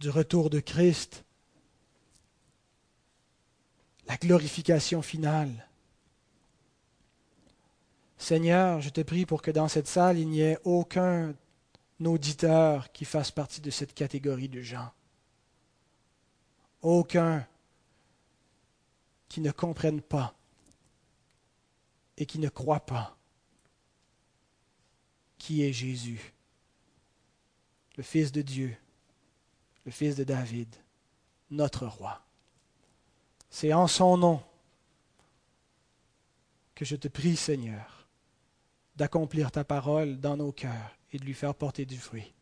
du 0.01 0.09
retour 0.09 0.49
de 0.49 0.59
Christ, 0.59 1.23
la 4.09 4.17
glorification 4.17 5.01
finale. 5.01 5.65
Seigneur, 8.17 8.81
je 8.81 8.89
te 8.89 8.99
prie 8.99 9.25
pour 9.25 9.41
que 9.41 9.51
dans 9.51 9.69
cette 9.69 9.87
salle, 9.87 10.19
il 10.19 10.27
n'y 10.27 10.41
ait 10.41 10.59
aucun 10.65 11.33
auditeur 12.03 12.91
qui 12.91 13.05
fasse 13.05 13.31
partie 13.31 13.61
de 13.61 13.71
cette 13.71 13.93
catégorie 13.93 14.49
de 14.49 14.61
gens. 14.61 14.91
Aucun 16.81 17.45
qui 19.27 19.41
ne 19.41 19.51
comprenne 19.51 20.01
pas 20.01 20.33
et 22.17 22.25
qui 22.25 22.39
ne 22.39 22.49
croit 22.49 22.85
pas 22.85 23.15
qui 25.37 25.63
est 25.63 25.73
Jésus, 25.73 26.33
le 27.95 28.03
Fils 28.03 28.31
de 28.31 28.41
Dieu, 28.41 28.75
le 29.85 29.91
Fils 29.91 30.15
de 30.15 30.23
David, 30.23 30.75
notre 31.49 31.87
roi. 31.87 32.21
C'est 33.49 33.73
en 33.73 33.87
son 33.87 34.17
nom 34.17 34.43
que 36.75 36.85
je 36.85 36.95
te 36.95 37.07
prie, 37.07 37.35
Seigneur, 37.35 38.07
d'accomplir 38.95 39.51
ta 39.51 39.63
parole 39.63 40.19
dans 40.19 40.37
nos 40.37 40.51
cœurs 40.51 40.95
et 41.11 41.17
de 41.17 41.25
lui 41.25 41.33
faire 41.33 41.55
porter 41.55 41.85
du 41.85 41.97
fruit. 41.97 42.33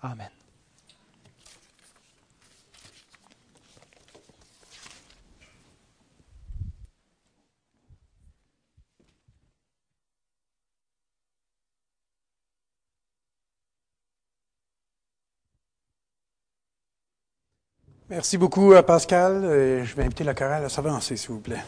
Amen. 0.00 0.30
Merci 18.10 18.36
beaucoup, 18.36 18.72
Pascal. 18.86 19.42
Je 19.42 19.94
vais 19.94 20.04
inviter 20.04 20.24
la 20.24 20.34
chorale 20.34 20.64
à 20.64 20.68
s'avancer, 20.68 21.16
s'il 21.16 21.30
vous 21.30 21.40
plaît. 21.40 21.62